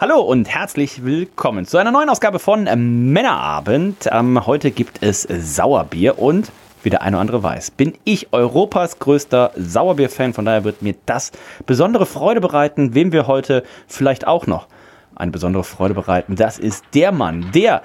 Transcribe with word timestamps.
Hallo 0.00 0.20
und 0.20 0.48
herzlich 0.48 1.04
willkommen 1.04 1.66
zu 1.66 1.76
einer 1.76 1.90
neuen 1.90 2.08
Ausgabe 2.08 2.38
von 2.38 2.68
ähm, 2.68 3.12
Männerabend. 3.12 4.08
Ähm, 4.12 4.46
heute 4.46 4.70
gibt 4.70 5.02
es 5.02 5.22
Sauerbier 5.22 6.20
und 6.20 6.52
wie 6.84 6.90
der 6.90 7.02
eine 7.02 7.16
oder 7.16 7.20
andere 7.22 7.42
weiß, 7.42 7.72
bin 7.72 7.94
ich 8.04 8.32
Europas 8.32 9.00
größter 9.00 9.50
Sauerbier-Fan. 9.56 10.34
Von 10.34 10.44
daher 10.44 10.62
wird 10.62 10.82
mir 10.82 10.94
das 11.06 11.32
besondere 11.66 12.06
Freude 12.06 12.40
bereiten, 12.40 12.94
wem 12.94 13.10
wir 13.10 13.26
heute 13.26 13.64
vielleicht 13.88 14.24
auch 14.24 14.46
noch 14.46 14.68
eine 15.16 15.32
besondere 15.32 15.64
Freude 15.64 15.94
bereiten. 15.94 16.36
Das 16.36 16.60
ist 16.60 16.84
der 16.94 17.10
Mann, 17.10 17.50
der 17.52 17.82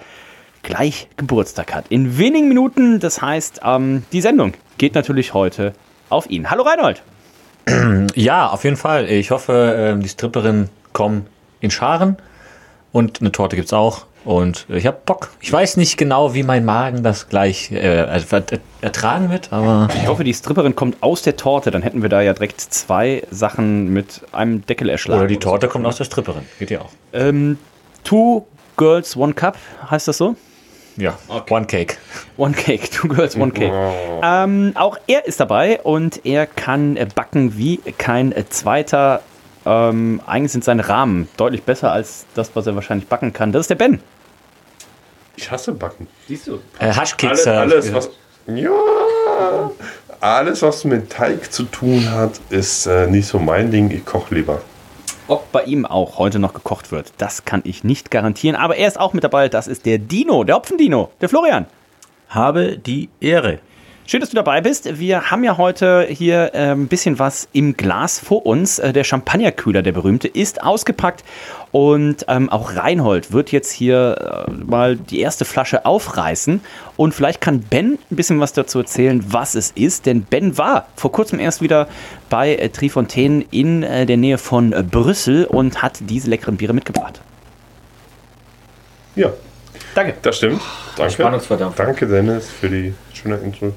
gleich 0.62 1.08
Geburtstag 1.18 1.74
hat. 1.74 1.88
In 1.90 2.20
wenigen 2.20 2.48
Minuten, 2.48 3.00
das 3.00 3.24
heißt, 3.24 3.62
ähm, 3.66 4.04
die 4.12 4.22
Sendung 4.22 4.54
geht 4.78 4.94
natürlich 4.94 5.34
heute 5.34 5.74
auf 6.10 6.30
ihn. 6.30 6.52
Hallo 6.52 6.62
Reinhold. 6.62 7.02
Ja, 8.14 8.50
auf 8.50 8.66
jeden 8.66 8.78
Fall. 8.78 9.10
Ich 9.10 9.32
hoffe, 9.32 9.74
ähm, 9.76 10.02
die 10.04 10.10
Stripperinnen 10.10 10.70
kommen 10.92 11.26
in 11.64 11.72
Scharen 11.72 12.18
und 12.92 13.22
eine 13.22 13.32
Torte 13.32 13.56
gibt's 13.56 13.74
auch. 13.74 14.06
Und 14.26 14.68
ich 14.70 14.86
habe 14.86 15.00
Bock. 15.06 15.32
Ich 15.42 15.52
weiß 15.52 15.76
nicht 15.76 15.98
genau, 15.98 16.34
wie 16.34 16.44
mein 16.44 16.64
Magen 16.64 17.04
das 17.04 17.28
gleich 17.28 17.72
äh, 17.72 18.06
ertragen 18.82 19.30
wird, 19.32 19.52
aber. 19.52 19.90
Ich 19.96 20.08
hoffe, 20.08 20.24
die 20.24 20.34
Stripperin 20.34 20.76
kommt 20.76 21.04
aus 21.04 21.24
der 21.24 21.36
Torte. 21.36 21.72
Dann 21.72 21.82
hätten 21.82 22.02
wir 22.02 22.10
da 22.10 22.22
ja 22.22 22.32
direkt 22.32 22.62
zwei 22.62 23.24
Sachen 23.32 23.92
mit 23.92 24.22
einem 24.32 24.66
Deckel 24.66 24.88
erschlagen. 24.88 25.20
Oder 25.20 25.28
die 25.28 25.40
Torte 25.40 25.68
kommt 25.68 25.86
aus 25.86 25.98
der 25.98 26.06
Stripperin. 26.06 26.44
Geht 26.58 26.72
ja 26.72 26.82
auch. 26.82 26.92
Ähm, 27.12 27.58
two 28.06 28.46
Girls, 28.78 29.18
One 29.18 29.34
Cup, 29.34 29.58
heißt 29.90 30.08
das 30.08 30.18
so? 30.18 30.36
Ja, 30.96 31.18
okay. 31.28 31.54
One 31.54 31.66
Cake. 31.66 31.98
One 32.38 32.54
Cake, 32.54 32.90
Two 32.90 33.08
Girls, 33.10 33.36
One 33.36 33.52
Cake. 33.52 33.74
Ähm, 34.24 34.72
auch 34.76 34.98
er 35.08 35.26
ist 35.26 35.40
dabei 35.40 35.82
und 35.82 36.26
er 36.26 36.46
kann 36.46 36.98
backen 37.16 37.58
wie 37.58 37.78
kein 37.98 38.34
zweiter. 38.50 39.22
Ähm, 39.66 40.22
eigentlich 40.26 40.52
sind 40.52 40.64
seine 40.64 40.88
Rahmen 40.88 41.30
deutlich 41.38 41.64
besser 41.64 41.92
als 41.92 42.26
das, 42.36 42.56
was 42.56 42.68
er 42.68 42.76
wahrscheinlich 42.76 43.08
backen 43.08 43.34
kann. 43.34 43.52
Das 43.52 43.62
ist 43.62 43.70
der 43.70 43.76
Ben. 43.76 44.02
Ich 45.36 45.50
hasse 45.50 45.72
Backen. 45.72 46.08
Siehst 46.28 46.48
du? 46.48 46.60
Äh. 46.80 46.92
Alles, 46.92 47.48
alles, 47.48 47.94
was, 47.94 48.10
ja, 48.48 48.72
alles, 50.20 50.62
was 50.62 50.84
mit 50.84 51.10
Teig 51.10 51.52
zu 51.52 51.64
tun 51.64 52.12
hat, 52.12 52.40
ist 52.50 52.86
äh, 52.86 53.08
nicht 53.08 53.28
so 53.28 53.40
mein 53.40 53.72
Ding. 53.72 53.90
Ich 53.90 54.06
koche 54.06 54.36
lieber. 54.36 54.62
Ob 55.28 55.52
bei 55.52 55.64
ihm 55.64 55.86
auch 55.86 56.18
heute 56.18 56.38
noch 56.38 56.54
gekocht 56.54 56.92
wird, 56.92 57.14
das 57.18 57.46
kann 57.46 57.62
ich 57.64 57.84
nicht 57.84 58.12
garantieren. 58.12 58.56
Aber 58.56 58.76
er 58.76 58.88
ist 58.88 59.00
auch 59.00 59.14
mit 59.14 59.24
dabei. 59.24 59.50
Das 59.50 59.68
ist 59.68 59.86
der 59.86 59.98
Dino, 59.98 60.44
der 60.44 60.56
Hopfendino, 60.56 61.12
der 61.22 61.30
Florian. 61.30 61.66
Habe 62.28 62.78
die 62.78 63.10
Ehre. 63.22 63.60
Schön, 64.06 64.20
dass 64.20 64.32
du 64.32 64.36
dabei 64.36 64.60
bist. 64.60 65.00
Wir 65.00 65.32
haben 65.32 65.46
ja 65.46 65.58
heute 65.58 66.06
hier 66.10 66.54
ein 66.54 66.88
bisschen 66.88 67.20
was 67.20 67.48
im 67.54 67.78
Glas 67.78 68.20
vor 68.20 68.46
uns. 68.46 68.78
Äh, 68.78 68.92
der 68.92 69.06
Champagnerkühler, 69.06 69.82
der 69.82 69.94
berühmte, 69.94 70.28
ist 70.28 70.62
ausgepackt. 70.62 71.24
Und 71.72 72.26
ähm, 72.28 72.50
auch 72.50 72.76
Reinhold 72.76 73.32
wird 73.32 73.54
jetzt 73.54 73.72
hier 73.72 74.46
äh, 74.50 74.52
mal 74.52 74.98
die 74.98 75.22
erste 75.22 75.46
Flasche 75.46 75.86
aufreißen. 75.86 76.60
Und 76.98 77.14
vielleicht 77.14 77.40
kann 77.40 77.62
Ben 77.62 77.98
ein 78.12 78.16
bisschen 78.18 78.42
was 78.42 78.52
dazu 78.52 78.80
erzählen, 78.80 79.24
was 79.26 79.56
es 79.56 79.72
ist. 79.72 80.06
Denn 80.06 80.24
Ben 80.24 80.58
war 80.58 80.88
vor 80.98 81.14
kurzem 81.14 81.40
erst 81.40 81.62
wieder 81.62 81.88
bei 82.30 82.56
äh, 82.56 82.68
Trifontaine 82.68 83.46
in 83.52 83.84
äh, 83.84 84.06
der 84.06 84.18
Nähe 84.18 84.38
von 84.38 84.74
äh, 84.74 84.84
Brüssel 84.84 85.46
und 85.46 85.82
hat 85.82 86.00
diese 86.02 86.30
leckeren 86.30 86.58
Biere 86.58 86.74
mitgebracht. 86.74 87.22
Ja. 89.16 89.32
Danke. 89.96 90.16
Das 90.22 90.38
stimmt. 90.38 90.62
Danke. 90.98 91.14
Spannungsverdammt. 91.14 91.78
Danke, 91.78 92.08
Dennis, 92.08 92.50
für 92.50 92.70
die 92.70 92.94
schöne 93.14 93.38
Intro. 93.38 93.74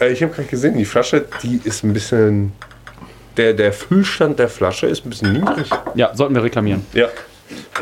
Äh, 0.00 0.12
ich 0.12 0.22
habe 0.22 0.32
gerade 0.32 0.48
gesehen, 0.48 0.76
die 0.76 0.84
Flasche, 0.84 1.24
die 1.42 1.60
ist 1.64 1.84
ein 1.84 1.92
bisschen. 1.92 2.52
Der, 3.36 3.54
der 3.54 3.72
Füllstand 3.72 4.38
der 4.38 4.48
Flasche 4.48 4.86
ist 4.86 5.06
ein 5.06 5.10
bisschen 5.10 5.32
niedrig. 5.32 5.70
Ja, 5.94 6.14
sollten 6.14 6.34
wir 6.34 6.42
reklamieren. 6.42 6.84
Ja. 6.92 7.08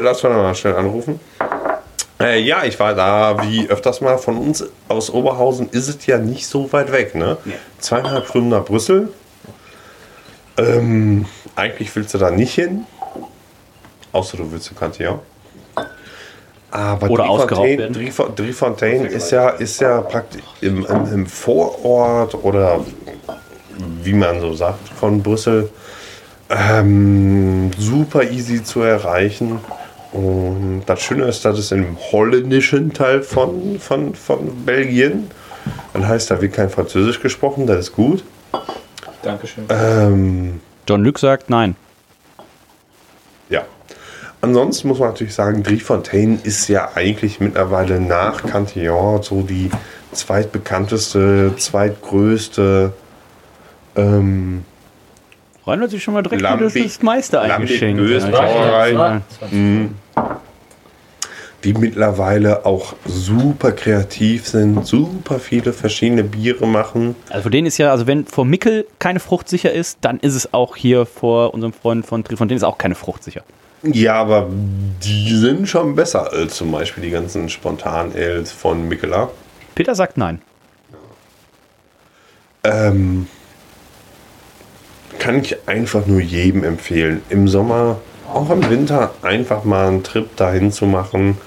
Lass 0.01 0.23
mal 0.23 0.31
mal 0.31 0.55
schnell 0.55 0.77
anrufen. 0.77 1.19
Äh, 2.21 2.41
ja, 2.41 2.65
ich 2.65 2.79
war 2.79 2.95
da 2.95 3.43
wie 3.43 3.69
öfters 3.69 4.01
mal 4.01 4.19
von 4.19 4.37
uns 4.37 4.65
aus 4.89 5.11
Oberhausen 5.11 5.71
ist 5.71 5.89
es 5.89 6.05
ja 6.07 6.19
nicht 6.19 6.47
so 6.47 6.73
weit 6.73 6.93
weg, 6.93 7.15
ne? 7.15 7.39
Ja. 7.47 7.53
Zweieinhalb 7.79 8.29
Stunden 8.29 8.51
nach 8.51 8.65
Brüssel. 8.65 9.09
Ähm, 10.59 11.27
eigentlich 11.57 11.95
willst 11.97 12.13
du 12.15 12.19
da 12.19 12.31
nicht 12.31 12.55
hin. 12.55 12.85
Außer 14.13 14.37
du 14.37 14.53
willst 14.53 14.67
zu 14.67 14.75
Cantillon. 14.75 15.21
Aber 16.71 17.11
Oder 17.11 17.29
ausgeraubt 17.29 17.67
Driefontaine, 17.67 17.79
werden. 17.79 17.95
Driefontaine, 17.95 18.47
Driefontaine 18.47 19.09
ist 19.09 19.31
ja, 19.31 19.49
ist 19.51 19.81
ja 19.81 20.01
praktisch 20.03 20.43
im, 20.61 20.87
im, 20.87 21.13
im 21.13 21.27
Vorort 21.27 22.35
oder 22.45 22.81
wie 24.03 24.13
man 24.13 24.41
so 24.41 24.53
sagt 24.55 24.89
von 24.89 25.23
Brüssel 25.23 25.71
ähm, 26.51 27.71
super 27.79 28.23
easy 28.25 28.63
zu 28.63 28.83
erreichen. 28.83 29.61
Und 30.13 30.83
das 30.87 31.01
Schöne 31.03 31.25
ist, 31.25 31.45
dass 31.45 31.59
es 31.59 31.71
im 31.71 31.97
holländischen 32.11 32.93
Teil 32.93 33.23
von, 33.23 33.79
von, 33.79 34.15
von 34.15 34.65
Belgien, 34.65 35.31
dann 35.93 36.07
heißt, 36.07 36.31
da 36.31 36.41
wird 36.41 36.55
kein 36.55 36.69
Französisch 36.69 37.21
gesprochen, 37.21 37.67
das 37.67 37.79
ist 37.79 37.93
gut. 37.93 38.25
Dankeschön. 39.23 39.65
Ähm, 39.69 40.61
John 40.89 41.05
Luke 41.05 41.21
sagt 41.21 41.51
nein. 41.51 41.77
Ansonsten 44.43 44.89
muss 44.89 44.99
man 44.99 45.11
natürlich 45.11 45.35
sagen, 45.35 45.63
Driefontaine 45.63 46.39
ist 46.43 46.69
ja 46.69 46.91
eigentlich 46.95 47.41
mittlerweile 47.41 48.01
nach 48.01 48.43
Cantillon 48.43 49.23
so 49.23 49.43
die 49.43 49.71
zweitbekannteste, 50.13 51.55
zweitgrößte 51.57 52.93
ähm, 53.97 54.65
Reinhold 55.67 55.91
sich 55.91 56.03
schon 56.03 56.15
mal 56.15 56.23
direkt 56.23 56.43
wieder 56.43 56.71
das 56.71 57.03
Meister 57.03 57.43
eingeschenkt. 57.43 58.01
Ja, 58.01 58.27
Brauerei. 58.29 58.93
ja. 58.93 60.41
Die 61.65 61.75
mittlerweile 61.75 62.65
auch 62.65 62.95
super 63.05 63.73
kreativ 63.73 64.49
sind, 64.49 64.87
super 64.87 65.39
viele 65.39 65.73
verschiedene 65.75 66.25
Biere 66.25 66.67
machen. 66.67 67.15
Also 67.29 67.45
für 67.45 67.51
den 67.51 67.67
ist 67.67 67.77
ja, 67.77 67.91
also 67.91 68.07
wenn 68.07 68.25
vor 68.25 68.47
Mickel 68.47 68.87
keine 68.99 69.21
Frucht 69.21 69.49
sicher 69.49 69.71
ist, 69.73 69.99
dann 70.01 70.21
ist 70.21 70.35
es 70.35 70.55
auch 70.55 70.75
hier 70.75 71.05
vor 71.05 71.53
unserem 71.53 71.75
Freund 71.75 72.07
von 72.07 72.25
Trifontaine 72.25 72.57
ist 72.57 72.65
auch 72.65 72.79
keine 72.79 72.95
Frucht 72.95 73.25
sicher. 73.25 73.43
Ja, 73.83 74.15
aber 74.15 74.49
die 75.03 75.35
sind 75.35 75.69
schon 75.69 75.95
besser 75.95 76.33
als 76.33 76.57
zum 76.57 76.71
Beispiel 76.73 77.03
die 77.03 77.11
ganzen 77.11 77.49
Spontan-Ales 77.49 78.53
von 78.53 78.89
Mikela. 78.89 79.31
Peter 79.75 79.95
sagt 79.95 80.19
nein. 80.19 80.41
Ähm, 82.63 83.27
kann 85.19 85.41
ich 85.41 85.69
einfach 85.69 86.07
nur 86.07 86.21
jedem 86.21 86.65
empfehlen. 86.65 87.23
Im 87.31 87.49
Sommer, 87.49 88.01
auch 88.33 88.51
im 88.51 88.69
Winter, 88.69 89.15
einfach 89.23 89.65
mal 89.65 89.89
einen 89.89 90.03
Trip 90.03 90.35
dahin 90.37 90.73
zu 90.73 90.87
machen. 90.87 91.39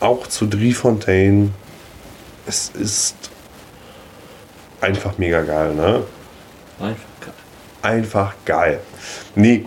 Auch 0.00 0.26
zu 0.26 0.46
Driefontaine. 0.46 1.50
Es 2.46 2.70
ist 2.70 3.16
einfach 4.80 5.18
mega 5.18 5.42
geil, 5.42 5.74
ne? 5.74 6.04
Einfach 7.82 8.34
geil. 8.44 8.80
Nee, 9.34 9.66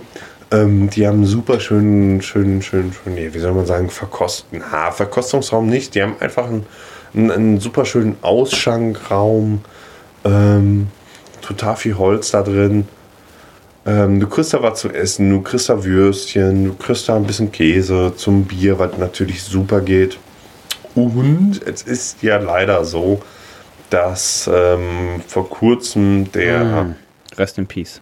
ähm, 0.52 0.90
die 0.90 1.08
haben 1.08 1.20
einen 1.20 1.26
super 1.26 1.60
schönen, 1.60 2.22
schönen, 2.22 2.62
schönen, 2.62 2.94
schönen, 2.94 3.16
nee, 3.16 3.34
wie 3.34 3.40
soll 3.40 3.54
man 3.54 3.66
sagen, 3.66 3.90
verkosten. 3.90 4.72
Ha, 4.72 4.92
Verkostungsraum 4.92 5.68
nicht. 5.68 5.96
Die 5.96 6.02
haben 6.02 6.16
einfach 6.20 6.48
einen, 6.48 6.66
einen, 7.14 7.32
einen 7.32 7.60
super 7.60 7.86
schönen 7.86 8.18
Ausschankraum. 8.22 9.64
Ähm, 10.26 10.88
total 11.42 11.76
viel 11.76 11.98
Holz 11.98 12.32
da 12.32 12.42
drin. 12.44 12.88
Ähm, 13.86 14.20
du 14.20 14.28
kriegst 14.28 14.54
da 14.54 14.62
was 14.62 14.80
zu 14.80 14.90
essen, 14.90 15.30
du 15.32 15.42
kriegst 15.42 15.70
da 15.70 15.84
Würstchen, 15.84 16.66
du 16.66 16.74
kriegst 16.76 17.10
da 17.10 17.16
ein 17.16 17.26
bisschen 17.26 17.52
Käse 17.52 18.14
zum 18.16 18.44
Bier, 18.46 18.78
was 18.78 18.98
natürlich 18.98 19.42
super 19.44 19.82
geht. 19.82 20.20
Und 20.94 21.62
es 21.66 21.82
ist 21.84 22.22
ja 22.22 22.38
leider 22.38 22.86
so, 22.86 23.22
dass 23.90 24.50
ähm, 24.54 25.22
vor 25.28 25.50
kurzem 25.50 26.32
der, 26.32 26.64
Mm. 26.84 26.96
Rest 27.38 27.58
in 27.58 27.66
Peace. 27.68 28.02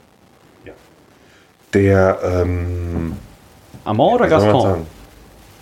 der 1.73 2.19
ähm, 2.23 3.13
Amor 3.85 4.15
oder 4.15 4.27
Gaston? 4.27 4.85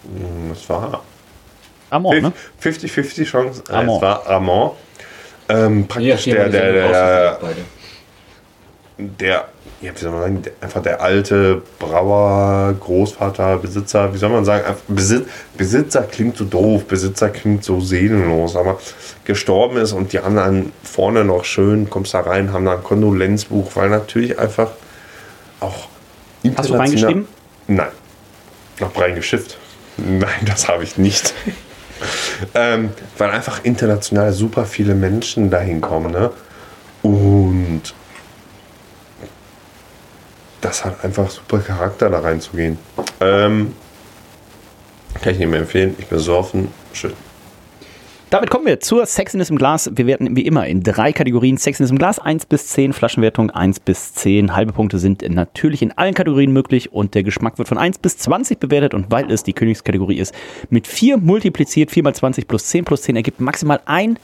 Hm, 0.03 0.51
Es 0.53 0.67
war 0.69 1.03
Amor, 1.89 2.15
ne? 2.15 2.31
50-50 2.63 3.25
Chance. 3.25 3.63
Äh, 3.69 3.73
Amor. 3.73 3.95
Es 3.97 4.01
war 4.01 4.27
Amor. 4.27 4.77
Ähm, 5.49 5.87
praktisch 5.87 6.21
stehen 6.21 6.35
der, 6.35 6.49
der, 6.49 6.71
der, 6.73 7.37
beide. 7.41 7.61
Der, 8.97 9.45
ja, 9.81 9.91
wie 9.93 9.99
soll 9.99 10.11
man 10.11 10.21
sagen, 10.21 10.43
einfach 10.59 10.81
der 10.81 11.01
alte 11.01 11.61
Brauer, 11.79 12.73
Großvater, 12.79 13.57
Besitzer, 13.57 14.13
wie 14.13 14.17
soll 14.17 14.29
man 14.29 14.43
sagen, 14.43 14.75
Besitz, 14.87 15.27
Besitzer 15.55 16.03
klingt 16.03 16.37
so 16.37 16.45
doof, 16.45 16.85
Besitzer 16.85 17.29
klingt 17.29 17.63
so 17.63 17.79
seelenlos, 17.79 18.55
aber 18.55 18.79
gestorben 19.23 19.77
ist 19.77 19.93
und 19.93 20.13
die 20.13 20.19
haben 20.19 20.35
dann 20.35 20.71
vorne 20.83 21.23
noch 21.23 21.45
schön, 21.45 21.89
kommst 21.89 22.13
da 22.13 22.21
rein, 22.21 22.53
haben 22.53 22.65
da 22.65 22.73
ein 22.73 22.83
Kondolenzbuch, 22.83 23.75
weil 23.75 23.89
natürlich 23.89 24.39
einfach 24.39 24.71
auch 25.59 25.87
Hast 26.55 26.69
du 26.69 26.75
reingeschrieben? 26.75 27.27
Nein. 27.67 27.89
Hab 28.79 28.99
reingeschifft. 28.99 29.57
Nein, 29.97 30.45
das 30.45 30.67
habe 30.67 30.83
ich 30.83 30.97
nicht. 30.97 31.33
ähm, 32.55 32.91
weil 33.17 33.31
einfach 33.31 33.63
international 33.63 34.31
super 34.31 34.65
viele 34.65 34.93
Menschen 34.93 35.49
dahin 35.49 35.81
kommen. 35.81 36.11
Ne? 36.11 36.31
Und 37.01 37.81
das 40.61 40.85
hat 40.85 41.03
einfach 41.03 41.29
super 41.29 41.59
Charakter, 41.59 42.09
da 42.09 42.19
reinzugehen. 42.19 42.77
Ähm, 43.19 43.73
kann 45.21 45.33
ich 45.33 45.39
nicht 45.39 45.49
mehr 45.49 45.61
empfehlen. 45.61 45.95
Ich 45.97 46.07
besorfen. 46.07 46.69
Schön. 46.93 47.13
Damit 48.29 48.49
kommen 48.49 48.65
wir 48.65 48.81
zur 48.81 49.05
Sexiness 49.05 49.49
im 49.49 49.57
Glas. 49.57 49.89
Wir 49.93 50.05
werten 50.05 50.35
wie 50.35 50.45
immer 50.45 50.67
in 50.67 50.83
drei 50.83 51.13
Kategorien 51.13 51.57
Sexiness 51.57 51.91
im 51.91 51.97
Glas 51.97 52.19
1 52.19 52.45
bis 52.47 52.67
10, 52.67 52.91
Flaschenwertung 52.91 53.51
1 53.51 53.79
bis 53.79 54.15
10. 54.15 54.53
Halbe 54.53 54.73
Punkte 54.73 54.99
sind 54.99 55.21
natürlich 55.29 55.81
in 55.81 55.93
allen 55.93 56.13
Kategorien 56.13 56.51
möglich 56.51 56.91
und 56.91 57.15
der 57.15 57.23
Geschmack 57.23 57.57
wird 57.57 57.69
von 57.69 57.77
1 57.77 57.99
bis 57.99 58.17
20 58.17 58.59
bewertet 58.59 58.93
und 58.93 59.09
weil 59.11 59.31
es 59.31 59.43
die 59.43 59.53
Königskategorie 59.53 60.17
ist, 60.17 60.33
mit 60.69 60.87
4 60.87 61.15
multipliziert, 61.17 61.89
4 61.89 62.03
mal 62.03 62.13
20 62.13 62.49
plus 62.49 62.65
10 62.65 62.83
plus 62.83 63.03
10 63.03 63.15
ergibt 63.15 63.39
maximal 63.39 63.79
100 63.85 64.19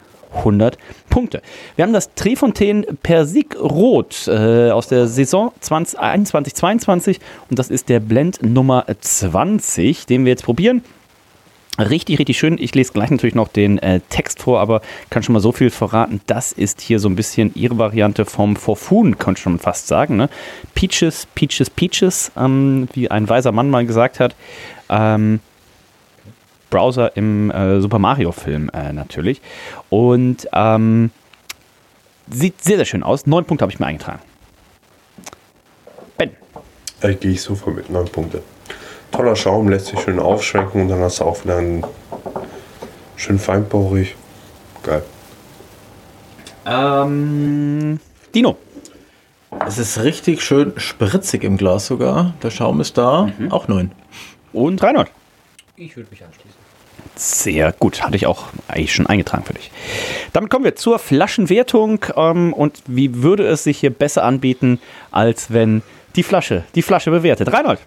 Punkte. 1.09 1.41
Wir 1.75 1.83
haben 1.83 1.93
das 1.93 2.13
Trefontaine 2.15 2.83
Persik 3.01 3.55
Rot 3.59 4.27
äh, 4.27 4.71
aus 4.71 4.87
der 4.87 5.07
Saison 5.07 5.51
2021 5.59 6.53
22 6.53 7.19
und 7.49 7.59
das 7.59 7.69
ist 7.69 7.89
der 7.89 7.99
Blend 7.99 8.43
Nummer 8.43 8.85
20, 8.99 10.05
den 10.05 10.25
wir 10.25 10.31
jetzt 10.31 10.43
probieren. 10.43 10.83
Richtig, 11.79 12.19
richtig 12.19 12.37
schön. 12.37 12.59
Ich 12.59 12.75
lese 12.75 12.93
gleich 12.93 13.09
natürlich 13.09 13.33
noch 13.33 13.47
den 13.47 13.79
äh, 13.79 13.99
Text 14.09 14.43
vor, 14.43 14.59
aber 14.59 14.81
kann 15.09 15.23
schon 15.23 15.33
mal 15.33 15.39
so 15.39 15.51
viel 15.51 15.71
verraten. 15.71 16.21
Das 16.27 16.51
ist 16.51 16.81
hier 16.81 16.99
so 16.99 17.09
ein 17.09 17.15
bisschen 17.15 17.51
ihre 17.55 17.79
Variante 17.79 18.25
vom 18.25 18.55
Forfun, 18.55 19.17
könnte 19.17 19.41
schon 19.41 19.57
fast 19.57 19.87
sagen. 19.87 20.15
Ne? 20.15 20.29
Peaches, 20.75 21.27
Peaches, 21.33 21.71
Peaches, 21.71 22.31
ähm, 22.37 22.87
wie 22.93 23.09
ein 23.09 23.27
weiser 23.27 23.51
Mann 23.51 23.71
mal 23.71 23.87
gesagt 23.87 24.19
hat. 24.19 24.35
Ähm, 24.87 25.39
Browser 26.73 27.15
im 27.15 27.51
äh, 27.51 27.79
Super 27.81 27.99
Mario-Film 27.99 28.71
äh, 28.73 28.91
natürlich. 28.93 29.41
Und 29.91 30.47
ähm, 30.53 31.11
sieht 32.31 32.63
sehr, 32.63 32.77
sehr 32.77 32.85
schön 32.85 33.03
aus. 33.03 33.27
Neun 33.27 33.45
Punkte 33.45 33.61
habe 33.61 33.71
ich 33.71 33.79
mir 33.79 33.85
eingetragen. 33.85 34.19
Ben. 36.17 36.31
Da 36.99 37.13
gehe 37.13 37.33
ich 37.33 37.43
sofort 37.43 37.75
mit 37.75 37.91
9 37.91 38.05
Punkte. 38.05 38.41
Toller 39.11 39.35
Schaum, 39.35 39.69
lässt 39.69 39.85
sich 39.85 39.99
schön 39.99 40.17
aufschwenken 40.17 40.81
und 40.81 40.87
dann 40.89 41.01
hast 41.01 41.19
du 41.19 41.25
auch 41.25 41.43
wieder 41.43 41.57
einen 41.57 41.85
schön 43.17 43.37
feinporig. 43.37 44.15
Geil. 44.81 45.03
Ähm, 46.65 47.99
Dino. 48.33 48.57
Es 49.67 49.77
ist 49.77 50.01
richtig 50.01 50.41
schön 50.41 50.73
spritzig 50.77 51.43
im 51.43 51.57
Glas 51.57 51.85
sogar. 51.85 52.33
Der 52.41 52.49
Schaum 52.49 52.81
ist 52.81 52.97
da. 52.97 53.29
Auch 53.51 53.67
neun. 53.67 53.91
Und 54.51 54.81
Reinhold. 54.81 55.11
Ich 55.75 55.95
würde 55.95 56.09
mich 56.09 56.23
anschließen. 56.23 56.62
Sehr 57.15 57.71
gut, 57.73 58.01
hatte 58.01 58.15
ich 58.15 58.25
auch 58.25 58.45
eigentlich 58.67 58.93
schon 58.93 59.07
eingetragen 59.07 59.43
für 59.43 59.53
dich. 59.53 59.71
Damit 60.33 60.49
kommen 60.49 60.65
wir 60.65 60.75
zur 60.75 60.99
Flaschenwertung 60.99 62.05
ähm, 62.15 62.53
und 62.53 62.81
wie 62.87 63.23
würde 63.23 63.45
es 63.45 63.63
sich 63.63 63.79
hier 63.79 63.91
besser 63.91 64.23
anbieten, 64.23 64.79
als 65.11 65.51
wenn 65.53 65.83
die 66.15 66.23
Flasche, 66.23 66.63
die 66.75 66.81
Flasche 66.81 67.11
bewertet. 67.11 67.51
Reinhold. 67.51 67.79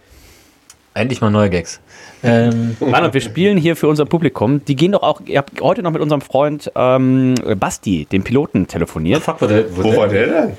Endlich 0.94 1.20
mal 1.20 1.30
neue 1.30 1.50
Gags. 1.50 1.80
Ähm, 2.22 2.76
Reinhold, 2.80 3.14
wir 3.14 3.20
spielen 3.20 3.58
hier 3.58 3.76
für 3.76 3.88
unser 3.88 4.06
Publikum. 4.06 4.64
Die 4.64 4.76
gehen 4.76 4.92
doch 4.92 5.02
auch, 5.02 5.20
ihr 5.26 5.38
habt 5.38 5.60
heute 5.60 5.82
noch 5.82 5.90
mit 5.90 6.00
unserem 6.00 6.22
Freund 6.22 6.70
ähm, 6.74 7.34
Basti, 7.58 8.06
dem 8.06 8.24
Piloten, 8.24 8.66
telefoniert. 8.66 9.22
fuck, 9.22 9.42
wo, 9.42 9.46
der, 9.46 9.76
Wo 9.76 9.96
war 9.96 10.08
der 10.08 10.26
denn? 10.26 10.56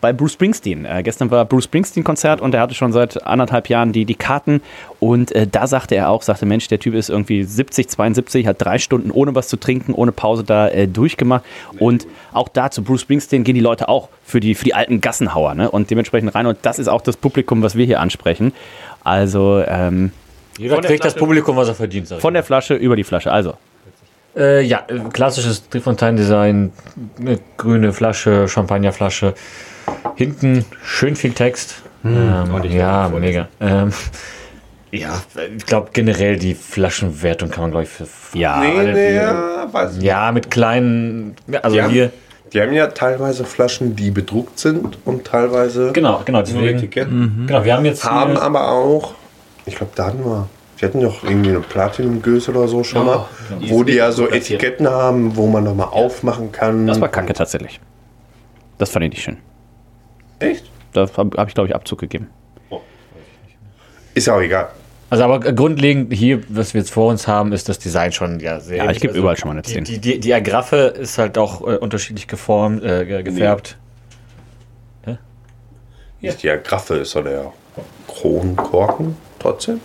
Bei 0.00 0.12
Bruce 0.12 0.34
Springsteen. 0.34 0.84
Äh, 0.84 1.02
gestern 1.02 1.30
war 1.30 1.44
Bruce 1.44 1.64
Springsteen-Konzert 1.64 2.40
und 2.40 2.54
er 2.54 2.60
hatte 2.60 2.74
schon 2.74 2.92
seit 2.92 3.26
anderthalb 3.26 3.68
Jahren 3.68 3.92
die, 3.92 4.04
die 4.04 4.14
Karten. 4.14 4.62
Und 5.00 5.32
äh, 5.32 5.46
da 5.46 5.66
sagte 5.66 5.96
er 5.96 6.10
auch, 6.10 6.22
sagte, 6.22 6.46
Mensch, 6.46 6.68
der 6.68 6.78
Typ 6.78 6.94
ist 6.94 7.10
irgendwie 7.10 7.42
70, 7.42 7.88
72, 7.88 8.46
hat 8.46 8.56
drei 8.62 8.78
Stunden 8.78 9.10
ohne 9.10 9.34
was 9.34 9.48
zu 9.48 9.56
trinken, 9.56 9.92
ohne 9.92 10.12
Pause 10.12 10.44
da 10.44 10.68
äh, 10.68 10.86
durchgemacht. 10.86 11.44
Und 11.78 12.06
auch 12.32 12.48
da 12.48 12.70
zu 12.70 12.84
Bruce 12.84 13.00
Springsteen 13.00 13.42
gehen 13.42 13.54
die 13.54 13.60
Leute 13.60 13.88
auch 13.88 14.08
für 14.24 14.38
die, 14.40 14.54
für 14.54 14.64
die 14.64 14.74
alten 14.74 15.00
Gassenhauer. 15.00 15.54
Ne? 15.54 15.70
Und 15.70 15.90
dementsprechend 15.90 16.34
rein. 16.34 16.46
Und 16.46 16.58
das 16.62 16.78
ist 16.78 16.88
auch 16.88 17.00
das 17.00 17.16
Publikum, 17.16 17.62
was 17.62 17.74
wir 17.74 17.86
hier 17.86 18.00
ansprechen. 18.00 18.52
Also 19.02 19.62
ähm, 19.66 20.12
Jeder 20.58 20.76
kriegt 20.80 21.04
das 21.04 21.14
Flasche- 21.14 21.18
Publikum, 21.24 21.56
was 21.56 21.68
er 21.68 21.74
verdient. 21.74 22.08
Von 22.08 22.34
der 22.34 22.44
Flasche 22.44 22.74
über 22.74 22.94
die 22.96 23.04
Flasche. 23.04 23.32
Also, 23.32 23.54
Äh, 24.36 24.62
ja, 24.62 24.84
äh, 24.88 24.98
klassisches 25.12 25.68
Trifontaine-Design, 25.68 26.72
eine 27.18 27.38
grüne 27.56 27.92
Flasche, 27.92 28.46
Champagnerflasche. 28.48 29.34
Hinten 30.14 30.64
schön 30.84 31.16
viel 31.16 31.32
Text. 31.32 31.82
ähm, 32.04 32.62
ja, 32.70 33.08
mega. 33.08 33.48
Ähm, 33.60 33.92
ja, 34.92 35.20
ich 35.56 35.66
glaube 35.66 35.90
generell 35.92 36.36
die 36.38 36.54
Flaschenwertung 36.54 37.50
kann 37.50 37.62
man, 37.62 37.70
glaube 37.72 37.84
ich, 37.84 37.90
für. 37.90 38.06
ja. 38.38 38.60
Nee, 38.60 38.92
nee, 38.92 39.14
ja, 39.16 39.68
weiß 39.72 39.96
ich. 39.98 40.02
Ja, 40.04 40.30
mit 40.32 40.50
kleinen. 40.50 41.34
Also 41.62 41.76
Die 41.76 41.82
haben, 41.82 41.90
hier. 41.90 42.10
die 42.52 42.60
haben 42.60 42.72
ja 42.72 42.86
teilweise 42.86 43.44
Flaschen, 43.44 43.96
die 43.96 44.10
bedruckt 44.12 44.58
sind 44.60 44.98
und 45.04 45.24
teilweise 45.24 45.90
Genau, 45.92 46.22
genau. 46.24 46.40
Deswegen, 46.42 46.78
Etiketten. 46.78 47.44
genau, 47.48 47.64
wir 47.64 47.74
haben 47.74 47.84
jetzt. 47.84 48.04
Haben 48.04 48.36
aber 48.36 48.68
auch, 48.70 49.14
ich 49.66 49.74
glaube, 49.74 49.92
da 49.96 50.06
hatten 50.06 50.24
wir, 50.24 50.48
wir 50.80 50.88
hatten 50.88 51.00
doch 51.02 51.22
irgendwie 51.22 51.50
eine 51.50 51.60
Platinum-Göse 51.60 52.50
oder 52.52 52.66
so 52.68 52.82
schon 52.82 53.06
mal, 53.06 53.26
wo 53.68 53.84
die 53.84 53.94
ja 53.94 54.10
so 54.12 54.28
Etiketten 54.28 54.88
haben, 54.88 55.36
wo 55.36 55.46
man 55.46 55.64
nochmal 55.64 55.88
aufmachen 55.88 56.50
kann. 56.52 56.86
Das 56.86 57.00
war 57.00 57.08
kacke 57.08 57.32
tatsächlich. 57.34 57.80
Das 58.78 58.90
fand 58.90 59.04
ich 59.04 59.10
nicht 59.10 59.22
schön. 59.22 59.36
Echt? 60.38 60.64
Da 60.92 61.06
habe 61.16 61.36
hab 61.36 61.48
ich, 61.48 61.54
glaube 61.54 61.68
ich, 61.68 61.74
Abzug 61.74 61.98
gegeben. 62.00 62.28
Ist 64.14 64.26
ja 64.26 64.34
auch 64.36 64.40
egal. 64.40 64.68
also, 65.10 65.22
aber 65.24 65.38
grundlegend 65.40 66.12
hier, 66.12 66.40
was 66.48 66.74
wir 66.74 66.80
jetzt 66.80 66.90
vor 66.90 67.10
uns 67.10 67.28
haben, 67.28 67.52
ist 67.52 67.68
das 67.68 67.78
Design 67.78 68.10
schon 68.12 68.40
ja 68.40 68.58
sehr. 68.58 68.78
Ja, 68.84 68.90
ich 68.90 69.00
gebe 69.00 69.12
also 69.12 69.20
überall 69.20 69.36
schon 69.36 69.48
mal 69.48 69.52
eine 69.52 69.62
Die, 69.62 69.72
10. 69.74 69.84
die, 69.84 69.98
die, 69.98 70.18
die 70.20 70.34
Agraffe 70.34 70.76
ist 70.76 71.18
halt 71.18 71.36
auch 71.38 71.60
äh, 71.60 71.76
unterschiedlich 71.76 72.26
geformt, 72.26 72.82
äh, 72.82 73.04
ge- 73.06 73.22
gefärbt. 73.22 73.76
Nicht 76.22 76.42
die 76.42 76.50
Agraffe, 76.50 76.96
ist 76.96 77.14
doch 77.14 77.22
der 77.24 77.52
Kronkorken 78.06 79.16
trotzdem. 79.40 79.80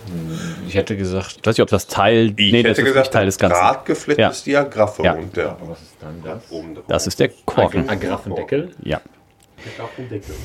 Ich 0.68 0.74
hätte 0.74 0.96
gesagt, 0.96 1.38
Ich 1.40 1.46
weiß 1.46 1.56
nicht, 1.56 1.62
ob 1.62 1.68
das 1.68 1.86
Teil. 1.88 2.32
Ich 2.36 2.52
nee, 2.52 2.62
das 2.62 2.70
hätte 2.78 2.82
ist 2.82 2.86
gesagt, 2.94 3.12
Teil 3.12 3.26
des 3.26 3.38
Ganzen. 3.38 3.58
Drahtgeflecht 3.58 4.20
Ja. 4.20 4.28
ist 4.28 4.46
die 4.46 4.56
Agraffe 4.56 5.02
Ja. 5.02 5.14
und 5.14 5.36
der 5.36 5.56
was 5.62 5.82
ist 5.82 5.96
dann 6.00 6.22
das? 6.22 6.50
oben. 6.50 6.76
Das 6.88 7.06
ist 7.06 7.18
der 7.18 7.30
Korken. 7.44 7.88
Agraffendeckel. 7.88 8.70
Ja. 8.82 9.00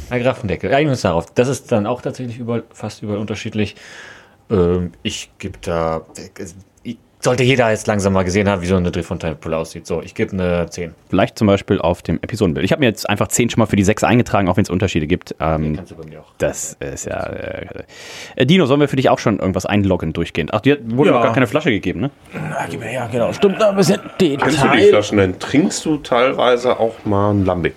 Agraffendeckel. 0.09 0.71
Einigen 0.73 0.87
wir 0.89 0.91
uns 0.93 1.01
darauf. 1.01 1.27
Das 1.33 1.47
ist 1.47 1.71
dann 1.71 1.85
auch 1.85 2.01
tatsächlich 2.01 2.39
überall, 2.39 2.63
fast 2.73 3.03
überall 3.03 3.19
unterschiedlich. 3.19 3.75
Ähm, 4.49 4.93
ich 5.03 5.31
gebe 5.37 5.59
da. 5.61 6.05
Sollte 7.23 7.43
jeder 7.43 7.69
jetzt 7.69 7.85
langsam 7.85 8.13
mal 8.13 8.23
gesehen 8.23 8.49
haben, 8.49 8.61
wie 8.63 8.65
so 8.65 8.75
eine 8.75 8.89
Drehfontaine-Pulle 8.91 9.55
aussieht. 9.55 9.85
So, 9.85 10.01
ich 10.01 10.15
gebe 10.15 10.31
eine 10.33 10.67
10. 10.69 10.95
Vielleicht 11.09 11.37
zum 11.37 11.45
Beispiel 11.45 11.79
auf 11.79 12.01
dem 12.01 12.15
Episodenbild. 12.21 12.65
Ich 12.65 12.71
habe 12.71 12.79
mir 12.79 12.87
jetzt 12.87 13.07
einfach 13.07 13.27
10 13.27 13.51
schon 13.51 13.59
mal 13.59 13.67
für 13.67 13.75
die 13.75 13.83
6 13.83 14.03
eingetragen, 14.03 14.49
auch 14.49 14.57
wenn 14.57 14.63
es 14.63 14.71
Unterschiede 14.71 15.05
gibt. 15.05 15.35
Ähm, 15.39 15.75
Kannst 15.75 15.91
du 15.91 15.95
bei 15.95 16.05
mir 16.09 16.21
auch. 16.21 16.33
das 16.39 16.77
ist 16.79 17.05
ja. 17.05 17.29
Äh, 18.35 18.45
Dino, 18.47 18.65
sollen 18.65 18.79
wir 18.79 18.87
für 18.87 18.95
dich 18.95 19.09
auch 19.09 19.19
schon 19.19 19.37
irgendwas 19.39 19.67
einloggen 19.67 20.13
durchgehend? 20.13 20.51
Ach, 20.53 20.61
dir 20.61 20.79
wurde 20.83 21.11
Ja. 21.11 21.17
noch 21.17 21.23
gar 21.23 21.33
keine 21.33 21.45
Flasche 21.47 21.69
gegeben, 21.69 21.99
ne? 22.01 22.09
Ah, 22.57 22.65
gib 22.69 22.79
mir 22.79 22.91
ja, 22.91 23.05
genau. 23.07 23.31
Stimmt, 23.33 23.61
da 23.61 23.69
ein 23.69 23.75
bisschen 23.75 23.99
Kennst 24.17 24.41
du 24.41 24.47
die 24.47 24.77
Detail. 24.77 24.89
Flaschen 24.89 25.17
denn? 25.19 25.37
Trinkst 25.39 25.85
du 25.85 25.97
teilweise 25.97 26.79
auch 26.79 26.95
mal 27.05 27.31
ein 27.31 27.45
Lambic? 27.45 27.75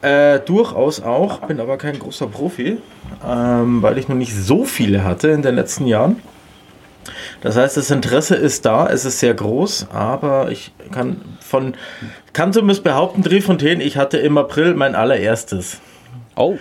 Äh, 0.00 0.40
durchaus 0.40 1.02
auch, 1.02 1.40
bin 1.46 1.60
aber 1.60 1.76
kein 1.78 1.98
großer 1.98 2.26
Profi, 2.26 2.78
ähm, 3.28 3.82
weil 3.82 3.98
ich 3.98 4.08
noch 4.08 4.16
nicht 4.16 4.34
so 4.34 4.64
viele 4.64 5.04
hatte 5.04 5.28
in 5.28 5.42
den 5.42 5.54
letzten 5.54 5.86
Jahren. 5.86 6.16
Das 7.40 7.56
heißt, 7.56 7.76
das 7.76 7.90
Interesse 7.90 8.34
ist 8.36 8.64
da, 8.64 8.88
es 8.88 9.04
ist 9.04 9.18
sehr 9.18 9.34
groß, 9.34 9.88
aber 9.92 10.50
ich 10.50 10.72
kann 10.92 11.20
von 11.40 11.74
kann 12.32 12.52
zumindest 12.52 12.84
behaupten, 12.84 13.22
Drehfontaine, 13.22 13.82
ich 13.82 13.96
hatte 13.96 14.18
im 14.18 14.38
April 14.38 14.74
mein 14.74 14.94
allererstes. 14.94 15.80
Oh. 16.36 16.56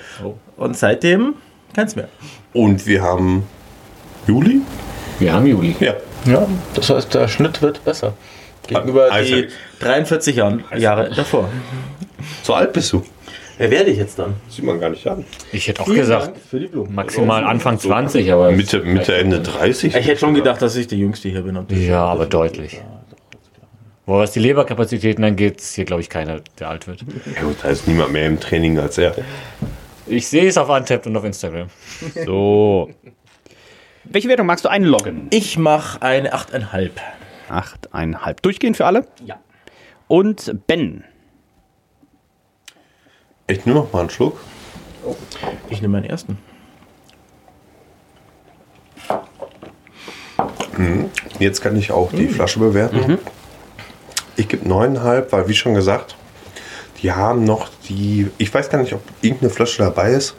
Und 0.58 0.78
seitdem 0.78 1.36
keins 1.74 1.96
mehr. 1.96 2.10
Und 2.54 2.86
wir 2.86 3.02
haben 3.02 3.48
Juli? 4.28 4.62
Wir 5.20 5.34
haben 5.34 5.46
Juli. 5.48 5.76
Ja. 5.80 5.94
Ja, 6.26 6.46
das 6.76 6.90
heißt, 6.90 7.14
der 7.14 7.28
Schnitt 7.28 7.62
wird 7.62 7.84
besser. 7.84 8.14
Gegenüber 8.68 9.12
Also- 9.12 9.34
die 9.36 9.48
43 9.80 10.36
Jahren, 10.36 10.64
Jahre 10.78 11.10
davor. 11.16 11.50
So 12.44 12.54
alt 12.54 12.74
bist 12.74 12.94
du. 12.94 13.04
Wer 13.62 13.70
werde 13.70 13.91
ich 13.91 14.00
jetzt 14.00 14.18
dann? 14.18 14.34
Sieht 14.50 14.65
man 14.65 14.80
gar 14.80 14.89
nicht 14.89 15.06
an. 15.06 15.24
Ich 15.51 15.68
hätte 15.68 15.84
auch 15.84 15.86
gesagt, 15.86 16.36
für 16.50 16.60
die 16.60 16.65
Blumen. 16.65 16.96
maximal 16.96 17.44
Anfang 17.44 17.77
20, 17.77 18.34
aber. 18.34 18.50
Mitte, 18.50 18.80
Mitte 18.80 19.13
Ende 19.13 19.39
30? 19.39 19.96
Ich 19.96 20.08
hätte 20.08 20.20
schon 20.20 20.34
gedacht, 20.34 20.63
dass 20.63 20.75
ich 20.75 20.88
der 20.88 20.98
Jüngste 20.98 21.30
hier 21.30 21.44
bin. 21.44 21.63
Ja, 21.70 22.06
aber 22.06 22.25
deutlich. 22.25 22.82
Wo 24.08 24.18
was 24.18 24.32
die 24.32 24.39
Leberkapazitäten 24.39 25.24
angeht, 25.24 25.62
ist 25.62 25.75
hier, 25.75 25.86
glaube 25.86 26.01
ich, 26.01 26.10
keiner, 26.10 26.41
der 26.58 26.70
alt 26.70 26.88
wird. 26.88 27.06
Ja 27.36 27.44
gut, 27.44 27.58
da 27.62 27.70
ist 27.70 27.88
niemand 27.88 28.12
mehr 28.13 28.25
im 28.25 28.39
Training 28.39 28.80
als 28.80 28.98
er. 28.98 29.13
Ich 30.08 30.27
sehe 30.27 30.48
es 30.48 30.58
auf 30.58 30.68
Untapped 30.68 31.06
und 31.06 31.15
auf 31.15 31.24
Instagram. 31.24 31.68
So. 32.25 32.89
Welche 34.06 34.27
Wertung 34.27 34.48
magst 34.48 34.65
du 34.65 34.70
einloggen? 34.70 35.27
Ich 35.30 35.60
mache 35.60 36.01
eine 36.01 36.34
8,5. 36.34 36.89
8,5. 37.51 38.36
Durchgehend 38.41 38.75
für 38.75 38.88
alle? 38.88 39.06
Ja. 39.24 39.39
Und 40.08 40.51
Ben. 40.65 41.03
Ich 43.48 43.66
nehme 43.66 43.80
noch 43.80 43.92
mal 43.92 44.02
einen 44.02 44.10
Schluck. 44.10 44.40
Ich 45.70 45.82
nehme 45.82 45.94
meinen 45.94 46.10
ersten. 46.10 46.38
Jetzt 51.40 51.62
kann 51.62 51.76
ich 51.76 51.92
auch 51.92 52.12
die 52.12 52.28
Flasche 52.28 52.60
bewerten. 52.60 53.18
Ich 54.36 54.48
gebe 54.48 54.68
9,5, 54.68 55.32
weil 55.32 55.48
wie 55.48 55.54
schon 55.54 55.74
gesagt, 55.74 56.16
die 57.02 57.12
haben 57.12 57.44
noch 57.44 57.70
die, 57.90 58.30
ich 58.38 58.54
weiß 58.54 58.70
gar 58.70 58.80
nicht, 58.80 58.94
ob 58.94 59.02
irgendeine 59.22 59.50
Flasche 59.52 59.84
dabei 59.84 60.12
ist, 60.12 60.36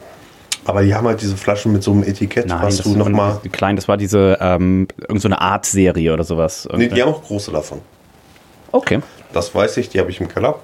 aber 0.65 0.83
die 0.83 0.95
haben 0.95 1.07
halt 1.07 1.21
diese 1.21 1.37
Flaschen 1.37 1.73
mit 1.73 1.83
so 1.83 1.93
einem 1.93 2.05
Etikett, 2.05 2.49
was 2.51 2.79
das 2.79 2.87
du 2.87 2.97
noch 2.97 3.07
war 3.07 3.13
mal, 3.13 3.41
die 3.45 3.49
klein, 3.49 3.77
das 3.77 3.89
war 3.89 3.97
diese 3.97 4.39
ähm, 4.41 4.87
irgend 5.01 5.21
so 5.21 5.29
Art-Serie 5.29 6.13
oder 6.13 6.25
sowas. 6.25 6.69
nee, 6.75 6.89
die 6.89 7.03
haben 7.03 7.13
auch 7.13 7.23
große 7.23 7.51
davon. 7.51 7.81
okay. 8.71 9.01
Das 9.33 9.55
weiß 9.55 9.79
ich, 9.79 9.89
die 9.89 9.99
habe 9.99 10.11
ich 10.11 10.21
im 10.21 10.29
Keller. 10.29 10.59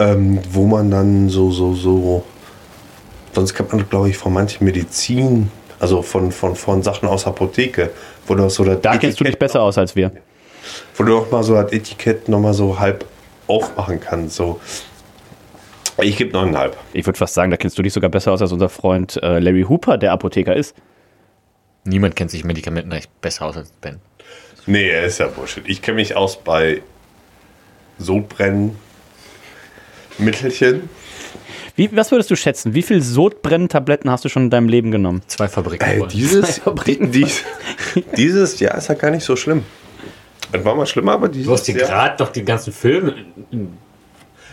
Ähm, 0.00 0.38
wo 0.50 0.64
man 0.66 0.90
dann 0.90 1.28
so, 1.28 1.50
so, 1.50 1.74
so. 1.74 2.24
Sonst 3.32 3.54
kennt 3.54 3.72
man, 3.72 3.88
glaube 3.88 4.08
ich, 4.10 4.16
von 4.16 4.32
manchen 4.32 4.64
Medizin, 4.64 5.50
also 5.80 6.02
von, 6.02 6.32
von, 6.32 6.54
von 6.56 6.82
Sachen 6.82 7.08
aus 7.08 7.26
Apotheke, 7.26 7.90
wo 8.26 8.34
du 8.34 8.48
so 8.48 8.64
das 8.64 8.80
Da 8.80 8.96
kennst 8.96 9.20
du 9.20 9.24
dich 9.24 9.38
besser 9.38 9.62
aus 9.62 9.76
als 9.78 9.94
wir. 9.96 10.12
wo 10.96 11.04
du 11.04 11.12
noch 11.12 11.30
mal 11.30 11.42
so 11.42 11.54
das 11.54 11.72
Etikett 11.72 12.28
noch 12.28 12.40
mal 12.40 12.54
so 12.54 12.78
halb 12.78 13.04
aufmachen 13.46 14.00
kannst. 14.00 14.36
So. 14.36 14.60
Ich 16.00 16.16
gebe 16.16 16.32
neuneinhalb. 16.32 16.76
Ich 16.92 17.06
würde 17.06 17.18
fast 17.18 17.34
sagen, 17.34 17.50
da 17.50 17.56
kennst 17.56 17.76
du 17.76 17.82
dich 17.82 17.92
sogar 17.92 18.10
besser 18.10 18.32
aus 18.32 18.40
als 18.40 18.52
unser 18.52 18.68
Freund 18.68 19.20
äh, 19.22 19.40
Larry 19.40 19.64
Hooper, 19.68 19.98
der 19.98 20.12
Apotheker 20.12 20.54
ist. 20.54 20.76
Niemand 21.84 22.14
kennt 22.16 22.30
sich 22.30 22.44
medikamentenrecht 22.44 23.10
besser 23.20 23.46
aus 23.46 23.56
als 23.56 23.72
Ben. 23.80 23.98
Nee, 24.66 24.88
er 24.90 25.04
ist 25.04 25.18
ja 25.18 25.26
Bullshit. 25.26 25.64
Ich 25.66 25.80
kenne 25.82 25.96
mich 25.96 26.14
aus 26.14 26.36
bei 26.38 26.82
Sodbrennen, 27.98 28.76
Mittelchen. 30.18 30.88
Wie, 31.76 31.94
was 31.94 32.10
würdest 32.10 32.30
du 32.30 32.36
schätzen? 32.36 32.74
Wie 32.74 32.82
viel 32.82 33.02
Sodbrenntabletten 33.02 34.10
hast 34.10 34.24
du 34.24 34.28
schon 34.28 34.44
in 34.44 34.50
deinem 34.50 34.68
Leben 34.68 34.90
genommen? 34.90 35.22
Zwei 35.28 35.46
Fabriken. 35.46 35.84
Ey, 35.84 36.06
dieses, 36.08 36.60
die, 36.86 36.98
dies, 37.08 37.44
dieses 38.16 38.58
Jahr 38.58 38.76
ist 38.76 38.88
ja 38.88 38.94
gar 38.94 39.10
nicht 39.12 39.24
so 39.24 39.36
schlimm. 39.36 39.64
Es 40.50 40.64
war 40.64 40.74
mal 40.74 40.86
schlimmer, 40.86 41.12
aber 41.12 41.28
dieses 41.28 41.46
Du 41.46 41.52
hast 41.52 41.68
dir 41.68 41.74
gerade 41.74 42.16
doch 42.16 42.32
die 42.32 42.44
ganzen 42.44 42.72
Filme. 42.72 43.14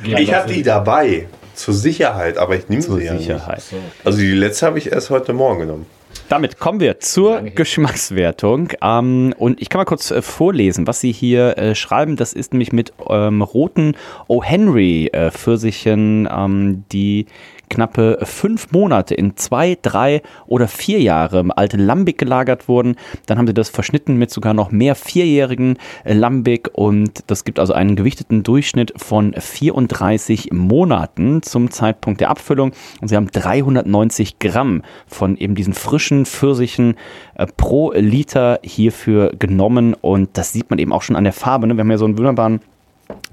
Ich 0.04 0.34
habe 0.34 0.54
die 0.54 0.64
dabei. 0.64 1.28
Zur 1.56 1.74
Sicherheit, 1.74 2.38
aber 2.38 2.58
ich 2.58 2.68
nehme 2.68 2.82
sie 2.82 3.02
ja 3.02 3.14
nicht. 3.14 3.28
Sicherheit. 3.28 3.64
Also 4.04 4.18
die 4.18 4.34
letzte 4.34 4.66
habe 4.66 4.78
ich 4.78 4.92
erst 4.92 5.10
heute 5.10 5.32
Morgen 5.32 5.62
genommen. 5.62 5.86
Damit 6.30 6.60
kommen 6.60 6.80
wir 6.80 7.00
zur 7.00 7.42
Geschmackswertung. 7.42 8.70
Ähm, 8.82 9.34
und 9.38 9.62
ich 9.62 9.70
kann 9.70 9.80
mal 9.80 9.86
kurz 9.86 10.12
äh, 10.12 10.22
vorlesen, 10.22 10.88
was 10.88 11.00
Sie 11.00 11.12
hier 11.12 11.58
äh, 11.58 11.76
schreiben. 11.76 12.16
Das 12.16 12.34
ist 12.34 12.54
nämlich 12.54 12.72
mit 12.72 12.94
ähm, 13.08 13.42
roten 13.42 13.96
O. 14.28 14.44
Henry 14.44 15.08
äh, 15.08 15.32
Pfirsichen, 15.32 16.28
ähm, 16.32 16.84
die 16.92 17.28
knappe 17.70 18.20
fünf 18.24 18.72
Monate 18.72 19.16
in 19.16 19.36
zwei, 19.38 19.78
drei 19.82 20.22
oder 20.48 20.68
vier 20.68 21.02
Jahre 21.02 21.40
im 21.40 21.52
alten 21.52 21.80
Lambic 21.80 22.18
gelagert 22.18 22.68
wurden. 22.68 22.96
Dann 23.26 23.38
haben 23.38 23.48
sie 23.48 23.54
das 23.54 23.70
verschnitten 23.70 24.18
mit 24.18 24.32
sogar 24.32 24.54
noch 24.54 24.72
mehr 24.72 24.96
vierjährigen 24.96 25.78
äh, 26.04 26.14
Lambic 26.14 26.70
und 26.74 27.24
das 27.28 27.44
gibt 27.44 27.60
also 27.60 27.74
einen 27.74 27.96
gewichteten 27.96 28.44
Durchschnitt 28.44 28.94
von 28.98 29.34
34 29.34 30.52
Monaten 30.54 31.42
zum 31.42 31.72
Zeitpunkt 31.72 32.22
der 32.22 32.30
Abfüllung 32.30 32.72
und 33.02 33.08
sie 33.08 33.16
haben 33.16 33.30
390 33.32 34.40
Gramm 34.40 34.84
von 35.08 35.38
eben 35.38 35.56
diesen 35.56 35.74
frischen 35.74 36.26
Pfirsichen 36.26 36.96
äh, 37.36 37.48
pro 37.58 37.92
Liter 37.94 38.60
hierfür 38.64 39.32
genommen 39.38 39.94
und 39.94 40.38
das 40.38 40.54
sieht 40.54 40.70
man 40.70 40.80
eben 40.80 40.94
auch 40.94 41.02
schon 41.02 41.16
an 41.16 41.24
der 41.24 41.34
Farbe. 41.34 41.68
Ne? 41.68 41.76
Wir 41.76 41.82
haben 41.82 41.92
ja 41.92 41.98
so 41.98 42.06
einen 42.06 42.18
wunderbaren 42.18 42.62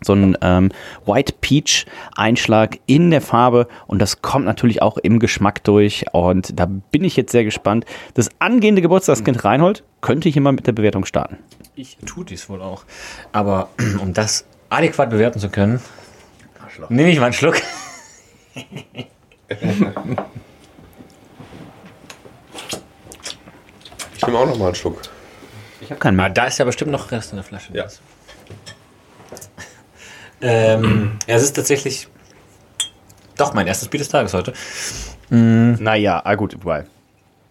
so 0.03 0.15
ein 0.15 0.37
ähm, 0.43 0.71
White 1.07 1.35
Peach 1.41 1.87
Einschlag 2.17 2.79
in 2.87 3.11
der 3.11 3.21
Farbe 3.23 3.69
und 3.87 4.01
das 4.01 4.21
kommt 4.23 4.45
natürlich 4.45 4.83
auch 4.83 4.97
im 4.99 5.19
Geschmack 5.19 5.63
durch 5.65 6.05
und 6.13 6.59
da 6.59 6.67
bin 6.67 7.05
ich 7.05 7.17
jetzt 7.17 7.33
sehr 7.33 7.45
gespannt. 7.45 7.85
Das 8.15 8.29
angehende 8.39 8.83
Geburtstagskind 8.83 9.45
Reinhold 9.45 9.85
könnte 10.01 10.29
hier 10.29 10.43
mal 10.43 10.53
mit 10.53 10.67
der 10.67 10.73
Bewertung 10.73 11.05
starten. 11.05 11.39
Ich 11.75 11.97
tue 12.05 12.25
dies 12.25 12.49
wohl 12.49 12.61
auch. 12.61 12.85
Aber 13.33 13.69
um 14.01 14.13
das 14.13 14.45
adäquat 14.69 15.09
bewerten 15.11 15.39
zu 15.41 15.49
können, 15.49 15.81
nehme 16.89 17.11
ich 17.11 17.19
mal 17.19 17.27
einen 17.27 17.33
Schluck. 17.35 17.57
Ich 24.17 24.27
nehme 24.27 24.39
auch 24.39 24.47
noch 24.47 24.59
mal 24.59 24.67
einen 24.67 24.75
Schluck. 24.75 25.03
Ich 25.81 25.91
habe 25.91 25.99
keinen 25.99 26.19
Ah, 26.21 26.25
mehr. 26.25 26.31
da 26.31 26.45
ist 26.47 26.59
ja 26.59 26.65
bestimmt 26.65 26.93
noch 26.93 27.11
Rest 27.11 27.33
in 27.33 27.37
der 27.37 27.45
Flasche. 27.45 27.73
Ja. 27.75 27.87
Ähm, 30.43 31.13
ja, 31.27 31.37
es 31.37 31.43
ist 31.43 31.55
tatsächlich 31.55 32.09
doch 33.37 33.55
mein 33.55 33.67
erstes 33.67 33.89
Bier 33.89 33.99
des 33.99 34.09
Tages 34.09 34.35
heute. 34.35 34.53
Naja, 35.31 36.21
ah 36.25 36.35
gut, 36.35 36.57
weil. 36.65 36.87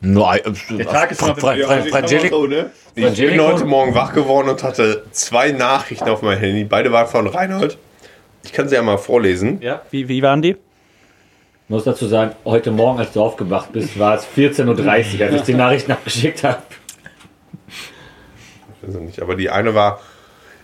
Nur, 0.01 0.33
äh, 0.33 0.41
der 0.71 0.87
Tag 0.87 1.11
ist 1.11 1.19
Fra- 1.19 1.35
Fra- 1.35 1.55
Fra- 1.55 1.81
Frangelico. 1.83 2.47
ne? 2.47 2.71
Ich 2.95 3.15
bin 3.17 3.39
heute 3.39 3.65
Morgen 3.65 3.93
wach 3.95 4.13
geworden 4.13 4.49
und 4.49 4.61
hatte 4.63 5.05
zwei 5.11 5.51
Nachrichten 5.51 6.09
auf 6.09 6.21
meinem 6.21 6.39
Handy. 6.39 6.63
Beide 6.63 6.91
waren 6.91 7.07
von 7.07 7.27
Reinhold. 7.27 7.77
Ich 8.43 8.51
kann 8.51 8.67
sie 8.67 8.75
ja 8.75 8.81
mal 8.81 8.97
vorlesen. 8.97 9.61
Ja. 9.61 9.81
Wie, 9.91 10.07
wie 10.07 10.21
waren 10.21 10.41
die? 10.41 10.57
muss 11.67 11.85
dazu 11.85 12.05
sagen, 12.07 12.35
heute 12.43 12.69
Morgen, 12.71 12.99
als 12.99 13.13
du 13.13 13.21
aufgewacht 13.21 13.71
bist, 13.71 13.97
war 13.97 14.15
es 14.15 14.25
14.30 14.35 14.67
Uhr, 15.19 15.25
als 15.27 15.35
ich 15.35 15.41
die 15.43 15.53
Nachrichten 15.63 15.91
abgeschickt 15.93 16.43
habe. 16.43 16.57
Also 18.85 18.99
nicht, 18.99 19.21
aber 19.21 19.35
die 19.35 19.49
eine 19.49 19.73
war. 19.73 20.01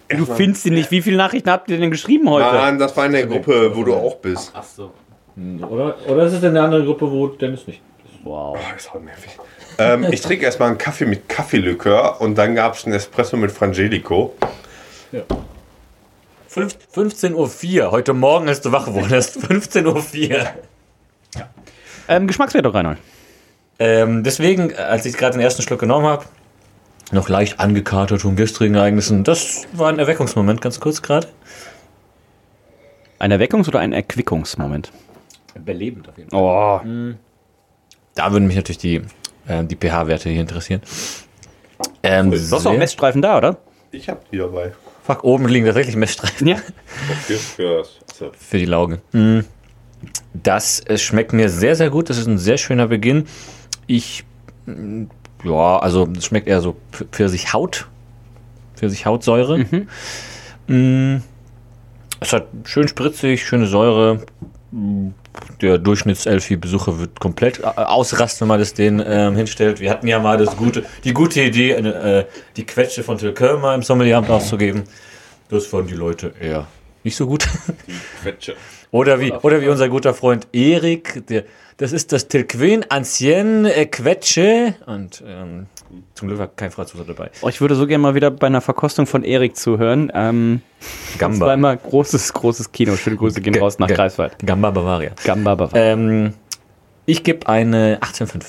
Du 0.10 0.26
findest 0.26 0.64
sie 0.64 0.72
nicht. 0.72 0.92
Wie 0.92 1.02
viele 1.02 1.18
Nachrichten 1.18 1.50
habt 1.50 1.70
ihr 1.70 1.78
denn 1.78 1.92
geschrieben 1.92 2.30
heute? 2.30 2.46
Mann, 2.46 2.80
das 2.80 2.96
war 2.96 3.06
in 3.06 3.12
der 3.12 3.28
Gruppe, 3.28 3.76
wo 3.76 3.84
du 3.84 3.94
auch 3.94 4.16
bist. 4.18 4.52
Ach 4.54 4.64
so. 4.64 4.92
Oder, 5.70 5.96
oder 6.08 6.24
ist 6.24 6.34
es 6.34 6.44
in 6.44 6.54
der 6.54 6.64
anderen 6.64 6.86
Gruppe, 6.86 7.12
wo 7.12 7.28
Dennis 7.28 7.68
nicht 7.68 7.82
Wow. 8.24 8.58
Oh, 8.58 8.76
ist 8.76 8.90
auch 8.90 9.00
nervig. 9.00 9.38
ähm, 9.78 10.06
ich 10.12 10.22
trinke 10.22 10.44
erstmal 10.46 10.70
einen 10.70 10.78
Kaffee 10.78 11.06
mit 11.06 11.30
Kaffeelikör 11.30 12.20
und 12.20 12.36
dann 12.38 12.56
gab 12.56 12.76
es 12.76 12.86
einen 12.86 12.96
Espresso 12.96 13.38
mit 13.38 13.52
Frangelico. 13.52 14.34
15.04 16.54 17.82
Uhr, 17.86 17.92
heute 17.92 18.14
Morgen, 18.14 18.50
als 18.50 18.62
du 18.62 18.72
wach 18.72 18.88
wurdest. 18.88 19.38
15.04 19.38 20.32
Uhr. 20.32 20.48
Ähm, 22.10 22.28
Geschmackswertung, 22.28 22.74
Reinhold. 22.74 22.98
Ähm, 23.80 24.24
deswegen, 24.24 24.76
als 24.76 25.06
ich 25.06 25.16
gerade 25.16 25.38
den 25.38 25.42
ersten 25.42 25.62
Schluck 25.62 25.80
genommen 25.80 26.08
habe, 26.08 26.26
noch 27.12 27.30
leicht 27.30 27.60
angekatert 27.60 28.22
von 28.22 28.36
gestrigen 28.36 28.76
Ereignissen. 28.76 29.24
Das 29.24 29.68
war 29.74 29.90
ein 29.90 30.00
Erweckungsmoment, 30.00 30.62
ganz 30.62 30.80
kurz 30.80 31.02
gerade. 31.02 31.28
Ein 33.20 33.32
Erweckungs- 33.32 33.68
oder 33.68 33.80
ein 33.80 33.94
Erquickungsmoment? 33.94 34.92
Belebend 35.66 36.08
auf 36.08 36.18
jeden 36.18 36.30
Fall. 36.30 36.40
Oh. 36.40 37.16
Da 38.14 38.32
würden 38.32 38.48
mich 38.48 38.56
natürlich 38.56 38.78
die, 38.78 39.02
äh, 39.48 39.64
die 39.64 39.76
pH-Werte 39.76 40.30
hier 40.30 40.42
interessieren. 40.42 40.82
Ähm, 42.04 42.32
Du 42.32 42.38
hast 42.38 42.66
auch 42.66 42.78
Messstreifen 42.78 43.22
da, 43.22 43.38
oder? 43.38 43.58
Ich 43.92 44.10
habe 44.10 44.22
die 44.32 44.38
dabei. 44.38 44.74
Fuck, 45.04 45.24
oben 45.24 45.48
liegen 45.48 45.66
tatsächlich 45.66 45.96
Messstreifen. 45.96 46.48
Ja. 46.48 46.58
Für, 47.28 47.86
die 48.58 48.66
Lauge. 48.66 49.02
Mm. 49.14 49.40
Das 50.34 50.84
schmeckt 50.98 51.34
mir 51.34 51.50
sehr, 51.50 51.76
sehr 51.76 51.90
gut. 51.90 52.10
Das 52.10 52.18
ist 52.18 52.28
ein 52.28 52.38
sehr 52.38 52.58
schöner 52.58 52.88
Beginn. 52.88 53.26
Ich, 53.88 54.26
ja, 55.48 55.80
also 55.80 56.08
es 56.18 56.26
schmeckt 56.26 56.48
eher 56.48 56.62
so 56.62 56.76
Pfirsich-Haut. 57.12 57.88
Pfirsich-Hautsäure. 58.76 59.66
Mm. 60.68 61.18
Es 62.20 62.34
hat 62.34 62.48
schön 62.66 62.88
spritzig, 62.88 63.46
schöne 63.46 63.68
Säure. 63.68 64.26
Mm. 64.72 65.10
Der 65.62 65.78
Durchschnitts-Elfi-Besucher 65.78 67.00
wird 67.00 67.20
komplett 67.20 67.60
äh, 67.60 67.64
ausrasten, 67.64 68.42
wenn 68.42 68.48
man 68.50 68.60
das 68.60 68.74
denen 68.74 69.04
ähm, 69.06 69.36
hinstellt. 69.36 69.80
Wir 69.80 69.92
hatten 69.92 70.08
ja 70.08 70.20
mal 70.20 70.38
das 70.38 70.58
gute, 70.58 70.84
die 71.04 71.14
gute 71.14 71.42
Idee, 71.42 71.76
eine, 71.76 71.94
äh, 71.94 72.26
die 72.58 72.66
Quetsche 72.66 73.04
von 73.04 73.18
Till 73.18 73.34
Kölmer 73.34 73.76
im 73.76 73.84
Sommelieramt 73.84 74.30
auszugeben. 74.30 74.84
Das 75.50 75.68
fanden 75.68 75.88
die 75.88 75.94
Leute 75.94 76.34
eher 76.40 76.68
nicht 77.08 77.16
so 77.16 77.26
gut. 77.26 77.48
Quetsche. 78.22 78.56
Oder 78.92 79.20
wie, 79.20 79.32
oder 79.34 79.62
wie 79.62 79.68
unser 79.68 79.90
guter 79.90 80.14
Freund 80.14 80.48
Erik, 80.54 81.26
der, 81.28 81.44
das 81.78 81.92
ist 81.92 82.12
das 82.14 82.28
Tilquin 82.28 82.86
Ancien 82.90 83.66
äh, 83.66 83.86
Quetsche. 83.86 84.76
Und 84.86 85.22
ähm, 85.28 85.68
zum 86.14 86.28
Glück 86.30 86.40
war 86.40 86.48
kein 86.48 86.72
Franzose 86.72 87.04
dabei. 87.06 87.30
Oh, 87.42 87.50
ich 87.50 87.60
würde 87.62 87.76
so 87.76 87.86
gerne 87.86 88.02
mal 88.02 88.16
wieder 88.16 88.32
bei 88.32 88.48
einer 88.48 88.62
Verkostung 88.62 89.06
von 89.06 89.24
Erik 89.24 89.58
zuhören. 89.58 90.12
Ähm, 90.16 90.62
das 90.80 91.22
war 91.22 91.30
Gamba. 91.30 91.54
immer 91.54 91.76
großes, 91.76 92.34
großes 92.34 92.72
Kino. 92.72 92.96
Schöne 92.96 93.18
Grüße 93.18 93.42
gehen 93.42 93.54
Ge- 93.54 93.62
raus 93.62 93.78
nach 93.78 93.88
Greifswald. 93.90 94.38
Gamba 94.46 94.72
Bavaria. 94.72 95.12
Gamba 95.24 95.56
Bavaria. 95.56 95.84
Ähm, 95.94 96.34
ich 97.06 97.24
gebe 97.24 97.48
eine 97.48 98.00
18,5. 98.00 98.44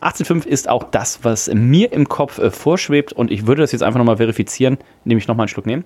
18,5 0.00 0.46
ist 0.46 0.68
auch 0.68 0.84
das, 0.84 1.20
was 1.24 1.48
mir 1.52 1.92
im 1.92 2.08
Kopf 2.08 2.38
äh, 2.38 2.50
vorschwebt. 2.50 3.12
Und 3.12 3.30
ich 3.30 3.46
würde 3.46 3.62
das 3.62 3.72
jetzt 3.72 3.82
einfach 3.82 3.98
nochmal 3.98 4.16
verifizieren, 4.16 4.78
indem 5.04 5.18
ich 5.18 5.28
nochmal 5.28 5.44
einen 5.44 5.48
Schluck 5.48 5.66
nehme. 5.66 5.84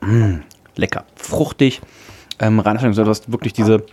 Mm, 0.00 0.40
lecker. 0.76 1.04
Fruchtig. 1.16 1.80
Ähm, 2.38 2.58
gesagt, 2.58 2.98
du 2.98 3.08
hast 3.08 3.30
wirklich 3.30 3.52
diese 3.52 3.84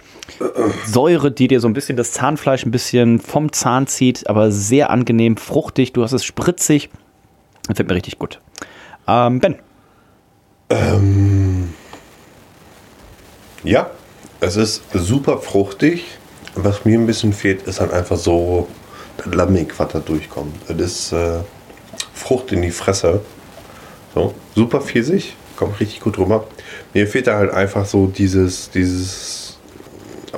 Säure, 0.85 1.31
die 1.31 1.47
dir 1.47 1.59
so 1.59 1.67
ein 1.67 1.73
bisschen 1.73 1.97
das 1.97 2.11
Zahnfleisch 2.11 2.65
ein 2.65 2.71
bisschen 2.71 3.19
vom 3.19 3.51
Zahn 3.51 3.87
zieht, 3.87 4.27
aber 4.27 4.51
sehr 4.51 4.89
angenehm, 4.89 5.37
fruchtig. 5.37 5.93
Du 5.93 6.03
hast 6.03 6.13
es 6.13 6.23
spritzig. 6.23 6.89
Das 7.67 7.77
fällt 7.77 7.89
mir 7.89 7.95
richtig 7.95 8.17
gut. 8.17 8.39
Ähm, 9.07 9.39
ben. 9.39 9.55
Ähm, 10.69 11.73
ja, 13.63 13.89
es 14.39 14.55
ist 14.55 14.83
super 14.93 15.37
fruchtig. 15.39 16.05
Was 16.55 16.85
mir 16.85 16.97
ein 16.97 17.05
bisschen 17.05 17.33
fehlt, 17.33 17.63
ist 17.63 17.79
halt 17.79 17.93
einfach 17.93 18.17
so 18.17 18.67
das 19.17 19.33
Lammig, 19.33 19.77
was 19.77 19.89
da 19.89 19.99
durchkommt. 19.99 20.55
Das 20.67 20.77
ist 20.79 21.11
äh, 21.11 21.39
Frucht 22.13 22.51
in 22.51 22.61
die 22.61 22.71
Fresse. 22.71 23.21
So, 24.15 24.33
super 24.55 24.81
Pfirsich, 24.81 25.35
kommt 25.59 25.79
richtig 25.81 25.99
gut 25.99 26.17
rüber. 26.17 26.47
Mir 26.93 27.05
fehlt 27.05 27.27
da 27.27 27.35
halt 27.35 27.51
einfach 27.51 27.85
so 27.85 28.07
dieses, 28.07 28.71
dieses 28.71 29.59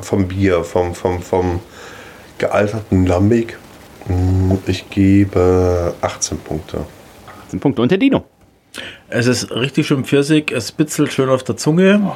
vom 0.01 0.27
Bier, 0.27 0.63
vom, 0.63 0.95
vom, 0.95 1.21
vom 1.21 1.59
gealterten 2.39 3.05
Lambic. 3.05 3.57
Mm, 4.07 4.53
Ich 4.65 4.89
gebe 4.89 5.93
18 6.01 6.39
Punkte. 6.39 6.85
18 7.45 7.59
Punkte. 7.59 7.81
Und 7.83 7.91
der 7.91 7.99
Dino. 7.99 8.25
Es 9.09 9.27
ist 9.27 9.51
richtig 9.51 9.87
schön 9.87 10.05
Pfirsich, 10.05 10.51
es 10.51 10.71
bitzelt 10.71 11.13
schön 11.13 11.29
auf 11.29 11.43
der 11.43 11.57
Zunge. 11.57 12.13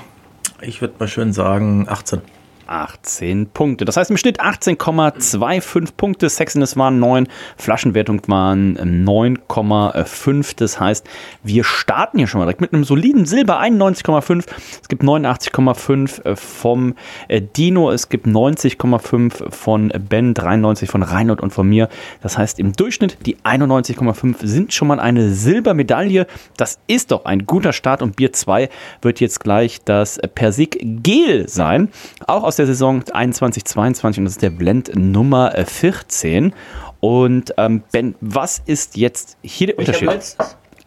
Ich 0.61 0.81
würde 0.81 0.95
mal 0.97 1.07
schön 1.07 1.31
sagen 1.31 1.85
18. 1.87 2.21
18 2.67 3.47
Punkte. 3.47 3.85
Das 3.85 3.97
heißt 3.97 4.11
im 4.11 4.17
Schnitt 4.17 4.41
18,25 4.41 5.93
Punkte. 5.95 6.29
Sexiness 6.29 6.77
waren 6.77 6.99
9, 6.99 7.27
Flaschenwertung 7.57 8.21
waren 8.27 8.77
9,5. 9.05 10.55
Das 10.57 10.79
heißt, 10.79 11.07
wir 11.43 11.63
starten 11.63 12.17
hier 12.17 12.27
schon 12.27 12.39
mal 12.39 12.45
direkt 12.45 12.61
mit 12.61 12.73
einem 12.73 12.83
soliden 12.83 13.25
Silber 13.25 13.59
91,5. 13.61 14.45
Es 14.81 14.87
gibt 14.87 15.03
89,5 15.03 16.35
vom 16.35 16.95
äh, 17.27 17.41
Dino, 17.41 17.91
es 17.91 18.09
gibt 18.09 18.27
90,5 18.27 19.51
von 19.51 19.91
Ben, 20.09 20.33
93 20.33 20.89
von 20.89 21.03
Reinhold 21.03 21.41
und 21.41 21.51
von 21.51 21.67
mir. 21.67 21.89
Das 22.21 22.37
heißt, 22.37 22.59
im 22.59 22.73
Durchschnitt 22.73 23.17
die 23.25 23.37
91,5 23.37 24.45
sind 24.45 24.73
schon 24.73 24.87
mal 24.87 24.99
eine 24.99 25.29
Silbermedaille. 25.29 26.27
Das 26.57 26.79
ist 26.87 27.11
doch 27.11 27.25
ein 27.25 27.45
guter 27.45 27.73
Start 27.73 28.01
und 28.01 28.15
Bier 28.15 28.33
2 28.33 28.69
wird 29.01 29.19
jetzt 29.19 29.39
gleich 29.39 29.81
das 29.83 30.19
Persik 30.35 30.79
Gel 30.81 31.47
sein. 31.47 31.89
Auch 32.27 32.43
aus 32.43 32.54
der 32.59 32.67
Saison 32.67 33.03
21-22 33.03 34.19
und 34.19 34.25
das 34.25 34.33
ist 34.33 34.41
der 34.41 34.49
Blend 34.49 34.91
Nummer 34.95 35.51
14. 35.51 36.53
Und 36.99 37.53
ähm, 37.57 37.83
Ben, 37.91 38.15
was 38.21 38.61
ist 38.65 38.97
jetzt 38.97 39.37
hier 39.43 39.67
der 39.67 39.79
Unterschied? 39.79 40.09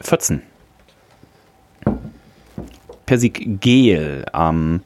14. 0.01 0.43
Persik 3.07 3.61
Gel. 3.61 4.25
Ähm, 4.35 4.83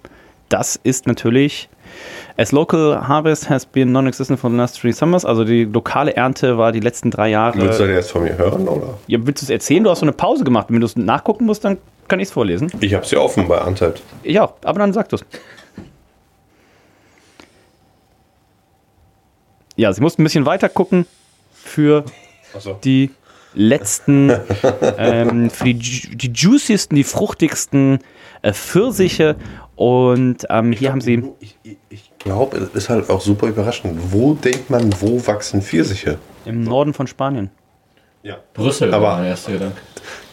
das 0.48 0.76
ist 0.76 1.06
natürlich. 1.06 1.68
As 2.36 2.52
local 2.52 3.06
harvest 3.06 3.50
has 3.50 3.66
been 3.66 3.92
non-existent 3.92 4.38
for 4.38 4.50
the 4.50 4.56
last 4.56 4.80
three 4.80 4.92
summers. 4.92 5.24
Also 5.24 5.44
die 5.44 5.64
lokale 5.64 6.14
Ernte 6.16 6.56
war 6.56 6.72
die 6.72 6.80
letzten 6.80 7.10
drei 7.10 7.28
Jahre. 7.28 7.58
Willst 7.58 7.80
du 7.80 7.86
das 7.86 7.94
jetzt 7.94 8.10
von 8.10 8.22
mir 8.22 8.36
hören, 8.36 8.66
oder? 8.68 8.98
Ja, 9.06 9.18
willst 9.22 9.42
du 9.42 9.46
es 9.46 9.50
erzählen? 9.50 9.84
Du 9.84 9.90
hast 9.90 10.00
so 10.00 10.06
eine 10.06 10.12
Pause 10.12 10.44
gemacht. 10.44 10.66
Wenn 10.70 10.80
du 10.80 10.86
es 10.86 10.96
nachgucken 10.96 11.44
musst, 11.44 11.64
dann 11.64 11.78
kann 12.08 12.20
ich 12.20 12.28
es 12.28 12.32
vorlesen. 12.32 12.70
Ich 12.80 12.94
habe 12.94 13.06
sie 13.06 13.16
offen 13.16 13.48
bei 13.48 13.60
Untapped. 13.62 14.02
Ja, 14.22 14.52
aber 14.64 14.78
dann 14.78 14.92
sag 14.92 15.08
du 15.10 15.16
es. 15.16 15.24
Ja, 19.76 19.92
sie 19.92 20.00
mussten 20.00 20.22
ein 20.22 20.24
bisschen 20.24 20.46
weiter 20.46 20.68
gucken 20.68 21.06
für 21.52 22.04
so. 22.58 22.74
die 22.84 23.10
letzten, 23.54 24.30
ähm, 24.98 25.50
für 25.50 25.64
die, 25.74 26.16
die 26.16 26.30
juiciesten, 26.32 26.96
die 26.96 27.04
fruchtigsten 27.04 27.98
äh, 28.42 28.52
Pfirsiche. 28.52 29.36
Und 29.76 30.46
ähm, 30.50 30.72
hier 30.72 30.90
haben 30.92 31.00
sie. 31.00 31.22
Ich, 31.40 31.56
ich, 31.62 31.76
ich 31.88 32.10
glaube, 32.18 32.58
es 32.58 32.68
ist 32.74 32.88
halt 32.88 33.08
auch 33.10 33.20
super 33.20 33.48
überraschend. 33.48 33.98
Wo 34.12 34.34
denkt 34.34 34.70
man, 34.70 34.92
wo 35.00 35.26
wachsen 35.26 35.62
Pfirsiche? 35.62 36.18
Im 36.44 36.62
Norden 36.62 36.92
von 36.94 37.06
Spanien. 37.06 37.50
Ja. 38.22 38.36
Brüssel 38.54 38.92
Aber- 38.94 39.06
war 39.06 39.16
mein 39.18 39.26
erster 39.26 39.52
Gedanke. 39.52 39.76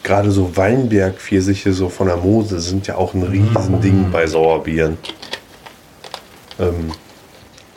Gerade 0.02 0.30
so 0.30 0.56
Weinberg-Pfirsiche 0.56 1.72
so 1.72 1.88
von 1.88 2.06
der 2.06 2.16
Mose 2.16 2.58
sind 2.60 2.86
ja 2.86 2.96
auch 2.96 3.12
ein 3.14 3.22
Riesending 3.22 4.10
bei 4.10 4.26
Sauerbieren. 4.26 4.96
Ähm, 6.58 6.92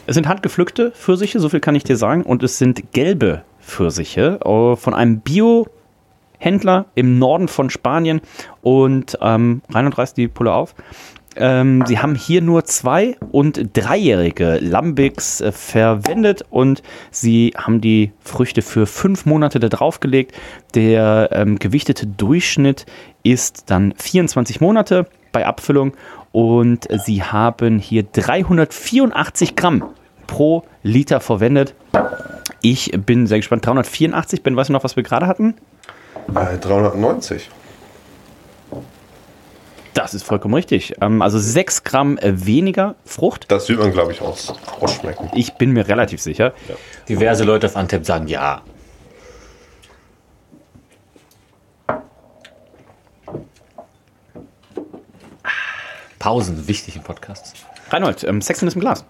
Es 0.05 0.15
sind 0.15 0.27
handgepflückte 0.27 0.91
Pfirsiche, 0.91 1.39
so 1.39 1.47
viel 1.47 1.61
kann 1.61 1.75
ich 1.75 1.83
dir 1.83 1.95
sagen. 1.95 2.23
Und 2.23 2.43
es 2.43 2.57
sind 2.57 2.91
gelbe 2.91 3.43
Pfirsiche 3.61 4.39
äh, 4.43 4.75
von 4.75 4.93
einem 4.93 5.21
Bio-Händler 5.21 6.85
im 6.95 7.19
Norden 7.19 7.47
von 7.47 7.69
Spanien. 7.69 8.19
Und 8.61 9.17
ähm, 9.21 9.61
Reinhard 9.69 9.97
reißt 9.97 10.17
die 10.17 10.27
Pulle 10.27 10.53
auf. 10.53 10.75
Ähm, 11.35 11.83
sie 11.87 11.99
haben 11.99 12.15
hier 12.15 12.41
nur 12.41 12.65
zwei- 12.65 13.15
und 13.31 13.71
dreijährige 13.73 14.59
Lambics 14.61 15.41
äh, 15.41 15.51
verwendet 15.51 16.45
und 16.51 16.83
sie 17.09 17.53
haben 17.57 17.81
die 17.81 18.11
Früchte 18.19 18.61
für 18.61 18.85
fünf 18.85 19.25
Monate 19.25 19.59
da 19.59 19.69
draufgelegt. 19.69 20.33
Der 20.75 21.29
ähm, 21.31 21.57
gewichtete 21.57 22.05
Durchschnitt 22.05 22.85
ist 23.23 23.71
dann 23.71 23.93
24 23.97 24.61
Monate 24.61 25.07
bei 25.33 25.45
Abfüllung 25.45 25.93
und 26.31 26.87
sie 27.05 27.21
haben 27.23 27.79
hier 27.79 28.03
384 28.03 29.55
Gramm 29.57 29.83
pro 30.27 30.63
Liter 30.83 31.19
verwendet. 31.19 31.75
Ich 32.61 32.91
bin 33.05 33.27
sehr 33.27 33.39
gespannt. 33.39 33.65
384, 33.65 34.41
Ben, 34.41 34.55
weißt 34.55 34.69
du 34.69 34.73
noch, 34.73 34.85
was 34.85 34.95
wir 34.95 35.03
gerade 35.03 35.27
hatten? 35.27 35.55
äh, 36.33 36.57
390. 36.57 37.49
Das 39.93 40.13
ist 40.15 40.23
vollkommen 40.23 40.55
richtig. 40.55 40.95
Ähm, 41.01 41.21
also 41.21 41.37
6 41.37 41.83
Gramm 41.83 42.17
äh, 42.17 42.45
weniger 42.45 42.95
Frucht. 43.05 43.45
Das 43.51 43.69
wird 43.69 43.79
man, 43.79 43.91
glaube 43.91 44.11
ich, 44.11 44.21
aus, 44.21 44.53
ausschmecken. 44.79 45.29
Ich 45.35 45.53
bin 45.55 45.71
mir 45.71 45.87
relativ 45.87 46.19
sicher. 46.21 46.53
Diverse 47.07 47.43
Leute 47.43 47.67
auf 47.67 47.75
Antep 47.75 48.05
sagen 48.05 48.27
ja. 48.27 48.61
Pausen, 56.23 56.69
wichtig 56.69 56.95
im 56.95 57.03
Podcast. 57.03 57.53
Reinhold, 57.89 58.23
ähm, 58.23 58.41
Sexen 58.41 58.65
ist 58.65 58.75
im 58.75 58.79
Glas. 58.79 59.03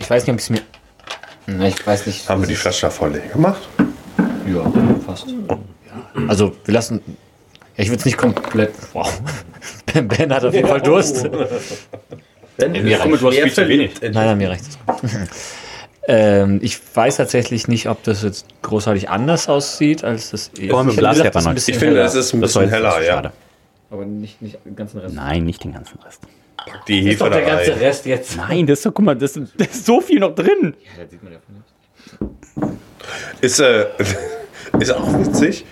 Ich 0.00 0.10
weiß 0.10 0.26
nicht, 0.26 0.32
ob 0.32 0.38
ich 0.40 0.44
es 0.46 0.50
mir. 0.50 0.60
Na, 1.46 1.68
ich 1.68 1.86
weiß 1.86 2.06
nicht. 2.06 2.28
Haben 2.28 2.42
wir 2.42 2.48
die 2.48 2.56
Flasche 2.56 2.90
voll 2.90 3.12
leer 3.12 3.28
gemacht? 3.28 3.62
Ja, 4.52 4.64
fast. 5.06 5.26
Also, 6.26 6.56
wir 6.64 6.74
lassen. 6.74 7.00
Ja, 7.76 7.84
ich 7.84 7.90
würde 7.90 8.00
es 8.00 8.04
nicht 8.06 8.18
komplett. 8.18 8.74
Wow. 8.92 9.22
Ben, 9.94 10.08
ben 10.08 10.34
hat 10.34 10.44
auf 10.44 10.52
jeden 10.52 10.66
Fall 10.66 10.80
Durst. 10.80 11.28
Ben, 12.56 12.72
mir 12.72 12.98
reicht- 12.98 13.22
du 13.22 13.28
hast 13.28 13.36
viel 13.38 13.52
zu 13.52 13.68
wenig. 13.68 13.92
Nein, 14.00 14.12
nein, 14.12 14.38
mir 14.38 14.50
reicht 14.50 14.64
es. 14.64 14.78
ähm, 16.08 16.58
ich 16.60 16.80
weiß 16.96 17.18
tatsächlich 17.18 17.68
nicht, 17.68 17.88
ob 17.88 18.02
das 18.02 18.22
jetzt 18.24 18.46
großartig 18.62 19.10
anders 19.10 19.48
aussieht 19.48 20.02
als 20.02 20.30
das. 20.30 20.50
Vor 20.70 20.78
allem 20.80 20.88
im 20.88 20.94
Ich 20.94 21.00
das 21.00 21.18
ist 21.18 21.46
ein 21.46 21.54
bisschen 21.54 21.74
Ich 21.74 21.78
finde, 21.78 21.94
heller. 21.96 22.06
es 22.06 22.14
ist 22.16 22.32
ein 22.32 22.40
Das 22.40 22.48
bisschen 22.54 22.62
jetzt 22.62 22.72
heller, 22.72 23.02
ja. 23.04 23.32
Aber 23.92 24.06
nicht, 24.06 24.40
nicht 24.40 24.58
den 24.64 24.74
ganzen 24.74 25.00
Rest. 25.00 25.14
Nein, 25.14 25.44
nicht 25.44 25.62
den 25.62 25.74
ganzen 25.74 25.98
Rest. 26.00 26.22
Pack 26.56 26.86
die 26.86 27.00
ist 27.00 27.06
Hefe 27.06 27.18
doch 27.18 27.28
da 27.28 27.36
der 27.36 27.44
ganze 27.44 27.72
rein. 27.72 27.78
Rest 27.78 28.06
jetzt. 28.06 28.36
Nein, 28.38 28.66
das 28.66 28.78
ist 28.78 28.86
doch, 28.86 28.94
guck 28.94 29.04
mal, 29.04 29.14
das, 29.14 29.34
das 29.34 29.68
ist 29.68 29.84
so 29.84 30.00
viel 30.00 30.18
noch 30.18 30.34
drin. 30.34 30.74
Ja, 30.98 31.06
sieht 31.06 31.22
man 31.22 31.34
ja 31.34 31.38
von 31.44 32.70
nicht. 32.70 32.78
Ist, 33.42 33.60
äh, 33.60 33.86
ist 34.80 34.92
auch 34.92 35.18
witzig. 35.18 35.66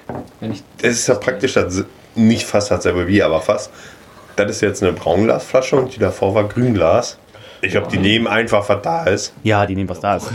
Es 0.83 0.91
ist 0.93 1.07
ja 1.07 1.15
praktisch 1.15 1.55
das, 1.55 1.83
nicht 2.15 2.45
fast 2.45 2.71
dasselbe 2.71 3.09
wie, 3.09 3.23
aber 3.23 3.41
fast. 3.41 3.71
Das 4.37 4.51
ist 4.51 4.61
jetzt 4.61 4.83
eine 4.83 4.93
Braunglasflasche 4.93 5.77
und 5.77 5.95
die 5.95 5.99
davor 5.99 6.35
war 6.35 6.47
Grünglas. 6.47 7.19
Ich 7.63 7.71
glaube, 7.71 7.89
die 7.89 7.99
nehmen 7.99 8.27
einfach, 8.27 8.69
was 8.69 8.83
da 8.83 9.05
ist. 9.05 9.33
Ja, 9.45 9.65
die 9.65 9.77
nehmen, 9.77 9.89
was 9.89 10.01
da 10.01 10.17
ist. 10.17 10.31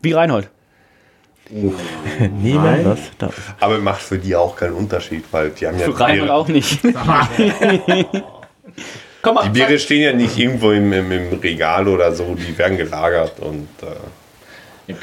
Wie 0.00 0.12
Reinhold. 0.12 0.48
Niemand 2.42 2.84
was? 2.84 2.98
Da. 3.18 3.30
Aber 3.60 3.78
macht 3.78 4.02
für 4.02 4.18
die 4.18 4.36
auch 4.36 4.54
keinen 4.54 4.74
Unterschied, 4.74 5.24
weil 5.30 5.50
die 5.50 5.66
haben 5.66 5.78
ja. 5.78 5.86
Für 5.86 5.92
Biere- 5.92 6.30
auch 6.32 6.48
nicht. 6.48 6.80
Komm 9.22 9.34
mal. 9.34 9.44
Die 9.44 9.50
Biere 9.50 9.78
stehen 9.78 10.02
ja 10.02 10.12
nicht 10.12 10.38
irgendwo 10.38 10.70
im, 10.72 10.92
im, 10.92 11.10
im 11.10 11.32
Regal 11.38 11.88
oder 11.88 12.12
so, 12.12 12.34
die 12.34 12.56
werden 12.56 12.76
gelagert 12.76 13.40
und 13.40 13.68
äh, 13.82 14.94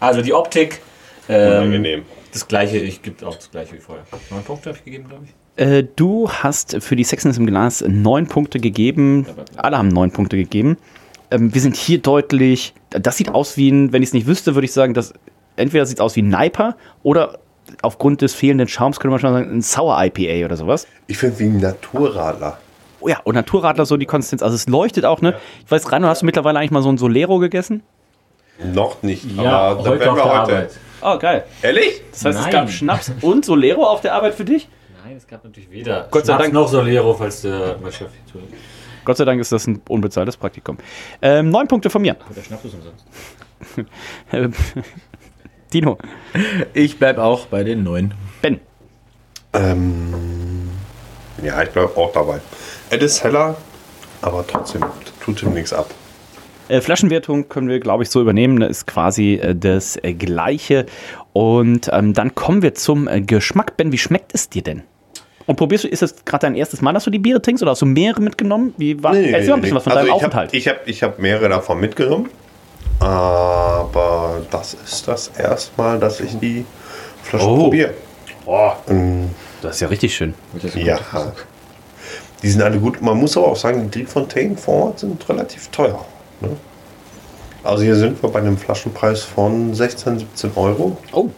also 0.00 0.22
die 0.22 0.32
Optik. 0.32 0.80
Ähm, 1.28 1.58
unangenehm. 1.58 2.02
das 2.32 2.46
gleiche, 2.46 2.78
ich 2.78 3.02
gebe 3.02 3.26
auch 3.26 3.36
das 3.36 3.50
gleiche 3.50 3.74
wie 3.74 3.78
vorher. 3.78 4.04
Neun 4.30 4.42
Punkte 4.42 4.70
habe 4.70 4.78
ich 4.78 4.84
gegeben, 4.84 5.08
glaube 5.08 5.24
ich. 5.24 5.30
Äh, 5.56 5.84
du 5.96 6.28
hast 6.30 6.82
für 6.82 6.96
die 6.96 7.04
Sexiness 7.04 7.38
im 7.38 7.46
Glas 7.46 7.84
neun 7.86 8.26
Punkte 8.26 8.58
gegeben. 8.58 9.26
Alle 9.56 9.78
haben 9.78 9.88
neun 9.88 10.10
Punkte 10.10 10.36
gegeben. 10.36 10.76
Ähm, 11.34 11.52
wir 11.54 11.60
sind 11.60 11.76
hier 11.76 11.98
deutlich. 11.98 12.74
Das 12.90 13.16
sieht 13.16 13.28
aus 13.30 13.56
wie 13.56 13.70
ein, 13.70 13.92
wenn 13.92 14.02
ich 14.02 14.10
es 14.10 14.12
nicht 14.12 14.26
wüsste, 14.26 14.54
würde 14.54 14.66
ich 14.66 14.72
sagen, 14.72 14.94
dass 14.94 15.12
entweder 15.56 15.84
sieht 15.86 15.98
es 15.98 16.00
aus 16.00 16.16
wie 16.16 16.22
ein 16.22 16.28
Niper 16.28 16.76
oder 17.02 17.38
aufgrund 17.82 18.20
des 18.20 18.34
fehlenden 18.34 18.68
Schaums 18.68 19.00
könnte 19.00 19.10
man 19.12 19.18
schon 19.20 19.32
sagen, 19.32 19.50
ein 19.50 19.62
Sour 19.62 19.96
IPA 20.04 20.44
oder 20.46 20.56
sowas. 20.56 20.86
Ich 21.06 21.18
finde 21.18 21.38
wie 21.40 21.44
ein 21.44 21.58
Naturradler. 21.58 22.58
Oh 23.00 23.08
ja, 23.08 23.18
und 23.24 23.34
Naturradler 23.34 23.84
so 23.86 23.96
die 23.96 24.06
Konsistenz. 24.06 24.42
Also 24.42 24.54
es 24.54 24.68
leuchtet 24.68 25.04
auch, 25.04 25.20
ne? 25.20 25.34
Ich 25.64 25.70
weiß, 25.70 25.90
Reinhold, 25.90 26.10
hast 26.10 26.22
du 26.22 26.26
mittlerweile 26.26 26.58
eigentlich 26.58 26.70
mal 26.70 26.82
so 26.82 26.90
ein 26.90 26.98
Solero 26.98 27.38
gegessen? 27.38 27.82
Noch 28.72 29.02
nicht, 29.02 29.24
Ja, 29.36 29.58
aber 29.58 29.82
da 29.82 29.90
heute 29.90 30.00
werden 30.00 30.10
auf 30.10 30.16
wir 30.16 30.22
der 30.24 30.42
heute. 30.42 30.52
Arbeit. 30.56 30.70
Oh, 31.02 31.18
geil. 31.18 31.44
Ehrlich? 31.62 32.02
Das 32.12 32.24
heißt, 32.24 32.38
es 32.38 32.44
Nein. 32.44 32.52
gab 32.52 32.70
Schnaps 32.70 33.12
und 33.20 33.44
Solero 33.44 33.84
auf 33.84 34.00
der 34.00 34.14
Arbeit 34.14 34.34
für 34.34 34.44
dich? 34.44 34.68
Nein, 35.04 35.16
es 35.16 35.26
gab 35.26 35.44
natürlich 35.44 35.70
weder. 35.70 36.06
Gott 36.10 36.24
sei 36.24 36.32
Schnaps 36.34 36.42
Dank. 36.44 36.54
noch 36.54 36.68
Solero, 36.68 37.12
falls 37.14 37.42
der 37.42 37.76
mein 37.82 37.92
Chef 37.92 38.08
hier. 38.32 38.42
Gott 39.04 39.16
sei 39.16 39.24
Dank 39.24 39.40
ist 39.40 39.52
das 39.52 39.66
ein 39.66 39.80
unbezahltes 39.88 40.36
Praktikum. 40.36 40.78
Ähm, 41.22 41.50
neun 41.50 41.68
Punkte 41.68 41.90
von 41.90 42.02
mir. 42.02 42.16
Der 42.36 42.42
Schnaps 42.42 42.64
ist 42.64 42.74
umsonst. 42.74 43.04
Dino, 45.72 45.98
Ich 46.72 46.98
bleib 46.98 47.18
auch 47.18 47.46
bei 47.46 47.64
den 47.64 47.82
neun. 47.82 48.14
Ben, 48.42 48.60
Ähm, 49.52 50.70
ja, 51.42 51.62
ich 51.62 51.70
bleibe 51.70 51.96
auch 51.96 52.12
dabei. 52.12 52.40
Es 52.90 53.02
ist 53.02 53.24
heller, 53.24 53.56
aber 54.22 54.46
trotzdem 54.46 54.84
tut 55.20 55.42
ihm 55.42 55.54
nichts 55.54 55.72
ab. 55.72 55.90
Äh, 56.68 56.80
Flaschenwertung 56.80 57.48
können 57.48 57.68
wir, 57.68 57.78
glaube 57.80 58.04
ich, 58.04 58.10
so 58.10 58.20
übernehmen. 58.20 58.60
Das 58.60 58.70
ist 58.70 58.86
quasi 58.86 59.34
äh, 59.34 59.54
das 59.54 59.96
äh, 60.02 60.14
Gleiche. 60.14 60.86
Und 61.32 61.90
ähm, 61.92 62.14
dann 62.14 62.34
kommen 62.34 62.62
wir 62.62 62.74
zum 62.74 63.06
äh, 63.06 63.20
Geschmack. 63.20 63.76
Ben, 63.76 63.92
wie 63.92 63.98
schmeckt 63.98 64.32
es 64.34 64.48
dir 64.48 64.62
denn? 64.62 64.82
Und 65.46 65.56
probierst 65.56 65.84
du, 65.84 65.88
ist 65.88 66.02
es 66.02 66.24
gerade 66.24 66.42
dein 66.46 66.54
erstes 66.54 66.80
Mal, 66.80 66.92
dass 66.92 67.04
du 67.04 67.10
die 67.10 67.18
Biere 67.18 67.40
trinkst 67.42 67.62
oder 67.62 67.72
hast 67.72 67.82
du 67.82 67.86
mehrere 67.86 68.22
mitgenommen? 68.22 68.74
Wie 68.78 69.02
war, 69.02 69.14
erzähl 69.14 69.48
mal 69.48 69.54
ein 69.56 69.60
bisschen 69.60 69.76
was 69.76 69.82
von 69.84 69.92
also 69.92 69.98
deinem 70.00 70.06
ich 70.08 70.12
Aufenthalt. 70.14 70.48
Hab, 70.50 70.54
ich 70.54 70.68
habe 70.68 70.78
ich 70.86 71.02
hab 71.02 71.18
mehrere 71.18 71.48
davon 71.50 71.80
mitgenommen. 71.80 72.30
Aber 73.00 74.42
das 74.50 74.74
ist 74.74 75.06
das 75.08 75.28
erste 75.38 75.70
Mal, 75.80 75.98
dass 75.98 76.20
ich 76.20 76.38
die 76.38 76.64
Flasche 77.22 77.46
Oh. 77.46 77.56
probiere. 77.64 77.94
Boah, 78.44 78.76
Ähm, 78.88 79.30
das 79.62 79.76
ist 79.76 79.80
ja 79.80 79.88
richtig 79.88 80.14
schön. 80.14 80.34
ja. 80.74 80.98
Die 82.42 82.48
sind 82.50 82.62
alle 82.62 82.78
gut. 82.78 83.00
Man 83.00 83.18
muss 83.18 83.36
aber 83.36 83.48
auch 83.48 83.56
sagen, 83.56 83.90
die 83.90 84.04
Fontaine 84.04 84.56
vor 84.56 84.86
Ort 84.86 84.98
sind 85.00 85.26
relativ 85.28 85.68
teuer. 85.68 86.04
Ne? 86.40 86.50
Also 87.62 87.82
hier 87.82 87.96
sind 87.96 88.22
wir 88.22 88.28
bei 88.28 88.40
einem 88.40 88.58
Flaschenpreis 88.58 89.22
von 89.22 89.74
16, 89.74 90.18
17 90.18 90.50
Euro. 90.56 90.98
Oh. 91.12 91.30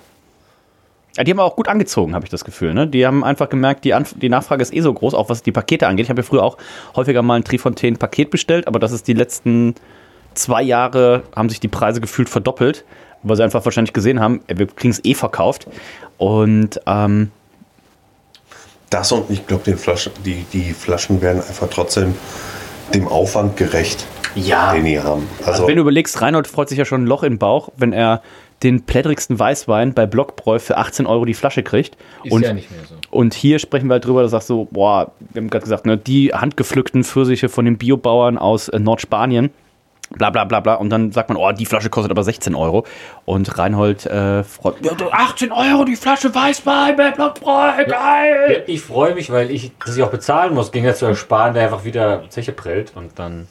Ja, 1.16 1.24
die 1.24 1.30
haben 1.30 1.40
auch 1.40 1.56
gut 1.56 1.68
angezogen, 1.68 2.14
habe 2.14 2.24
ich 2.26 2.30
das 2.30 2.44
Gefühl. 2.44 2.74
Ne? 2.74 2.86
Die 2.86 3.06
haben 3.06 3.24
einfach 3.24 3.48
gemerkt, 3.48 3.84
die, 3.84 3.94
Anf 3.94 4.14
die 4.16 4.28
Nachfrage 4.28 4.62
ist 4.62 4.74
eh 4.74 4.80
so 4.80 4.92
groß, 4.92 5.14
auch 5.14 5.28
was 5.30 5.42
die 5.42 5.52
Pakete 5.52 5.86
angeht. 5.86 6.04
Ich 6.04 6.10
habe 6.10 6.20
ja 6.20 6.26
früher 6.26 6.42
auch 6.42 6.58
häufiger 6.94 7.22
mal 7.22 7.34
ein 7.36 7.44
Trifontaine-Paket 7.44 8.30
bestellt, 8.30 8.66
aber 8.68 8.78
das 8.78 8.92
ist 8.92 9.08
die 9.08 9.14
letzten 9.14 9.74
zwei 10.34 10.62
Jahre, 10.62 11.22
haben 11.34 11.48
sich 11.48 11.60
die 11.60 11.68
Preise 11.68 12.00
gefühlt 12.00 12.28
verdoppelt, 12.28 12.84
weil 13.22 13.36
sie 13.36 13.44
einfach 13.44 13.64
wahrscheinlich 13.64 13.94
gesehen 13.94 14.20
haben, 14.20 14.42
wir 14.46 14.66
kriegen 14.66 14.90
es 14.90 15.02
eh 15.04 15.14
verkauft. 15.14 15.66
Und 16.18 16.80
ähm, 16.86 17.30
Das 18.90 19.10
und 19.12 19.30
ich 19.30 19.46
glaube, 19.46 19.76
Flaschen, 19.76 20.12
die, 20.24 20.44
die 20.52 20.72
Flaschen 20.74 21.22
werden 21.22 21.42
einfach 21.42 21.68
trotzdem 21.70 22.14
dem 22.94 23.08
Aufwand 23.08 23.56
gerecht, 23.56 24.06
Ja. 24.34 24.72
den 24.74 24.84
die 24.84 25.00
haben. 25.00 25.26
Also, 25.40 25.50
Also, 25.50 25.68
wenn 25.68 25.76
du 25.76 25.80
überlegst, 25.82 26.20
Reinhold 26.20 26.46
freut 26.46 26.68
sich 26.68 26.78
ja 26.78 26.84
schon 26.84 27.04
ein 27.04 27.06
Loch 27.06 27.22
im 27.22 27.38
Bauch, 27.38 27.70
wenn 27.76 27.92
er 27.92 28.22
den 28.62 28.82
plättrigsten 28.84 29.38
Weißwein 29.38 29.92
bei 29.92 30.06
Blockbräu 30.06 30.58
für 30.58 30.76
18 30.76 31.06
Euro 31.06 31.24
die 31.24 31.34
Flasche 31.34 31.62
kriegt. 31.62 31.96
Ist 32.24 32.32
und, 32.32 32.42
ja 32.42 32.52
nicht 32.52 32.70
mehr 32.70 32.80
so. 32.88 32.94
und 33.10 33.34
hier 33.34 33.58
sprechen 33.58 33.88
wir 33.88 33.94
halt 33.94 34.06
drüber, 34.06 34.22
da 34.22 34.28
sagst 34.28 34.48
du, 34.48 34.66
boah, 34.70 35.12
wir 35.32 35.42
haben 35.42 35.50
gerade 35.50 35.64
gesagt, 35.64 35.86
ne, 35.86 35.96
die 35.98 36.32
handgepflückten 36.32 37.04
Pfirsiche 37.04 37.48
von 37.48 37.64
den 37.64 37.76
Biobauern 37.76 38.38
aus 38.38 38.68
äh, 38.68 38.78
Nordspanien, 38.78 39.50
bla 40.10 40.30
bla 40.30 40.44
bla 40.44 40.60
bla. 40.60 40.74
Und 40.74 40.90
dann 40.90 41.12
sagt 41.12 41.28
man, 41.28 41.36
oh, 41.36 41.52
die 41.52 41.66
Flasche 41.66 41.90
kostet 41.90 42.10
aber 42.10 42.24
16 42.24 42.54
Euro. 42.54 42.86
Und 43.24 43.58
Reinhold 43.58 44.06
äh, 44.06 44.42
freut 44.42 44.76
ja, 44.84 44.94
du, 44.94 45.10
18 45.10 45.52
Euro 45.52 45.84
die 45.84 45.96
Flasche 45.96 46.34
Weißwein 46.34 46.96
bei 46.96 47.10
Blockbräu, 47.10 47.84
geil! 47.84 48.64
Ich 48.66 48.80
freue 48.80 49.14
mich, 49.14 49.30
weil 49.30 49.50
ich 49.50 49.72
das 49.84 49.96
ich 49.96 50.02
auch 50.02 50.10
bezahlen 50.10 50.54
muss, 50.54 50.72
gegen 50.72 50.92
zu 50.94 51.06
ersparen, 51.06 51.54
der 51.54 51.64
einfach 51.64 51.84
wieder 51.84 52.24
Zeche 52.30 52.52
prellt 52.52 52.92
und 52.94 53.18
dann. 53.18 53.48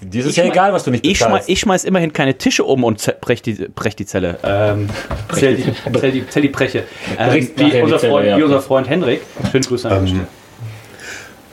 Dir 0.00 0.24
ist 0.24 0.36
ja 0.36 0.44
egal, 0.44 0.72
was 0.72 0.84
du 0.84 0.90
nicht 0.90 1.04
Ich, 1.04 1.18
schmeiß, 1.18 1.48
ich 1.48 1.60
schmeiß 1.60 1.84
immerhin 1.84 2.12
keine 2.12 2.38
Tische 2.38 2.64
um 2.64 2.84
und 2.84 3.20
brech 3.20 3.42
die, 3.42 3.54
brech 3.54 3.96
die 3.96 4.06
Zelle. 4.06 4.38
Ähm, 4.44 4.88
zähl, 5.32 5.56
die, 5.56 5.72
zähl, 5.98 6.12
die, 6.12 6.28
zähl 6.28 6.42
die 6.42 6.48
Breche. 6.48 6.84
Ähm, 7.18 7.34
wie, 7.34 7.40
die 7.40 7.82
unser 7.82 7.98
Zelle, 7.98 8.12
Freund, 8.12 8.26
ja, 8.28 8.38
wie 8.38 8.42
unser. 8.42 8.62
Freund 8.62 8.88
Henrik. 8.88 9.22
Schönen 9.50 9.64
Grüße 9.64 9.90
an 9.90 10.06
Ähm, 10.06 10.26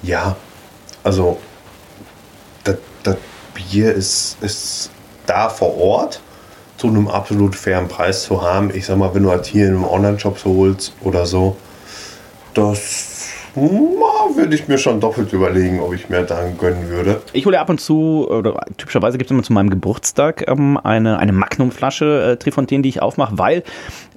ja, 0.03 0.36
also 1.03 1.39
das, 2.63 2.77
das 3.03 3.17
Bier 3.53 3.93
ist, 3.93 4.38
ist 4.41 4.91
da 5.25 5.49
vor 5.49 5.77
Ort 5.77 6.21
zu 6.77 6.88
einem 6.88 7.08
absolut 7.08 7.55
fairen 7.55 7.88
Preis 7.88 8.23
zu 8.23 8.41
haben. 8.41 8.69
Ich 8.73 8.86
sag 8.86 8.97
mal, 8.97 9.13
wenn 9.15 9.23
du 9.23 9.31
halt 9.31 9.45
hier 9.45 9.67
in 9.67 9.75
einem 9.75 9.86
Online-Shop 9.86 10.38
so 10.38 10.55
holst 10.55 10.93
oder 11.01 11.25
so, 11.25 11.58
das 12.53 13.14
würde 13.56 14.56
ich 14.56 14.68
mir 14.68 14.78
schon 14.78 15.00
doppelt 15.00 15.32
überlegen, 15.34 15.80
ob 15.80 15.94
ich 15.94 16.10
mir 16.10 16.24
dann 16.24 16.58
gönnen 16.58 16.89
würde. 16.89 17.22
Ich 17.34 17.46
hole 17.46 17.60
ab 17.60 17.70
und 17.70 17.80
zu, 17.80 18.28
oder 18.30 18.60
typischerweise 18.78 19.18
gibt 19.18 19.30
es 19.30 19.32
immer 19.32 19.44
zu 19.44 19.54
meinem 19.54 19.70
Geburtstag 19.70 20.48
ähm, 20.48 20.78
eine, 20.84 21.18
eine 21.20 21.32
Magnum-Flasche 21.32 22.32
äh, 22.34 22.38
Trifontaine, 22.38 22.84
die 22.84 22.89
ich 22.89 23.02
aufmache, 23.02 23.38
weil 23.38 23.63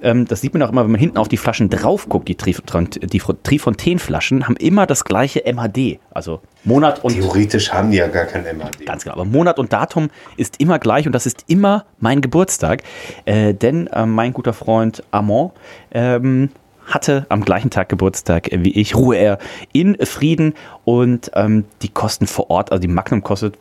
ähm, 0.01 0.25
das 0.25 0.41
sieht 0.41 0.53
man 0.53 0.63
auch 0.63 0.69
immer, 0.69 0.83
wenn 0.83 0.91
man 0.91 0.99
hinten 0.99 1.17
auf 1.17 1.27
die 1.27 1.37
Flaschen 1.37 1.69
drauf 1.69 2.09
guckt, 2.09 2.27
die, 2.27 2.35
Trifont 2.35 2.99
die 3.13 3.19
Trifontaine-Flaschen 3.19 4.47
haben 4.47 4.55
immer 4.57 4.85
das 4.85 5.05
gleiche 5.05 5.43
MHD, 5.51 5.99
also 6.11 6.41
Monat 6.65 7.03
und 7.03 7.13
Theoretisch 7.13 7.71
haben 7.71 7.91
die 7.91 7.97
ja 7.97 8.07
gar 8.07 8.25
kein 8.25 8.43
MAD. 8.57 8.85
Ganz 8.85 9.03
genau. 9.03 9.15
Aber 9.15 9.25
Monat 9.25 9.59
und 9.59 9.71
Datum 9.71 10.09
ist 10.35 10.59
immer 10.59 10.77
gleich 10.77 11.05
und 11.05 11.13
das 11.13 11.25
ist 11.25 11.45
immer 11.47 11.85
mein 11.99 12.19
Geburtstag. 12.19 12.83
Äh, 13.25 13.53
denn 13.53 13.87
äh, 13.87 14.05
mein 14.05 14.33
guter 14.33 14.51
Freund 14.51 15.03
Amon 15.11 15.51
ähm, 15.91 16.49
hatte 16.89 17.25
am 17.29 17.43
gleichen 17.45 17.69
Tag 17.69 17.89
Geburtstag 17.89 18.51
äh, 18.51 18.63
wie 18.63 18.71
ich. 18.79 18.95
Ruhe 18.95 19.15
er 19.17 19.37
in 19.73 19.97
Frieden 20.05 20.53
und 20.85 21.31
ähm, 21.35 21.65
die 21.81 21.89
Kosten 21.89 22.27
vor 22.27 22.49
Ort, 22.49 22.71
also 22.71 22.81
die 22.81 22.87
Magnum 22.87 23.23
kostet 23.23 23.57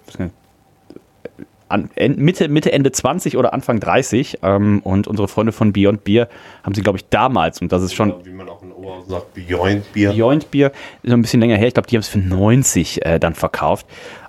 en- 1.68 2.16
Mitte, 2.16 2.48
Mitte, 2.48 2.72
Ende 2.72 2.92
20 2.92 3.36
oder 3.36 3.52
Anfang 3.52 3.78
30. 3.80 4.38
Ähm, 4.42 4.80
und 4.84 5.06
unsere 5.06 5.28
Freunde 5.28 5.52
von 5.52 5.72
Beyond 5.72 6.04
Beer 6.04 6.28
haben 6.62 6.74
sie, 6.74 6.82
glaube 6.82 6.98
ich, 6.98 7.04
damals, 7.10 7.60
und 7.60 7.72
das 7.72 7.82
ist 7.82 7.94
schon 7.94 8.14
Wie 8.24 8.30
man 8.30 8.48
auch 8.48 8.62
in 8.62 8.72
Oberhausen 8.72 9.10
sagt, 9.10 9.34
Beyond 9.34 9.92
Bier. 9.92 10.12
Beyond 10.12 10.46
ist 10.54 10.72
noch 11.04 11.16
ein 11.16 11.22
bisschen 11.22 11.40
länger 11.40 11.56
her. 11.56 11.68
Ich 11.68 11.74
glaube, 11.74 11.88
die 11.88 11.96
haben 11.96 12.00
es 12.02 12.08
für 12.08 12.18
90 12.18 13.04
äh, 13.04 13.18
dann 13.18 13.34
verkauft. 13.34 13.86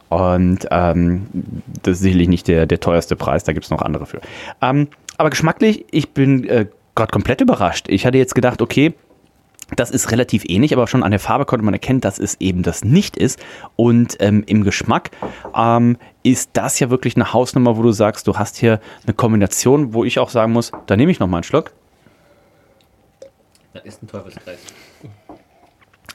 Und 0.09 0.67
ähm, 0.71 1.27
das 1.83 1.97
ist 1.97 1.99
sicherlich 2.01 2.27
nicht 2.27 2.47
der, 2.47 2.65
der 2.65 2.79
teuerste 2.79 3.15
Preis, 3.15 3.43
da 3.43 3.53
gibt 3.53 3.65
es 3.65 3.69
noch 3.71 3.83
andere 3.83 4.07
für. 4.07 4.19
Ähm, 4.61 4.87
aber 5.17 5.29
geschmacklich, 5.29 5.85
ich 5.91 6.09
bin 6.13 6.45
äh, 6.49 6.65
gerade 6.99 7.11
komplett 7.11 7.41
überrascht. 7.41 7.87
Ich 7.89 8.05
hatte 8.05 8.17
jetzt 8.17 8.35
gedacht, 8.35 8.61
okay, 8.61 8.93
das 9.75 9.91
ist 9.91 10.11
relativ 10.11 10.43
ähnlich, 10.47 10.73
aber 10.73 10.87
schon 10.87 11.03
an 11.03 11.11
der 11.11 11.19
Farbe 11.19 11.45
konnte 11.45 11.63
man 11.63 11.73
erkennen, 11.73 12.01
dass 12.01 12.19
es 12.19 12.39
eben 12.39 12.63
das 12.63 12.83
nicht 12.83 13.17
ist. 13.17 13.39
Und 13.75 14.17
ähm, 14.19 14.43
im 14.45 14.63
Geschmack 14.63 15.11
ähm, 15.55 15.97
ist 16.23 16.51
das 16.53 16.79
ja 16.79 16.89
wirklich 16.89 17.15
eine 17.15 17.33
Hausnummer, 17.33 17.77
wo 17.77 17.83
du 17.83 17.91
sagst, 17.91 18.27
du 18.27 18.37
hast 18.37 18.57
hier 18.57 18.79
eine 19.03 19.13
Kombination, 19.13 19.93
wo 19.93 20.03
ich 20.03 20.19
auch 20.19 20.29
sagen 20.29 20.53
muss, 20.53 20.71
da 20.87 20.97
nehme 20.97 21.11
ich 21.11 21.19
noch 21.19 21.27
mal 21.27 21.37
einen 21.37 21.43
Schluck. 21.43 21.71
Das 23.73 23.85
ist 23.85 24.01
ein 24.01 24.07
Teufelskreis. 24.07 24.59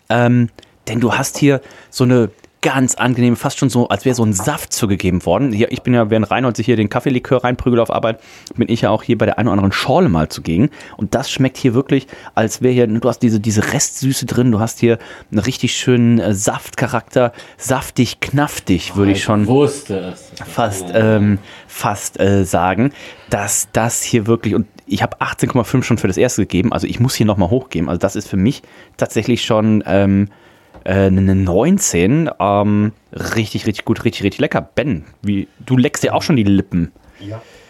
Ähm, 0.09 0.51
denn 0.89 1.01
du 1.01 1.15
hast 1.15 1.39
hier 1.39 1.61
so 1.91 2.05
eine 2.05 2.31
ganz 2.65 2.95
angenehme, 2.95 3.37
fast 3.37 3.59
schon 3.59 3.69
so, 3.69 3.89
als 3.89 4.07
wäre 4.07 4.15
so 4.15 4.25
ein 4.25 4.33
Saft 4.33 4.73
zugegeben 4.73 5.27
worden. 5.27 5.53
Hier, 5.53 5.71
ich 5.71 5.83
bin 5.83 5.93
ja, 5.93 6.09
während 6.09 6.31
Reinhold 6.31 6.57
sich 6.57 6.65
hier 6.65 6.77
den 6.77 6.89
Kaffeelikör 6.89 7.45
reinprügelt 7.45 7.79
auf 7.79 7.91
Arbeit, 7.91 8.21
bin 8.57 8.71
ich 8.71 8.81
ja 8.81 8.91
auch 8.91 9.03
hier 9.03 9.19
bei 9.19 9.27
der 9.27 9.39
einen 9.39 9.49
oder 9.49 9.53
anderen 9.53 9.73
Schorle 9.73 10.09
mal 10.09 10.31
zugegen. 10.31 10.71
Und 10.97 11.15
das 11.15 11.31
schmeckt 11.31 11.59
hier 11.59 11.75
wirklich, 11.75 12.07
als 12.35 12.63
wäre 12.63 12.73
hier, 12.73 12.87
du 12.87 13.07
hast 13.07 13.19
diese, 13.19 13.39
diese 13.39 13.75
Restsüße 13.75 14.25
drin, 14.25 14.51
du 14.51 14.61
hast 14.61 14.81
hier 14.81 14.99
einen 15.31 15.41
richtig 15.41 15.77
schönen 15.77 16.19
äh, 16.19 16.33
Saftcharakter, 16.33 17.35
saftig, 17.59 18.21
knaftig, 18.21 18.97
würde 18.97 19.13
ich 19.13 19.23
schon 19.23 19.47
wusste 19.47 20.15
es. 20.15 20.33
fast, 20.47 20.87
ähm, 20.95 21.39
fast 21.69 22.19
äh, 22.19 22.45
sagen, 22.45 22.95
dass 23.29 23.69
das 23.73 24.03
hier 24.03 24.27
wirklich, 24.27 24.55
und 24.55 24.67
ich 24.87 25.03
habe 25.03 25.19
18,5 25.19 25.83
schon 25.83 25.99
für 25.99 26.09
das 26.09 26.17
erste 26.17 26.43
gegeben, 26.43 26.73
also 26.73 26.87
ich 26.87 26.99
muss 26.99 27.15
hier 27.15 27.27
nochmal 27.27 27.51
hochgeben. 27.51 27.91
Also 27.91 27.99
das 27.99 28.17
ist 28.17 28.27
für 28.27 28.39
mich 28.39 28.63
tatsächlich 28.97 29.45
schon 29.45 29.85
ähm, 29.87 30.29
äh, 30.29 30.44
eine 30.91 31.35
19. 31.35 32.31
Ähm, 32.39 32.93
richtig, 33.13 33.67
richtig 33.67 33.85
gut, 33.85 34.05
richtig, 34.05 34.23
richtig 34.23 34.41
lecker. 34.41 34.61
Ben, 34.61 35.05
wie, 35.23 35.49
du 35.65 35.77
leckst 35.77 36.05
ja 36.05 36.13
auch 36.13 36.23
schon 36.23 36.37
die 36.37 36.45
Lippen. 36.45 36.93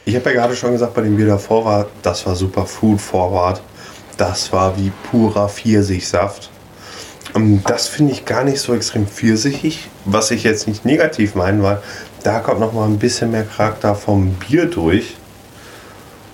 Ich 0.04 0.14
habe 0.16 0.30
ja 0.30 0.36
gerade 0.36 0.56
schon 0.56 0.72
gesagt, 0.72 0.94
bei 0.94 1.02
dem 1.02 1.16
Bier 1.16 1.26
davor 1.26 1.64
war, 1.64 1.86
das 2.02 2.26
war 2.26 2.34
super 2.36 2.66
Food 2.66 3.00
Forward. 3.00 3.62
Das 4.16 4.52
war 4.52 4.76
wie 4.76 4.92
purer 5.10 5.48
Pfirsichsaft. 5.48 6.50
Ähm, 7.34 7.62
Das 7.66 7.88
finde 7.88 8.12
ich 8.12 8.24
gar 8.24 8.44
nicht 8.44 8.58
so 8.58 8.74
extrem 8.74 9.06
pfirsichig, 9.06 9.88
was 10.04 10.30
ich 10.30 10.44
jetzt 10.44 10.68
nicht 10.68 10.84
negativ 10.84 11.34
meine, 11.34 11.62
weil 11.62 11.78
da 12.22 12.40
kommt 12.40 12.60
noch 12.60 12.72
mal 12.72 12.86
ein 12.86 12.98
bisschen 12.98 13.30
mehr 13.30 13.44
Charakter 13.44 13.94
vom 13.94 14.34
Bier 14.34 14.66
durch. 14.66 15.16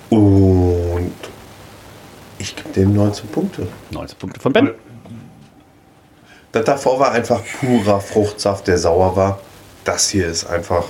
Und 0.09 1.13
ich 2.39 2.57
gebe 2.57 2.71
dem 2.71 2.95
19 2.95 3.29
Punkte. 3.29 3.69
19 3.91 4.19
Punkte 4.19 4.41
von 4.41 4.53
Ben. 4.53 4.71
Das 6.53 6.65
davor 6.65 6.99
war 6.99 7.13
einfach 7.13 7.43
purer 7.61 8.01
Fruchtsaft, 8.01 8.67
der 8.67 8.79
sauer 8.79 9.15
war. 9.17 9.41
Das 9.85 10.09
hier 10.09 10.27
ist 10.27 10.47
einfach. 10.47 10.85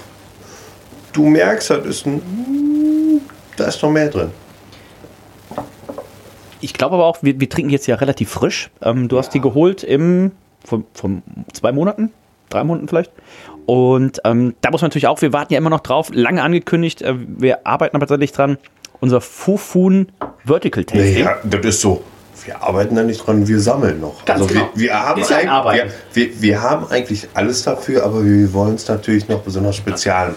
Du 1.13 1.27
merkst, 1.27 1.71
das 1.71 1.85
ist 1.87 2.07
ein. 2.07 3.21
Da 3.57 3.67
ist 3.67 3.83
noch 3.83 3.91
mehr 3.91 4.09
drin. 4.09 4.31
Ich 6.63 6.75
glaube 6.75 6.95
aber 6.95 7.07
auch, 7.07 7.23
wir, 7.23 7.39
wir 7.41 7.49
trinken 7.49 7.71
jetzt 7.71 7.87
ja 7.87 7.97
relativ 7.97 8.31
frisch. 8.31 8.71
Ähm, 8.83 9.09
du 9.09 9.19
hast 9.19 9.31
die 9.31 9.41
geholt 9.41 9.83
im, 9.83 10.33
von, 10.65 10.85
von 10.95 11.23
zwei 11.53 11.73
Monaten, 11.73 12.11
drei 12.49 12.65
Monaten 12.65 12.89
vielleicht. 12.89 13.13
Und 13.67 14.21
ähm, 14.25 14.55
da 14.61 14.71
muss 14.71 14.83
man 14.83 14.89
natürlich 14.89 15.07
auch, 15.07 15.21
wir 15.23 15.33
warten 15.33 15.53
ja 15.53 15.59
immer 15.59 15.71
noch 15.71 15.81
drauf, 15.81 16.11
lange 16.13 16.43
angekündigt, 16.43 17.03
äh, 17.03 17.15
wir 17.17 17.67
arbeiten 17.67 17.97
aber 17.97 18.07
tatsächlich 18.07 18.33
dran, 18.33 18.59
unser 19.01 19.21
Fufun 19.21 20.09
Vertical 20.45 20.85
Tasting. 20.85 21.25
Ja, 21.25 21.37
das 21.45 21.65
ist 21.65 21.81
so. 21.81 22.03
Wir 22.45 22.63
arbeiten 22.63 22.95
da 22.95 23.03
nicht 23.03 23.27
dran, 23.27 23.47
wir 23.47 23.61
sammeln 23.61 24.01
noch. 24.01 24.25
Ganz 24.25 24.43
also 24.43 24.55
genau. 24.55 24.71
wir, 24.75 24.83
wir, 24.83 24.95
haben 24.95 25.23
ja 25.23 25.63
ein 25.67 25.91
wir, 26.13 26.43
wir, 26.43 26.63
haben 26.63 26.87
eigentlich 26.89 27.29
alles 27.35 27.63
dafür, 27.63 28.05
aber 28.05 28.25
wir 28.25 28.53
wollen 28.53 28.75
es 28.75 28.89
natürlich 28.89 29.29
noch 29.29 29.41
besonders 29.41 29.77
spezial. 29.77 30.35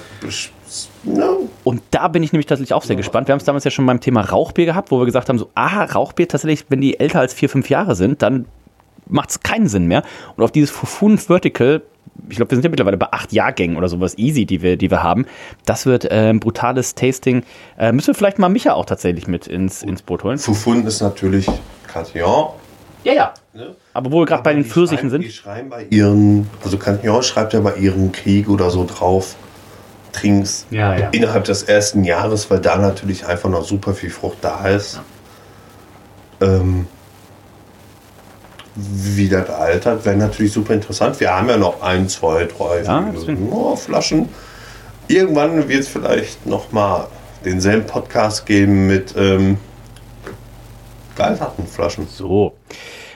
No. 1.03 1.49
Und 1.63 1.81
da 1.91 2.07
bin 2.07 2.23
ich 2.23 2.31
nämlich 2.31 2.45
tatsächlich 2.45 2.73
auch 2.73 2.83
sehr 2.83 2.95
gespannt. 2.95 3.27
Wir 3.27 3.33
haben 3.33 3.39
es 3.39 3.45
damals 3.45 3.63
ja 3.63 3.71
schon 3.71 3.85
beim 3.85 3.99
Thema 3.99 4.21
Rauchbier 4.21 4.65
gehabt, 4.65 4.91
wo 4.91 4.99
wir 4.99 5.05
gesagt 5.05 5.29
haben, 5.29 5.37
so, 5.37 5.49
aha, 5.55 5.85
Rauchbier 5.85 6.27
tatsächlich, 6.27 6.65
wenn 6.69 6.81
die 6.81 6.99
älter 6.99 7.19
als 7.19 7.33
vier, 7.33 7.49
fünf 7.49 7.69
Jahre 7.69 7.95
sind, 7.95 8.21
dann 8.21 8.45
macht 9.07 9.31
es 9.31 9.39
keinen 9.41 9.67
Sinn 9.67 9.87
mehr. 9.87 10.03
Und 10.35 10.43
auf 10.43 10.51
dieses 10.51 10.71
Fufun 10.71 11.17
Vertical, 11.17 11.81
ich 12.29 12.37
glaube, 12.37 12.51
wir 12.51 12.55
sind 12.55 12.63
ja 12.63 12.69
mittlerweile 12.69 12.97
bei 12.97 13.07
acht 13.11 13.33
Jahrgängen 13.33 13.75
oder 13.75 13.89
sowas 13.89 14.17
easy, 14.17 14.45
die 14.45 14.61
wir, 14.61 14.77
die 14.77 14.89
wir 14.89 15.03
haben. 15.03 15.25
Das 15.65 15.85
wird 15.85 16.05
äh, 16.05 16.29
ein 16.29 16.39
brutales 16.39 16.95
Tasting. 16.95 17.43
Äh, 17.77 17.91
müssen 17.91 18.07
wir 18.07 18.15
vielleicht 18.15 18.39
mal 18.39 18.49
Micha 18.49 18.73
auch 18.73 18.85
tatsächlich 18.85 19.27
mit 19.27 19.47
ins, 19.47 19.83
ins 19.83 20.01
Boot 20.01 20.23
holen? 20.23 20.37
Fufun 20.37 20.85
ist 20.85 21.01
natürlich 21.01 21.47
Cantillon. 21.93 22.49
Ja, 23.03 23.13
ja. 23.13 23.33
Aber 23.93 24.11
wo 24.11 24.21
wir 24.21 24.25
gerade 24.25 24.43
bei 24.43 24.53
den 24.53 24.65
Pfirsichen 24.65 25.09
sind. 25.09 25.21
Die 25.21 25.31
schreiben 25.31 25.69
bei 25.69 25.85
ihren, 25.89 26.49
also 26.63 26.77
Cantillon 26.77 27.21
schreibt 27.21 27.53
ja 27.53 27.59
bei 27.59 27.75
ihrem 27.75 28.11
Krieg 28.11 28.49
oder 28.49 28.69
so 28.69 28.85
drauf, 28.85 29.35
trink's 30.11 30.65
Ja, 30.71 30.95
ja. 30.97 31.09
innerhalb 31.09 31.43
des 31.43 31.63
ersten 31.63 32.03
Jahres, 32.03 32.49
weil 32.49 32.59
da 32.59 32.77
natürlich 32.77 33.25
einfach 33.25 33.49
noch 33.49 33.63
super 33.63 33.93
viel 33.93 34.09
Frucht 34.09 34.37
da 34.41 34.67
ist. 34.67 35.01
Ähm, 36.41 36.87
wie 38.75 39.29
das 39.29 39.49
altert, 39.49 40.03
wäre 40.05 40.15
natürlich 40.15 40.51
super 40.51 40.73
interessant. 40.73 41.19
Wir 41.19 41.31
haben 41.35 41.47
ja 41.47 41.57
noch 41.57 41.81
ein, 41.83 42.09
zwei, 42.09 42.45
drei 42.45 42.81
Ja, 42.83 43.13
oh, 43.51 43.75
Flaschen. 43.75 44.29
Irgendwann 45.07 45.67
wird 45.69 45.81
es 45.81 45.87
vielleicht 45.87 46.45
noch 46.47 46.71
mal 46.71 47.07
denselben 47.45 47.85
Podcast 47.85 48.45
geben 48.45 48.87
mit 48.87 49.13
ähm, 49.15 49.57
gealterten 51.15 51.65
Flaschen. 51.67 52.07
So. 52.07 52.53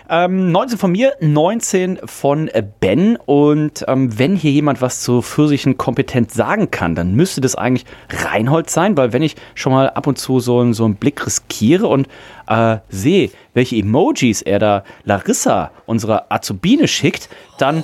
Ähm, 0.10 0.54
19 0.54 0.78
von 0.78 0.92
mir, 0.94 1.14
19 1.20 2.00
von 2.06 2.48
äh, 2.48 2.64
Ben. 2.80 3.18
Und 3.26 3.84
ähm, 3.90 4.18
wenn 4.18 4.38
hier 4.38 4.52
jemand 4.52 4.82
was 4.82 5.02
zu 5.02 5.22
Pfirsichen 5.22 5.78
kompetent 5.78 6.32
sagen 6.32 6.72
kann, 6.72 6.96
dann 6.96 7.14
müsste 7.14 7.42
das 7.42 7.56
eigentlich 7.56 7.86
Reinhold 8.10 8.70
sein, 8.70 8.96
weil 8.96 9.12
wenn 9.12 9.22
ich 9.22 9.36
schon 9.54 9.74
mal 9.74 9.90
ab 9.90 10.08
und 10.08 10.18
zu 10.18 10.40
so, 10.40 10.60
einen- 10.62 10.74
so 10.74 10.86
einen 10.86 10.96
Blick 10.96 11.26
riskiere 11.26 11.88
und 11.88 12.08
äh, 12.48 12.78
sehe, 12.88 13.32
welche 13.54 13.76
Emojis 13.76 14.42
er 14.42 14.60
da 14.60 14.84
Larissa, 15.04 15.72
unserer 15.86 16.28
Azubine, 16.30 16.88
schickt, 16.88 17.28
dann 17.58 17.84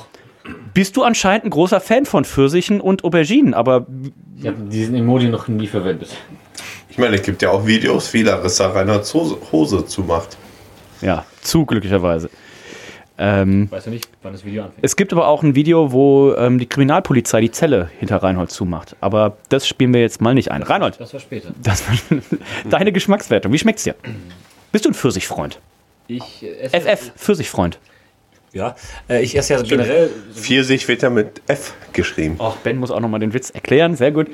bist 0.73 0.95
du 0.95 1.04
anscheinend 1.04 1.45
ein 1.45 1.49
großer 1.49 1.82
Fan 1.82 2.06
von 2.06 2.23
Pfirsichen 2.23 2.80
und 2.80 3.04
Auberginen. 3.04 3.54
Aber 3.54 3.86
Ich 4.39 4.47
habe 4.47 4.58
diesen 4.69 4.95
Emoji 4.95 5.28
noch 5.28 5.49
nie 5.49 5.67
verwendet. 5.67 6.15
Ich 6.93 6.99
meine, 6.99 7.15
es 7.15 7.23
gibt 7.23 7.41
ja 7.41 7.49
auch 7.49 7.65
Videos, 7.65 8.13
wie 8.13 8.21
Larissa 8.21 8.67
Reinhards 8.67 9.12
Hose, 9.15 9.84
zumacht. 9.88 10.38
ja, 11.01 11.25
zu 11.41 11.65
glücklicherweise. 11.65 12.29
Ähm, 13.17 13.67
Weißt 13.71 13.88
du 13.88 13.89
nicht, 13.89 14.08
wann 14.21 14.34
das 14.34 14.45
Video 14.45 14.62
anfängt? 14.65 14.86
Es 14.86 14.95
gibt 14.95 15.12
aber 15.12 15.27
auch 15.27 15.41
ein 15.41 15.56
Video, 15.56 15.91
wo 15.91 16.36
ähm, 16.36 16.60
die 16.60 16.67
Kriminalpolizei 16.67 17.41
die 17.41 17.49
Zelle 17.49 17.89
hinter 17.99 18.17
Reinhold 18.17 18.51
zumacht. 18.51 18.95
Aber 19.01 19.38
das 19.49 19.67
spielen 19.67 19.91
wir 19.91 20.01
jetzt 20.01 20.21
mal 20.21 20.36
nicht 20.36 20.51
ein. 20.51 20.62
Reinhold, 20.62 20.99
Das 20.99 21.13
war 21.13 21.19
später. 21.19 21.49
das 21.63 21.84
war 21.88 21.95
deine 22.69 22.91
Geschmackswertung. 22.91 23.51
Wie 23.51 23.58
schmeckt's 23.58 23.86
dir? 23.86 23.95
Bist 24.71 24.86
du 24.86 24.89
ein 24.91 24.93
Pfirsichfreund? 24.93 25.58
Ich 26.08 26.43
äh, 26.43 26.58
esse. 26.71 26.79
FF, 26.79 27.12
Pfirsichfreund. 27.15 27.79
Ja, 28.51 28.75
äh, 29.10 29.23
ich 29.23 29.36
esse 29.36 29.53
ja 29.56 29.62
generell. 29.63 30.12
Pfirsich 30.36 30.88
wird 30.88 31.01
ja 31.01 31.10
mit 31.10 31.41
F 31.47 31.73
geschrieben. 31.91 32.36
Ach, 32.38 32.56
Ben 32.58 32.77
muss 32.77 32.91
auch 32.91 32.99
nochmal 32.99 33.19
den 33.19 33.34
Witz 33.34 33.49
erklären. 33.49 33.95
Sehr 33.95 34.12
gut. 34.12 34.27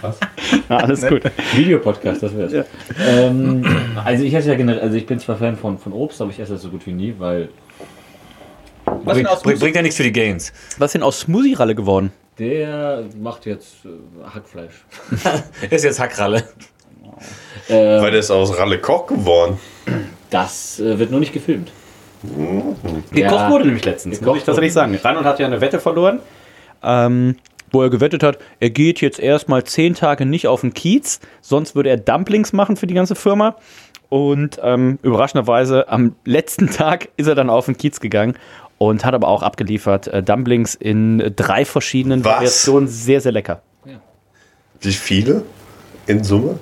Was? 0.00 0.20
Na, 0.68 0.76
alles 0.78 1.06
gut. 1.06 1.22
Videopodcast, 1.54 2.22
das 2.22 2.36
wär's. 2.36 2.66
Ähm, 3.06 3.64
also 4.04 4.24
ich 4.24 4.34
esse 4.34 4.50
ja 4.50 4.54
generell, 4.56 4.80
also 4.80 4.96
ich 4.96 5.06
bin 5.06 5.18
zwar 5.18 5.36
Fan 5.36 5.56
von, 5.56 5.78
von 5.78 5.92
Obst, 5.92 6.20
aber 6.20 6.30
ich 6.30 6.40
esse 6.40 6.52
das 6.52 6.62
so 6.62 6.68
gut 6.68 6.86
wie 6.86 6.92
nie, 6.92 7.14
weil. 7.18 7.48
Bringt, 9.04 9.28
aus 9.28 9.42
bringt, 9.42 9.60
bringt 9.60 9.76
ja 9.76 9.82
nichts 9.82 9.96
für 9.96 10.04
die 10.04 10.12
Gains. 10.12 10.52
Was 10.78 10.88
ist 10.88 10.94
denn 10.94 11.02
aus 11.02 11.20
Smoothie-Ralle 11.20 11.74
geworden? 11.74 12.12
Der 12.38 13.04
macht 13.20 13.46
jetzt 13.46 13.84
äh, 13.84 13.88
Hackfleisch. 14.32 14.84
ist 15.70 15.84
jetzt 15.84 15.98
Hackralle. 15.98 16.44
Weil 17.68 18.10
der 18.10 18.20
ist 18.20 18.30
aus 18.30 18.56
Ralle 18.58 18.78
Koch 18.78 19.06
geworden. 19.06 19.58
Das 20.30 20.78
äh, 20.80 20.98
wird 20.98 21.10
nur 21.10 21.20
nicht 21.20 21.32
gefilmt. 21.32 21.72
Gekocht 22.22 23.14
Ja. 23.14 23.50
wurde 23.50 23.64
nämlich 23.66 23.84
letztens, 23.84 24.18
Gekocht 24.18 24.28
muss 24.34 24.38
ich 24.38 24.44
tatsächlich 24.44 24.72
sagen. 24.72 24.98
Reinhold 25.02 25.26
hat 25.26 25.38
ja 25.38 25.46
eine 25.46 25.60
Wette 25.60 25.80
verloren, 25.80 26.20
ähm, 26.82 27.36
wo 27.76 27.82
er 27.82 27.90
gewettet 27.90 28.22
hat, 28.22 28.38
er 28.58 28.70
geht 28.70 29.02
jetzt 29.02 29.18
erstmal 29.20 29.64
zehn 29.64 29.94
Tage 29.94 30.24
nicht 30.24 30.46
auf 30.48 30.62
den 30.62 30.72
Kiez, 30.72 31.20
sonst 31.42 31.76
würde 31.76 31.90
er 31.90 31.98
Dumplings 31.98 32.54
machen 32.54 32.76
für 32.76 32.86
die 32.86 32.94
ganze 32.94 33.14
Firma. 33.14 33.56
Und 34.08 34.58
ähm, 34.62 34.98
überraschenderweise 35.02 35.88
am 35.88 36.14
letzten 36.24 36.70
Tag 36.70 37.08
ist 37.18 37.26
er 37.26 37.34
dann 37.34 37.50
auf 37.50 37.66
den 37.66 37.76
Kiez 37.76 38.00
gegangen 38.00 38.34
und 38.78 39.04
hat 39.04 39.12
aber 39.12 39.28
auch 39.28 39.42
abgeliefert 39.42 40.06
äh, 40.08 40.22
Dumplings 40.22 40.74
in 40.74 41.32
drei 41.36 41.64
verschiedenen 41.66 42.24
Was? 42.24 42.32
Variationen. 42.32 42.88
Sehr, 42.88 43.20
sehr 43.20 43.32
lecker. 43.32 43.60
Wie 44.80 44.92
viele 44.92 45.42
in 46.06 46.24
Summe? 46.24 46.58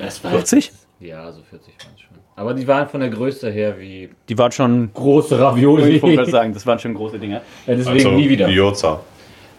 Es 0.00 0.22
war 0.24 0.30
40? 0.30 0.72
Ja, 1.00 1.30
so 1.32 1.40
40 1.48 1.74
waren 1.78 1.92
es 1.94 2.00
schon. 2.00 2.16
Aber 2.36 2.52
die 2.52 2.66
waren 2.66 2.88
von 2.88 3.00
der 3.00 3.10
Größe 3.10 3.50
her 3.50 3.78
wie 3.78 4.10
Die 4.28 4.36
waren 4.36 4.52
schon, 4.52 4.90
große 4.92 5.38
Ravioli. 5.38 5.96
ich 5.96 6.02
wollte 6.02 6.30
sagen, 6.30 6.52
das 6.52 6.66
waren 6.66 6.78
schon 6.78 6.94
große 6.94 7.18
Dinger. 7.18 7.40
Ja, 7.66 7.74
deswegen 7.74 8.16
nie 8.16 8.28
wieder. 8.28 8.48
Gyoza. 8.48 9.00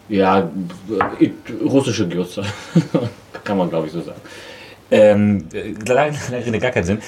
Ja, 0.08 0.50
russische 1.64 2.08
Gürze. 2.08 2.44
Kann 3.44 3.58
man, 3.58 3.68
glaube 3.68 3.86
ich, 3.86 3.92
so 3.92 4.02
sagen. 4.02 4.20
Ähm, 4.90 5.48
äh, 5.52 5.74
lange 5.92 6.58
gar 6.60 6.70
keinen 6.70 6.84
Sinn. 6.84 7.02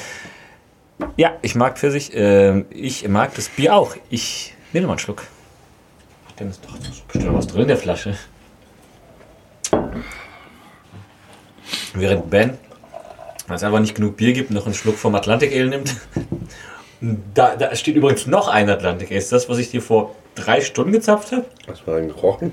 Ja, 1.16 1.36
ich 1.42 1.54
mag 1.54 1.78
Pfirsich. 1.78 2.10
Ähm, 2.14 2.66
ich 2.70 3.06
mag 3.06 3.34
das 3.34 3.48
Bier 3.48 3.74
auch. 3.74 3.94
Ich 4.10 4.54
nehme 4.72 4.86
mal 4.86 4.94
einen 4.94 4.98
Schluck. 4.98 5.22
Ach, 6.28 6.32
Denn 6.32 6.50
ist 6.50 6.64
doch 6.64 6.76
bestimmt 7.06 7.34
was 7.34 7.46
drin 7.46 7.62
in 7.62 7.68
der 7.68 7.76
Flasche. 7.76 8.16
Während 11.94 12.30
Ben, 12.30 12.58
weil 13.46 13.56
es 13.56 13.62
einfach 13.62 13.80
nicht 13.80 13.94
genug 13.94 14.16
Bier 14.16 14.32
gibt, 14.32 14.50
noch 14.50 14.66
einen 14.66 14.74
Schluck 14.74 14.96
vom 14.96 15.14
Atlantic 15.14 15.52
Ale 15.52 15.68
nimmt. 15.68 15.96
Da, 17.32 17.54
da 17.54 17.76
steht 17.76 17.94
übrigens 17.94 18.26
noch 18.26 18.48
ein 18.48 18.68
Atlantic 18.68 19.12
Ale. 19.12 19.22
Das, 19.30 19.48
was 19.48 19.58
ich 19.58 19.70
dir 19.70 19.80
vor 19.80 20.16
drei 20.40 20.60
Stunden 20.60 20.92
gezapft 20.92 21.32
habe? 21.32 21.44
Hast 21.68 21.82
du 21.84 21.90
mal 21.90 21.98
einen 21.98 22.08
gerochen? 22.08 22.52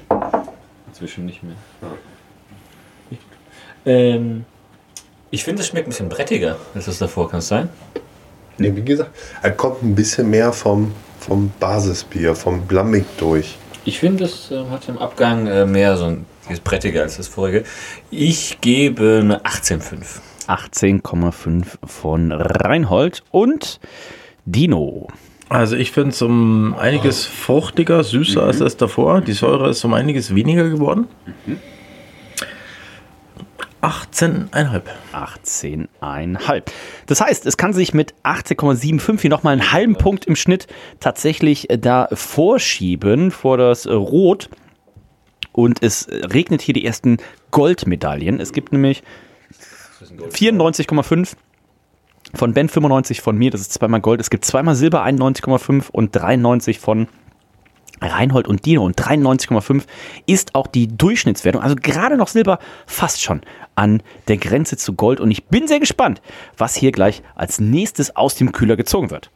Inzwischen 0.88 1.26
nicht 1.26 1.42
mehr. 1.44 1.56
Ähm, 3.86 4.46
ich 5.32 5.44
finde, 5.44 5.62
es 5.62 5.68
schmeckt 5.68 5.88
ein 5.88 5.92
bisschen 5.92 6.10
brettiger, 6.10 6.58
als 6.74 6.88
es 6.88 6.98
davor 6.98 7.30
kann 7.30 7.40
es 7.40 7.48
sein. 7.48 7.70
Nee, 8.58 8.76
wie 8.76 8.84
gesagt, 8.84 9.12
er 9.42 9.52
kommt 9.52 9.84
ein 9.84 9.94
bisschen 9.94 10.30
mehr 10.30 10.54
vom, 10.54 10.94
vom 11.20 11.52
Basisbier, 11.60 12.36
vom 12.36 12.66
Blammig 12.66 13.06
durch. 13.18 13.58
Ich 13.84 14.00
finde, 14.00 14.24
es 14.24 14.50
äh, 14.50 14.66
hat 14.70 14.88
im 14.88 14.98
Abgang 14.98 15.46
äh, 15.48 15.66
mehr 15.66 15.98
so 15.98 16.06
ein 16.06 16.26
ist 16.50 16.64
brettiger 16.64 17.02
als 17.02 17.18
das 17.18 17.28
vorige. 17.28 17.64
Ich 18.12 18.62
gebe 18.62 19.20
eine 19.22 19.42
18,5. 19.42 20.20
18,5 20.48 21.66
von 21.86 22.32
Reinhold 22.32 23.24
und 23.32 23.80
Dino. 24.46 25.08
Also 25.50 25.76
ich 25.76 25.92
finde 25.92 26.10
es 26.10 26.22
um 26.22 26.76
einiges 26.76 27.26
fruchtiger, 27.26 28.04
süßer 28.04 28.44
als 28.44 28.60
das 28.60 28.78
davor. 28.78 29.22
Die 29.22 29.34
Säure 29.34 29.70
ist 29.70 29.84
um 29.86 29.94
einiges 29.94 30.34
weniger 30.34 30.70
geworden. 30.70 31.08
18,5. 33.82 34.82
18,5. 35.14 36.64
Das 37.06 37.22
heißt, 37.22 37.46
es 37.46 37.58
kann 37.58 37.74
sich 37.74 37.94
mit 37.94 38.16
18,75 38.24 39.22
hier 39.22 39.30
nochmal 39.30 39.54
einen 39.54 39.72
halben 39.72 39.96
Punkt 39.96 40.26
im 40.26 40.36
Schnitt 40.36 40.66
tatsächlich 41.00 41.70
äh, 41.70 41.78
da 41.78 42.08
vorschieben 42.12 43.30
vor 43.30 43.58
das 43.58 43.86
äh, 43.86 43.94
Rot. 43.94 44.50
Und 45.52 45.84
es 45.84 46.08
regnet 46.10 46.62
hier 46.62 46.74
die 46.74 46.86
ersten 46.86 47.18
Goldmedaillen. 47.52 48.40
Es 48.40 48.52
gibt 48.52 48.74
nämlich 48.74 49.04
94,5 50.32 51.36
von 52.36 52.54
Ben 52.54 52.70
95 52.70 53.22
von 53.22 53.38
mir, 53.38 53.52
das 53.52 53.62
ist 53.62 53.74
zweimal 53.74 54.02
Gold. 54.02 54.20
Es 54.20 54.30
gibt 54.30 54.46
zweimal 54.46 54.76
Silber 54.76 55.04
91,5 55.06 55.90
und 55.92 56.16
93 56.16 56.80
von 56.80 57.08
Reinhold 58.02 58.48
und 58.48 58.66
Dino 58.66 58.84
und 58.84 59.00
93,5 59.00 59.84
ist 60.26 60.54
auch 60.54 60.68
die 60.68 60.88
Durchschnittswertung. 60.88 61.62
Also 61.62 61.76
gerade 61.76 62.18
noch 62.18 62.28
Silber 62.28 62.60
fast 62.86 63.22
schon 63.22 63.42
an 63.76 64.04
der 64.28 64.38
Grenze 64.38 64.78
zu 64.78 64.94
Gold. 64.94 65.20
Und 65.20 65.32
ich 65.32 65.46
bin 65.46 65.68
sehr 65.68 65.80
gespannt, 65.80 66.22
was 66.58 66.76
hier 66.76 66.92
gleich 66.92 67.24
als 67.36 67.60
nächstes 67.60 68.16
aus 68.16 68.36
dem 68.36 68.52
Kühler 68.52 68.76
gezogen 68.76 69.12
wird. 69.12 69.32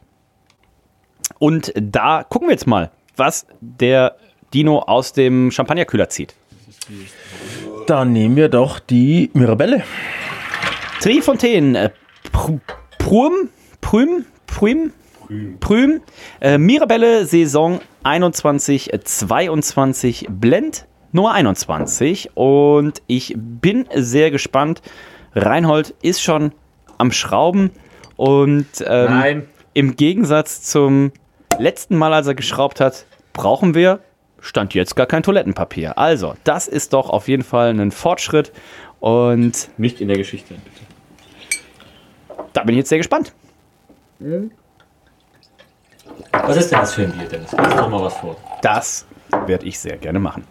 Und 1.38 1.72
da 1.74 2.22
gucken 2.22 2.48
wir 2.48 2.52
jetzt 2.52 2.66
mal, 2.66 2.90
was 3.16 3.46
der 3.60 4.16
Dino 4.52 4.80
aus 4.80 5.12
dem 5.12 5.50
Champagnerkühler 5.50 6.08
zieht. 6.08 6.34
Dann 7.86 8.12
nehmen 8.12 8.36
wir 8.36 8.48
doch 8.48 8.78
die 8.78 9.30
Mirabelle. 9.32 9.84
Trifontaine, 11.00 11.84
äh, 11.84 11.90
Prum, 13.00 13.48
Prüm, 13.80 14.24
Prüm, 14.46 14.92
Prüm, 15.58 16.00
äh, 16.40 16.58
Mirabelle 16.58 17.26
Saison 17.26 17.80
21, 18.04 18.92
äh, 18.92 19.00
22, 19.00 20.26
Blend 20.28 20.86
Nummer 21.10 21.32
21 21.32 22.30
und 22.36 23.02
ich 23.08 23.34
bin 23.36 23.86
sehr 23.94 24.30
gespannt. 24.30 24.82
Reinhold 25.34 25.94
ist 26.02 26.22
schon 26.22 26.52
am 26.98 27.10
Schrauben 27.10 27.70
und 28.16 28.66
ähm, 28.86 29.44
im 29.72 29.96
Gegensatz 29.96 30.62
zum 30.62 31.10
letzten 31.58 31.96
Mal, 31.96 32.12
als 32.12 32.28
er 32.28 32.34
geschraubt 32.34 32.80
hat, 32.80 33.06
brauchen 33.32 33.74
wir, 33.74 34.00
stand 34.40 34.74
jetzt 34.74 34.94
gar 34.94 35.06
kein 35.06 35.22
Toilettenpapier. 35.22 35.98
Also, 35.98 36.34
das 36.44 36.68
ist 36.68 36.92
doch 36.92 37.10
auf 37.10 37.26
jeden 37.28 37.44
Fall 37.44 37.70
ein 37.70 37.90
Fortschritt 37.90 38.52
und 39.00 39.70
Nicht 39.78 40.00
in 40.00 40.08
der 40.08 40.18
Geschichte, 40.18 40.54
bitte. 40.54 40.89
Da 42.52 42.62
bin 42.62 42.74
ich 42.74 42.78
jetzt 42.78 42.88
sehr 42.88 42.98
gespannt. 42.98 43.32
Was 46.32 46.56
ist 46.56 46.70
denn 46.70 46.80
das 46.80 46.94
für 46.94 47.02
ein 47.02 47.12
Bier, 47.12 47.28
Dennis? 47.28 47.52
Lies 47.52 47.76
doch 47.76 47.88
mal 47.88 48.02
was 48.02 48.14
vor. 48.14 48.36
Das 48.62 49.06
werde 49.46 49.66
ich 49.66 49.78
sehr 49.78 49.96
gerne 49.96 50.18
machen. 50.18 50.44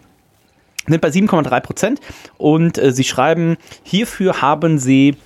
Sind 0.86 1.00
bei 1.00 1.08
7,3 1.08 1.60
Prozent 1.60 2.00
und 2.38 2.78
äh, 2.78 2.92
sie 2.92 3.04
schreiben, 3.04 3.56
hierfür 3.82 4.42
haben 4.42 4.78
sie 4.78 5.16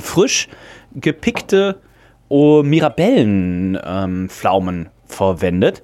frisch 0.00 0.48
gepickte 0.94 1.80
oh, 2.28 2.62
Mirabellenflaumen 2.62 4.88
verwendet 5.06 5.82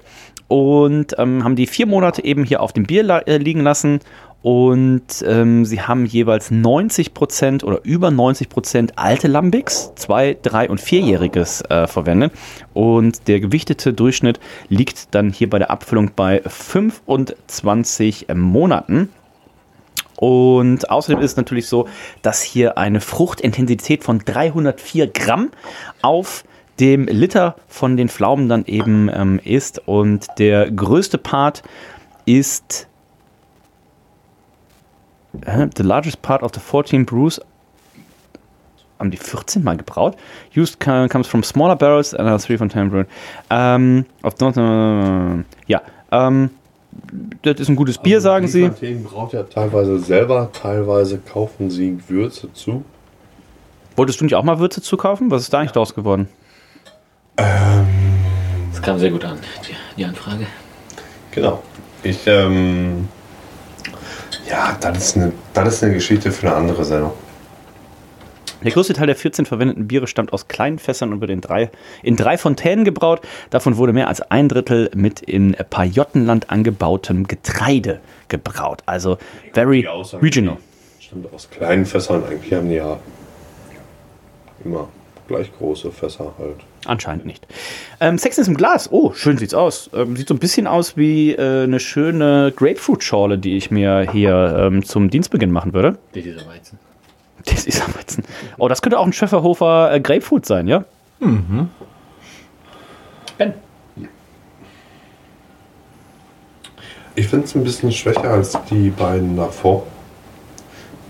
und 0.49 1.15
ähm, 1.19 1.45
haben 1.45 1.57
die 1.57 1.67
vier 1.67 1.87
Monate 1.87 2.25
eben 2.25 2.45
hier 2.45 2.63
auf 2.63 2.73
dem 2.73 2.85
Bier 2.85 3.03
la 3.03 3.19
äh, 3.19 3.37
liegen 3.39 3.63
lassen 3.63 3.99
und 4.47 5.25
ähm, 5.27 5.65
sie 5.65 5.81
haben 5.81 6.07
jeweils 6.07 6.53
90 6.53 7.15
Prozent 7.15 7.65
oder 7.65 7.81
über 7.83 8.13
90 8.13 8.49
Prozent 8.49 8.93
alte 8.95 9.27
Lambics, 9.27 9.93
zwei, 9.97 10.37
drei 10.41 10.71
und 10.71 10.81
vierjähriges 10.81 11.63
äh, 11.63 11.89
verwendet 11.89 12.33
und 12.73 13.27
der 13.27 13.41
gewichtete 13.41 13.93
Durchschnitt 13.93 14.39
liegt 14.69 15.13
dann 15.17 15.33
hier 15.33 15.51
bei 15.51 15.59
der 15.59 15.73
Abfüllung 15.73 16.13
bei 16.15 16.43
25 16.47 18.29
Monaten. 18.37 19.09
Und 20.15 20.91
außerdem 20.91 21.21
ist 21.21 21.33
es 21.33 21.37
natürlich 21.37 21.67
so, 21.67 21.89
dass 22.23 22.41
hier 22.41 22.79
eine 22.79 23.01
Fruchtintensität 23.01 24.05
von 24.05 24.21
304 24.21 25.09
Gramm 25.09 25.51
auf 26.03 26.45
dem 26.79 27.07
Liter 27.07 27.57
von 27.67 27.97
den 27.97 28.09
Pflaumen 28.09 28.49
dann 28.49 28.65
eben 28.67 29.11
ähm, 29.13 29.41
ist. 29.43 29.89
Und 29.89 30.29
der 30.39 30.71
größte 30.71 31.19
Part 31.19 31.65
ist 32.27 32.85
äh, 32.85 32.96
the 35.77 35.83
largest 35.83 36.23
part 36.23 36.43
of 36.43 36.53
the 36.55 36.61
14 36.61 37.05
brews 37.07 37.41
haben 38.99 39.11
die 39.11 39.17
14 39.19 39.63
Mal 39.63 39.77
gebraut. 39.77 40.17
Used 40.57 40.81
co- 40.81 41.07
comes 41.09 41.27
from 41.27 41.43
smaller 41.43 41.77
barrels 41.77 42.15
and 42.15 42.29
are 42.29 42.39
3 42.39 42.57
from 42.57 42.71
10 42.71 42.91
brewed. 42.91 43.07
Ähm, 43.51 44.07
auf 44.23 44.39
Nord- 44.41 44.57
äh, 44.57 45.45
ja, 45.67 45.83
ähm, 46.11 46.51
das 47.43 47.61
ist 47.61 47.69
ein 47.69 47.77
gutes 47.77 47.99
Bier, 47.99 48.23
sagen 48.23 48.49
sie. 48.49 48.71
Den 48.71 49.05
braucht 49.05 49.35
ja 49.35 49.43
teilweise 49.43 49.99
selber, 49.99 50.49
teilweise 50.53 51.19
kaufen 51.19 51.69
sie 51.71 51.99
Würze 52.09 52.51
zu. 52.55 52.85
Wolltest 53.97 54.21
du 54.21 54.25
nicht 54.25 54.35
auch 54.35 54.45
mal 54.45 54.59
Würze 54.59 54.81
zukaufen? 54.81 55.31
Was 55.31 55.43
ist 55.43 55.53
da 55.53 55.59
eigentlich 55.59 55.73
draus 55.73 55.95
geworden? 55.95 56.29
Das 57.37 58.81
kam 58.83 58.99
sehr 58.99 59.11
gut 59.11 59.25
an, 59.25 59.39
die, 59.69 59.75
die 59.99 60.05
Anfrage. 60.07 60.47
Genau. 61.33 61.63
Ich, 62.03 62.27
ähm, 62.27 63.09
ja, 64.49 64.77
das 64.81 64.99
ist, 64.99 65.17
eine, 65.17 65.33
das 65.55 65.75
ist 65.75 65.85
eine 65.85 65.95
Geschichte 65.95 66.33
für 66.33 66.47
eine 66.49 66.57
andere 66.57 66.85
Sendung. 66.85 67.13
Der 68.63 68.73
größte 68.73 68.95
Teil 68.95 69.07
der 69.07 69.17
14 69.17 69.47
verwendeten 69.47 69.87
Biere 69.87 70.07
stammt 70.07 70.33
aus 70.33 70.49
kleinen 70.49 70.79
Fässern 70.79 71.13
und 71.13 71.21
wird 71.21 71.31
in 71.31 71.41
drei, 71.41 71.71
in 72.03 72.17
drei 72.17 72.39
Fontänen 72.39 72.85
gebraut. 72.85 73.21
Davon 73.51 73.77
wurde 73.77 73.93
mehr 73.93 74.09
als 74.09 74.23
ein 74.23 74.49
Drittel 74.49 74.91
mit 74.95 75.21
in 75.21 75.55
Pajottenland 75.71 76.51
angebautem 76.51 77.29
Getreide 77.29 78.01
gebraut. 78.29 78.83
Also 78.87 79.19
very 79.53 79.87
regional. 80.21 80.57
Stimmt, 80.99 81.33
aus 81.33 81.49
kleinen 81.51 81.85
Fässern. 81.85 82.25
Eigentlich 82.25 82.53
haben 82.53 82.69
die 82.69 82.77
ja 82.77 82.99
immer 84.65 84.89
gleich 85.29 85.57
große 85.57 85.93
Fässer 85.93 86.33
halt. 86.39 86.57
Anscheinend 86.87 87.27
nicht. 87.27 87.47
Ähm, 88.01 88.19
Sexiness 88.19 88.49
im 88.49 88.57
Glas. 88.57 88.91
Oh, 88.93 89.13
schön 89.13 89.39
sieht's 89.39 89.55
aus. 89.55 89.91
Ähm, 89.93 90.17
sieht 90.17 90.29
so 90.29 90.35
ein 90.35 90.39
bisschen 90.39 90.67
aus 90.67 90.97
wie 90.97 91.33
äh, 91.33 91.65
eine 91.65 91.81
schöne 91.81 92.53
Grapefruit-Schorle, 92.55 93.39
die 93.39 93.57
ich 93.57 93.71
mir 93.71 94.09
hier 94.11 94.57
ähm, 94.59 94.85
zum 94.85 95.11
Dienstbeginn 95.11 95.51
machen 95.51 95.73
würde. 95.75 95.99
Die 96.15 96.23
dieser 96.23 96.47
Weizen. 96.47 96.79
Das 97.45 97.65
ist 97.65 97.83
am 97.85 97.95
Weizen. 97.95 98.25
Oh, 98.59 98.69
das 98.69 98.83
könnte 98.83 98.99
auch 98.99 99.07
ein 99.07 99.13
Schöfferhofer 99.13 99.93
äh, 99.93 100.01
Grapefruit 100.01 100.47
sein, 100.47 100.67
ja? 100.67 100.85
Ben. 103.39 103.55
Ich 107.15 107.29
finde 107.29 107.47
es 107.47 107.55
ein 107.55 107.65
bisschen 107.65 107.93
schwächer 107.93 108.31
als 108.31 108.59
die 108.69 108.91
beiden 108.91 109.37
davor. 109.37 109.87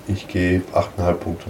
Ich 0.06 0.28
gebe 0.28 0.64
8,5 0.72 1.12
Punkte. 1.14 1.46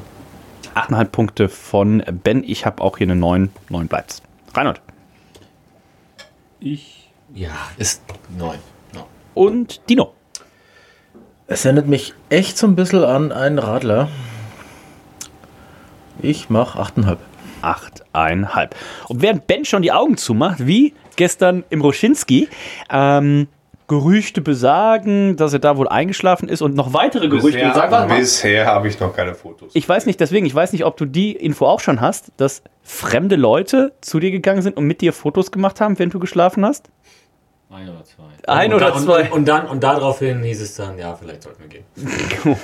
8,5 0.76 1.04
Punkte 1.06 1.48
von 1.48 2.02
Ben. 2.22 2.44
Ich 2.44 2.66
habe 2.66 2.82
auch 2.82 2.98
hier 2.98 3.06
eine 3.06 3.16
9. 3.16 3.50
9 3.70 3.88
bleibt's. 3.88 4.22
Reinhold. 4.54 4.80
Ich. 6.60 7.10
Ja, 7.34 7.50
ist 7.78 8.02
neun. 8.36 8.58
No. 8.94 9.06
Und 9.34 9.88
Dino. 9.88 10.12
Es 11.46 11.64
erinnert 11.64 11.86
mich 11.86 12.12
echt 12.28 12.58
so 12.58 12.66
ein 12.66 12.76
bisschen 12.76 13.04
an 13.04 13.32
einen 13.32 13.58
Radler. 13.58 14.08
Ich 16.20 16.50
mache 16.50 16.78
8,5. 16.78 17.16
8,5. 17.62 18.70
Und 19.08 19.22
während 19.22 19.46
Ben 19.46 19.64
schon 19.64 19.82
die 19.82 19.92
Augen 19.92 20.16
zumacht, 20.16 20.66
wie 20.66 20.94
gestern 21.16 21.64
im 21.70 21.80
Roschinski, 21.80 22.48
ähm, 22.90 23.48
Gerüchte 23.88 24.40
besagen, 24.40 25.36
dass 25.36 25.52
er 25.52 25.60
da 25.60 25.76
wohl 25.76 25.88
eingeschlafen 25.88 26.48
ist 26.48 26.60
und 26.60 26.74
noch 26.74 26.92
weitere 26.92 27.28
Gerüchte. 27.28 27.70
Sag 27.74 27.90
mal, 27.90 28.08
mal. 28.08 28.18
bisher 28.18 28.66
habe 28.66 28.88
ich 28.88 28.98
noch 28.98 29.14
keine 29.14 29.34
Fotos. 29.34 29.70
Ich 29.74 29.88
weiß 29.88 30.06
nicht, 30.06 30.18
deswegen, 30.18 30.44
ich 30.44 30.54
weiß 30.54 30.72
nicht, 30.72 30.84
ob 30.84 30.96
du 30.96 31.04
die 31.04 31.32
Info 31.32 31.66
auch 31.66 31.80
schon 31.80 32.00
hast, 32.00 32.32
dass 32.36 32.62
fremde 32.82 33.36
Leute 33.36 33.92
zu 34.00 34.18
dir 34.18 34.30
gegangen 34.30 34.62
sind 34.62 34.76
und 34.76 34.84
mit 34.84 35.00
dir 35.00 35.12
Fotos 35.12 35.52
gemacht 35.52 35.80
haben, 35.80 35.98
während 35.98 36.14
du 36.14 36.18
geschlafen 36.18 36.64
hast? 36.64 36.90
Ein 37.68 37.88
oder 37.88 38.04
zwei. 38.04 38.22
Ein 38.46 38.72
und 38.72 38.76
oder 38.76 38.90
da, 38.92 38.98
zwei. 38.98 39.22
Und, 39.22 39.32
und 39.32 39.48
dann 39.48 39.66
und 39.66 39.82
daraufhin 39.82 40.42
hieß 40.42 40.62
es 40.62 40.76
dann, 40.76 40.98
ja, 40.98 41.14
vielleicht 41.14 41.42
sollten 41.42 41.62
wir 41.62 41.68
gehen. 41.68 41.84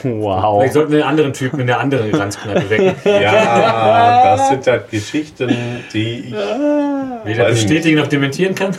Wow. 0.22 0.60
Vielleicht 0.60 0.74
sollten 0.74 0.92
wir 0.92 1.00
einen 1.00 1.08
anderen 1.08 1.32
Typen 1.32 1.60
in 1.60 1.66
der 1.66 1.80
anderen 1.80 2.14
Ranzkneipe 2.14 2.70
wecken. 2.70 2.94
ja, 3.04 4.36
das 4.36 4.48
sind 4.48 4.66
halt 4.66 4.90
Geschichten, 4.90 5.50
die 5.92 6.28
ich. 6.28 6.32
Weder 6.32 7.44
Weiß 7.44 7.56
ich 7.56 7.66
bestätigen 7.66 7.98
noch 7.98 8.06
dementieren 8.06 8.54
kann. 8.54 8.76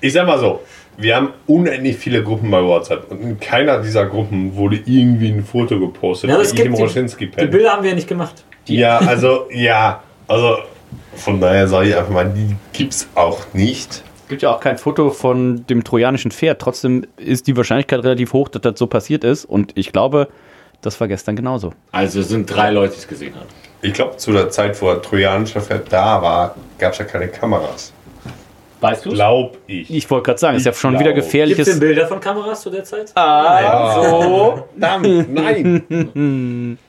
Ich 0.00 0.14
sag 0.14 0.26
mal 0.26 0.38
so, 0.38 0.62
wir 1.00 1.16
haben 1.16 1.30
unendlich 1.46 1.96
viele 1.96 2.22
Gruppen 2.22 2.50
bei 2.50 2.62
WhatsApp 2.62 3.10
und 3.10 3.20
in 3.22 3.40
keiner 3.40 3.80
dieser 3.80 4.06
Gruppen 4.06 4.54
wurde 4.54 4.80
irgendwie 4.84 5.28
ein 5.28 5.44
Foto 5.44 5.78
gepostet. 5.80 6.30
Ja, 6.30 6.40
ich 6.40 6.54
gibt 6.54 6.78
die, 6.78 7.26
die. 7.26 7.46
Bilder 7.46 7.72
haben 7.72 7.82
wir 7.82 7.90
ja 7.90 7.96
nicht 7.96 8.08
gemacht. 8.08 8.44
Ja, 8.66 8.98
also, 8.98 9.48
ja, 9.52 10.02
also 10.28 10.58
von 11.14 11.40
daher 11.40 11.66
sage 11.68 11.88
ich 11.88 11.96
einfach 11.96 12.12
mal, 12.12 12.28
die 12.28 12.54
gibt's 12.72 13.08
auch 13.14 13.40
nicht. 13.52 14.02
Es 14.22 14.28
gibt 14.28 14.42
ja 14.42 14.54
auch 14.54 14.60
kein 14.60 14.78
Foto 14.78 15.10
von 15.10 15.66
dem 15.66 15.82
trojanischen 15.82 16.30
Pferd. 16.30 16.60
Trotzdem 16.60 17.04
ist 17.16 17.46
die 17.46 17.56
Wahrscheinlichkeit 17.56 18.04
relativ 18.04 18.32
hoch, 18.32 18.48
dass 18.48 18.62
das 18.62 18.78
so 18.78 18.86
passiert 18.86 19.24
ist. 19.24 19.44
Und 19.44 19.72
ich 19.76 19.92
glaube, 19.92 20.28
das 20.82 21.00
war 21.00 21.08
gestern 21.08 21.34
genauso. 21.34 21.72
Also 21.90 22.20
es 22.20 22.28
sind 22.28 22.46
drei 22.46 22.70
Leute, 22.70 22.94
die 22.94 23.00
es 23.00 23.08
gesehen 23.08 23.34
haben. 23.34 23.48
Ich 23.82 23.92
glaube, 23.92 24.18
zu 24.18 24.32
der 24.32 24.50
Zeit, 24.50 24.80
wo 24.80 24.86
der 24.86 25.02
trojanische 25.02 25.60
Pferd 25.60 25.92
da 25.92 26.22
war, 26.22 26.54
gab 26.78 26.92
es 26.92 26.98
ja 26.98 27.06
keine 27.06 27.28
Kameras. 27.28 27.92
Weißt 28.80 29.04
du? 29.04 29.10
Glaub 29.10 29.58
ich. 29.66 29.90
Ich 29.90 30.10
wollte 30.10 30.24
gerade 30.26 30.38
sagen, 30.38 30.56
ist 30.56 30.66
ja 30.66 30.72
schon 30.72 30.92
glaub. 30.92 31.00
wieder 31.00 31.12
Gibt 31.12 31.26
es 31.26 31.32
gefährliches. 31.32 31.68
denn 31.68 31.80
Bilder 31.80 32.06
von 32.06 32.20
Kameras 32.20 32.62
zu 32.62 32.70
der 32.70 32.84
Zeit? 32.84 33.12
Oh, 33.14 34.62
verdammt, 34.78 35.34
nein. 35.34 36.78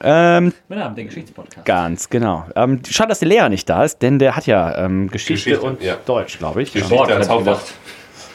Ähm, 0.00 0.52
den 0.70 1.06
Geschichtspodcast. 1.06 1.66
ganz 1.66 2.08
genau. 2.08 2.44
Ähm, 2.54 2.80
schade, 2.88 3.08
dass 3.10 3.18
der 3.18 3.28
Lehrer 3.28 3.48
nicht 3.48 3.68
da 3.68 3.84
ist, 3.84 4.00
denn 4.00 4.18
der 4.18 4.36
hat 4.36 4.46
ja 4.46 4.76
ähm, 4.84 5.08
Geschichte, 5.08 5.50
Geschichte, 5.50 5.60
und 5.60 5.82
ja. 5.82 5.96
Deutsch, 6.06 6.38
glaube 6.38 6.62
ich. 6.62 6.72
Geschichte. 6.72 6.94
Sport, 6.94 7.10
als 7.10 7.26
ich 7.26 7.32
Hauptfach. 7.32 7.60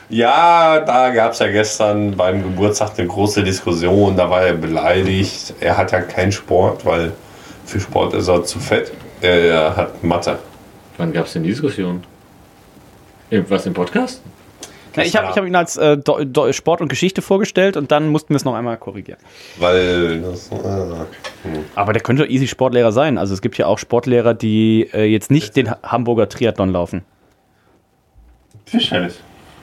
Ja, 0.10 0.80
da 0.82 1.10
gab 1.10 1.34
es 1.34 1.40
ja 1.40 1.48
gestern 1.48 2.16
beim 2.16 2.42
Geburtstag 2.42 2.92
eine 2.98 3.08
große 3.08 3.44
Diskussion. 3.44 4.16
Da 4.16 4.30
war 4.30 4.44
er 4.44 4.54
beleidigt. 4.54 5.54
Er 5.60 5.78
hat 5.78 5.92
ja 5.92 6.02
keinen 6.02 6.32
Sport, 6.32 6.86
weil 6.86 7.12
für 7.66 7.80
Sport 7.80 8.14
ist 8.14 8.28
er 8.30 8.44
zu 8.44 8.60
fett. 8.60 8.92
Er 9.22 9.76
hat 9.76 10.04
Mathe. 10.04 10.40
Wann 10.98 11.14
gab 11.14 11.26
es 11.26 11.34
denn 11.34 11.44
die 11.44 11.50
Diskussion? 11.50 12.04
Was 13.30 13.66
im 13.66 13.74
Podcast? 13.74 14.22
Ja, 14.96 15.04
ich 15.04 15.16
habe 15.16 15.28
hab 15.28 15.46
ihn 15.46 15.56
als 15.56 15.78
äh, 15.78 15.96
Do 15.98 16.24
Do 16.24 16.52
Sport 16.54 16.82
und 16.82 16.88
Geschichte 16.88 17.22
vorgestellt 17.22 17.78
und 17.78 17.92
dann 17.92 18.08
mussten 18.08 18.30
wir 18.30 18.38
es 18.38 18.46
noch 18.46 18.56
einmal 18.56 18.78
korrigieren. 18.78 19.20
Weil 19.60 20.22
das, 20.22 20.50
äh, 20.52 20.56
Aber 21.76 21.94
der 21.94 22.02
könnte 22.02 22.26
easy 22.26 22.48
Sportlehrer 22.48 22.92
sein. 22.92 23.20
Also 23.20 23.36
es 23.36 23.42
gibt 23.42 23.58
ja 23.60 23.68
auch 23.68 23.78
Sportlehrer, 23.78 24.34
die 24.34 24.90
äh, 24.94 25.04
jetzt 25.04 25.30
nicht 25.30 25.56
den 25.56 25.70
Ha- 25.70 25.78
Hamburger 25.84 26.28
Triathlon 26.30 26.72
laufen. 26.72 27.04
Tischtennis. 28.66 29.20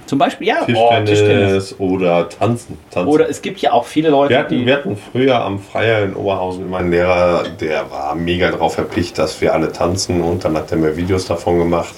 Zum 0.07 0.19
Beispiel, 0.19 0.49
ja, 0.49 0.65
Tischtennis, 0.65 1.75
oder 1.79 2.29
Tanzen. 2.29 2.79
Tanzen. 2.91 3.09
Oder 3.09 3.29
es 3.29 3.41
gibt 3.41 3.61
ja 3.61 3.73
auch 3.73 3.87
viele 3.87 4.11
Leute, 4.11 4.31
wir, 4.31 4.39
hatten, 4.39 4.59
die. 4.59 4.67
wir 4.67 4.77
hatten 4.77 4.97
früher 4.97 5.43
am 5.43 5.59
Freier 5.59 6.05
in 6.05 6.15
Oberhausen 6.15 6.67
immer 6.67 6.79
einen 6.79 6.91
Lehrer, 6.91 7.45
der 7.61 7.91
war 7.91 8.15
mega 8.15 8.51
drauf 8.51 8.75
verpicht, 8.75 9.19
dass 9.19 9.41
wir 9.41 9.55
alle 9.55 9.73
tanzen 9.73 10.21
und 10.21 10.45
dann 10.45 10.57
hat 10.57 10.71
er 10.73 10.79
mir 10.79 10.97
Videos 10.97 11.27
davon 11.27 11.59
gemacht. 11.59 11.95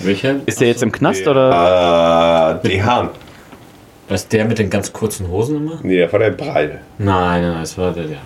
Welcher? 0.00 0.36
Ist 0.46 0.60
der 0.60 0.68
jetzt 0.68 0.82
im 0.82 0.90
Knast 0.90 1.26
oder? 1.28 2.60
Äh, 2.64 2.68
Dehan. 2.68 3.10
Was 4.08 4.26
der 4.28 4.44
mit 4.44 4.58
den 4.58 4.68
ganz 4.68 4.92
kurzen 4.92 5.28
Hosen 5.28 5.56
immer? 5.56 5.78
Nee, 5.82 5.96
der 5.96 6.12
war 6.12 6.18
der 6.18 6.30
Breil. 6.30 6.80
Nein, 6.98 7.42
nein, 7.42 7.42
nein, 7.42 7.60
das 7.60 7.78
war 7.78 7.92
der, 7.92 8.04
der. 8.04 8.18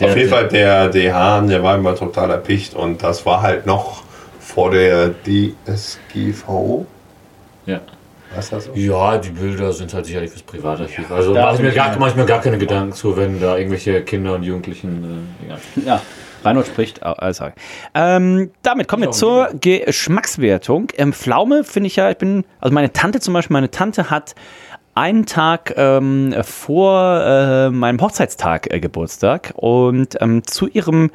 Auf 0.00 0.16
jeden 0.16 0.28
Fall, 0.28 0.46
der 0.46 0.88
DH, 0.88 1.40
der 1.48 1.62
war 1.62 1.74
immer 1.74 1.96
total 1.96 2.30
erpicht 2.30 2.74
und 2.74 3.02
das 3.02 3.26
war 3.26 3.42
halt 3.42 3.66
noch 3.66 4.02
vor 4.38 4.70
der 4.70 5.12
DSGVO. 5.24 6.86
Ja. 7.68 7.80
Was 8.34 8.50
das 8.50 8.64
so? 8.64 8.72
Ja, 8.74 9.18
die 9.18 9.30
Bilder 9.30 9.72
sind 9.72 9.92
halt 9.94 10.06
sicherlich 10.06 10.30
fürs 10.30 10.42
Privatarchiv. 10.42 11.10
Also 11.10 11.34
mache 11.34 11.56
ich, 11.56 11.60
mir 11.62 11.72
gar, 11.72 11.98
mach 11.98 12.08
ich 12.08 12.16
mir 12.16 12.26
gar 12.26 12.40
keine 12.40 12.58
Gedanken 12.58 12.92
zu, 12.92 13.16
wenn 13.16 13.40
da 13.40 13.56
irgendwelche 13.56 14.02
Kinder 14.02 14.34
und 14.34 14.42
Jugendlichen. 14.42 15.28
Äh. 15.48 15.86
Ja. 15.86 16.00
Reinhold 16.44 16.68
spricht, 16.68 17.02
also. 17.02 17.46
ähm, 17.94 18.50
damit 18.62 18.86
kommen 18.86 19.02
wir 19.02 19.10
zur 19.10 19.48
Geschmackswertung. 19.60 20.88
Ähm, 20.96 21.12
Pflaume 21.12 21.64
finde 21.64 21.88
ich 21.88 21.96
ja, 21.96 22.10
ich 22.10 22.16
bin, 22.16 22.44
also 22.60 22.72
meine 22.72 22.92
Tante 22.92 23.18
zum 23.18 23.34
Beispiel, 23.34 23.54
meine 23.54 23.72
Tante 23.72 24.08
hat 24.08 24.36
einen 24.94 25.26
Tag 25.26 25.74
ähm, 25.76 26.34
vor 26.42 27.20
äh, 27.24 27.70
meinem 27.70 28.00
Hochzeitstag 28.00 28.72
äh, 28.72 28.78
Geburtstag 28.78 29.52
und 29.56 30.16
ähm, 30.20 30.46
zu 30.46 30.68
ihrem 30.68 31.10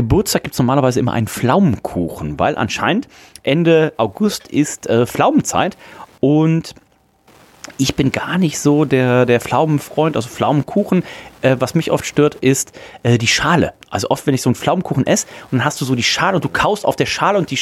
Geburtstag 0.00 0.44
gibt 0.44 0.54
es 0.54 0.58
normalerweise 0.58 0.98
immer 0.98 1.12
einen 1.12 1.26
Pflaumenkuchen, 1.26 2.38
weil 2.38 2.56
anscheinend 2.56 3.06
Ende 3.42 3.92
August 3.98 4.48
ist 4.48 4.86
äh, 4.86 5.04
Pflaumenzeit 5.06 5.76
und 6.20 6.74
ich 7.76 7.96
bin 7.96 8.10
gar 8.10 8.38
nicht 8.38 8.58
so 8.58 8.86
der, 8.86 9.26
der 9.26 9.40
Pflaumenfreund, 9.40 10.16
also 10.16 10.30
Pflaumenkuchen. 10.30 11.02
Äh, 11.42 11.56
was 11.58 11.74
mich 11.74 11.90
oft 11.90 12.06
stört, 12.06 12.34
ist 12.36 12.72
äh, 13.02 13.18
die 13.18 13.26
Schale. 13.26 13.74
Also 13.90 14.08
oft, 14.08 14.26
wenn 14.26 14.32
ich 14.32 14.40
so 14.40 14.48
einen 14.48 14.54
Pflaumenkuchen 14.54 15.06
esse 15.06 15.26
und 15.50 15.58
dann 15.58 15.66
hast 15.66 15.78
du 15.82 15.84
so 15.84 15.94
die 15.94 16.02
Schale 16.02 16.36
und 16.36 16.44
du 16.46 16.48
kaust 16.48 16.86
auf 16.86 16.96
der 16.96 17.04
Schale 17.04 17.36
und 17.36 17.50
die 17.50 17.58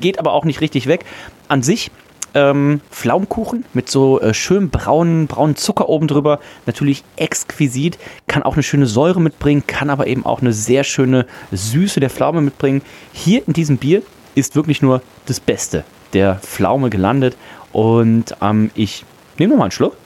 geht 0.00 0.20
aber 0.20 0.32
auch 0.32 0.44
nicht 0.44 0.60
richtig 0.60 0.86
weg. 0.86 1.04
An 1.48 1.64
sich 1.64 1.90
ähm, 2.34 2.80
Pflaumenkuchen 2.90 3.64
mit 3.72 3.88
so 3.88 4.20
äh, 4.20 4.34
schön 4.34 4.70
braunen, 4.70 5.26
braunen 5.26 5.56
Zucker 5.56 5.88
oben 5.88 6.08
drüber. 6.08 6.40
Natürlich 6.66 7.04
exquisit. 7.16 7.98
Kann 8.26 8.42
auch 8.42 8.54
eine 8.54 8.62
schöne 8.62 8.86
Säure 8.86 9.20
mitbringen, 9.20 9.64
kann 9.66 9.90
aber 9.90 10.06
eben 10.06 10.26
auch 10.26 10.40
eine 10.40 10.52
sehr 10.52 10.84
schöne 10.84 11.26
Süße 11.52 12.00
der 12.00 12.10
Pflaume 12.10 12.40
mitbringen. 12.40 12.82
Hier 13.12 13.46
in 13.46 13.52
diesem 13.52 13.78
Bier 13.78 14.02
ist 14.34 14.56
wirklich 14.56 14.82
nur 14.82 15.00
das 15.26 15.40
Beste 15.40 15.84
der 16.12 16.36
Pflaume 16.36 16.90
gelandet. 16.90 17.36
Und 17.72 18.36
ähm, 18.40 18.70
ich 18.74 19.04
nehme 19.38 19.52
noch 19.52 19.58
mal 19.58 19.64
einen 19.64 19.72
Schluck. 19.72 19.96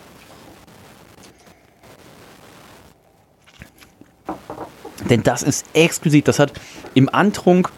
Denn 5.08 5.22
das 5.22 5.42
ist 5.42 5.66
exquisit. 5.72 6.28
Das 6.28 6.38
hat 6.38 6.52
im 6.94 7.08
Antrunk 7.08 7.70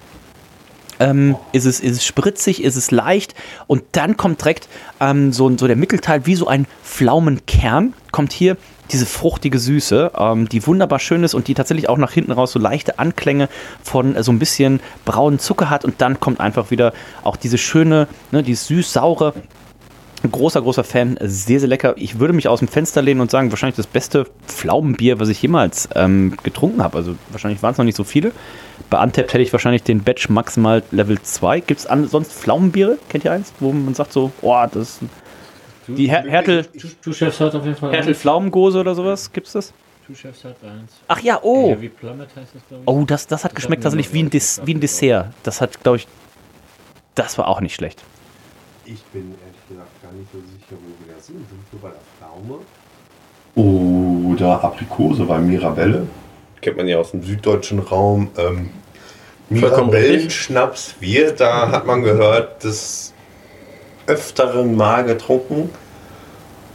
ähm, 1.01 1.37
ist, 1.53 1.65
es, 1.65 1.81
ist 1.81 1.97
es 1.97 2.05
spritzig, 2.05 2.63
ist 2.63 2.77
es 2.77 2.91
leicht 2.91 3.35
und 3.67 3.83
dann 3.93 4.17
kommt 4.17 4.41
direkt 4.41 4.69
ähm, 5.01 5.33
so, 5.33 5.51
so 5.57 5.67
der 5.67 5.77
Mittelteil 5.77 6.27
wie 6.27 6.37
so 6.37 6.47
ein 6.47 6.67
Pflaumenkern. 6.85 7.95
Kommt 8.13 8.33
hier 8.33 8.57
diese 8.93 9.07
fruchtige 9.07 9.59
Süße, 9.59 10.13
ähm, 10.17 10.49
die 10.49 10.67
wunderbar 10.67 10.99
schön 10.99 11.25
ist 11.25 11.35
und 11.35 11.49
die 11.49 11.55
tatsächlich 11.55 11.89
auch 11.89 11.99
nach 11.99 12.13
hinten 12.13 12.33
raus 12.33 12.53
so 12.53 12.59
leichte 12.59 12.99
Anklänge 12.99 13.49
von 13.83 14.17
äh, 14.17 14.23
so 14.23 14.33
ein 14.33 14.39
bisschen 14.39 14.81
braunen 15.05 15.39
Zucker 15.39 15.71
hat 15.71 15.85
und 15.85 16.01
dann 16.01 16.21
kommt 16.21 16.41
einfach 16.41 16.71
wieder 16.71 16.93
auch 17.23 17.37
diese 17.37 17.59
schöne, 17.59 18.09
ne, 18.31 18.43
die 18.43 18.55
süß-saure 18.55 19.35
großer, 20.29 20.61
großer 20.61 20.85
Fan, 20.85 21.19
sehr, 21.21 21.61
sehr 21.61 21.69
lecker. 21.69 21.95
Ich 21.97 22.19
würde 22.19 22.35
mich 22.35 22.49
aus 22.49 22.59
dem 22.59 22.69
Fenster 22.69 23.03
lehnen 23.03 23.21
und 23.21 23.31
sagen, 23.31 23.51
wahrscheinlich 23.51 23.77
das 23.77 23.87
beste 23.87 24.27
Pflaumenbier, 24.47 25.19
was 25.19 25.29
ich 25.29 25.41
jemals 25.41 25.89
ähm, 25.95 26.37
getrunken 26.43 26.83
habe. 26.83 26.99
Also 26.99 27.15
wahrscheinlich 27.31 27.63
waren 27.63 27.73
es 27.73 27.79
noch 27.79 27.85
nicht 27.85 27.97
so 27.97 28.05
viele. 28.05 28.33
Bei 28.91 29.03
Untapped 29.03 29.33
hätte 29.33 29.43
ich 29.43 29.53
wahrscheinlich 29.53 29.83
den 29.83 30.03
Batch 30.03 30.29
maximal 30.29 30.83
Level 30.91 31.21
2. 31.21 31.61
Gibt 31.61 31.81
es 31.81 31.89
sonst 32.11 32.33
Pflaumenbiere? 32.33 32.99
Kennt 33.09 33.25
ihr 33.25 33.33
eins? 33.33 33.53
Wo 33.61 33.73
man 33.73 33.95
sagt 33.95 34.13
so, 34.13 34.33
oh, 34.43 34.65
das 34.71 34.83
ist 34.83 35.01
die 35.97 36.09
Her 36.09 36.25
Hertel, 36.27 36.67
Du 37.03 37.13
Chefs 37.13 37.41
hat 37.41 37.55
auf 37.55 37.65
jeden 37.65 37.77
Fall. 37.77 37.93
Hertel 37.93 38.15
Pflaumengose 38.15 38.81
oder 38.81 38.95
sowas? 38.95 39.33
Gibt's 39.33 39.53
das? 39.53 39.73
Du 40.07 40.15
Chefs 40.15 40.45
hat 40.45 40.57
eins. 40.63 40.93
Ach 41.09 41.21
ja, 41.21 41.39
oh. 41.43 41.71
Heavy 41.71 41.89
Plummet 41.89 42.29
heißt 42.35 42.55
das, 42.55 42.63
glaube 42.69 42.83
ich. 42.83 42.89
Oh, 42.89 43.05
das, 43.05 43.27
das 43.27 43.45
hat 43.45 43.55
geschmeckt 43.55 43.83
tatsächlich 43.83 44.13
wie 44.13 44.23
ein, 44.23 44.31
Des 44.31 44.61
wie 44.65 44.75
ein 44.75 44.81
Dessert. 44.81 45.33
Das 45.43 45.61
hat, 45.61 45.83
glaube 45.83 45.99
ich, 45.99 46.09
das 47.15 47.39
war 47.39 47.49
auch 47.49 47.61
nicht 47.61 47.75
schlecht. 47.75 48.03
Ich 48.85 49.03
bin 49.05 49.23
ehrlich 49.23 49.39
gesagt 49.41 49.50
gar 50.11 50.19
nicht 50.19 50.33
so 50.33 50.39
sicher, 50.39 50.81
wo 50.83 51.07
wir 51.07 51.15
da 51.15 51.21
sind. 51.21 51.37
Sind 51.37 51.61
wir 51.71 51.81
bei 51.81 51.91
der 51.91 52.01
Pflaume? 52.19 52.61
Oder 54.33 54.65
Aprikose 54.65 55.25
bei 55.25 55.39
Mirabelle? 55.39 56.07
Kennt 56.61 56.77
man 56.77 56.89
ja 56.89 56.99
aus 56.99 57.13
dem 57.13 57.23
süddeutschen 57.23 57.79
Raum. 57.79 58.31
Ähm. 58.37 58.71
Mirabellenschnaps, 59.49 60.95
wir, 61.01 61.33
da 61.33 61.71
hat 61.73 61.85
man 61.85 62.03
gehört, 62.03 62.63
des 62.63 63.13
Öfteren 64.07 64.77
mal 64.77 65.05
getrunken. 65.05 65.71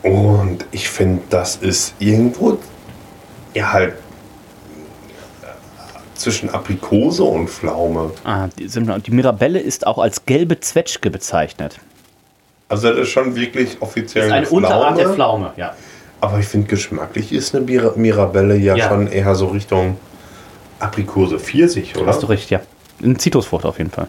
Und 0.03 0.65
ich 0.71 0.89
finde, 0.89 1.23
das 1.29 1.55
ist 1.55 1.95
irgendwo 1.99 2.57
ja 3.53 3.71
halt 3.71 3.93
äh, 5.41 5.47
zwischen 6.15 6.49
Aprikose 6.49 7.23
und 7.23 7.49
Pflaume. 7.49 8.11
Ah, 8.25 8.49
die, 8.59 8.67
die 8.67 9.11
Mirabelle 9.11 9.59
ist 9.59 9.87
auch 9.87 9.97
als 9.97 10.25
gelbe 10.25 10.59
Zwetschge 10.59 11.09
bezeichnet. 11.09 11.79
Also 12.69 12.89
das 12.89 12.97
ist 12.99 13.09
schon 13.09 13.35
wirklich 13.35 13.81
offiziell 13.81 14.25
Ist 14.25 14.31
eine 14.31 14.45
Pflaume. 14.45 14.65
Unterart 14.65 14.97
der 14.97 15.09
Pflaume, 15.09 15.51
ja. 15.57 15.73
Aber 16.21 16.39
ich 16.39 16.47
finde, 16.47 16.67
geschmacklich 16.67 17.31
ist 17.31 17.53
eine 17.55 17.63
Mira- 17.65 17.93
Mirabelle 17.95 18.55
ja, 18.57 18.75
Ja. 18.75 18.87
schon 18.89 19.07
eher 19.07 19.35
so 19.35 19.47
Richtung 19.47 19.97
Aprikose 20.79 21.37
Pfirsich, 21.39 21.95
oder? 21.95 22.07
Hast 22.07 22.23
du 22.23 22.27
recht, 22.27 22.49
ja. 22.49 22.61
Eine 23.03 23.17
Zitrusfrucht 23.17 23.65
auf 23.65 23.77
jeden 23.77 23.91
Fall. 23.91 24.07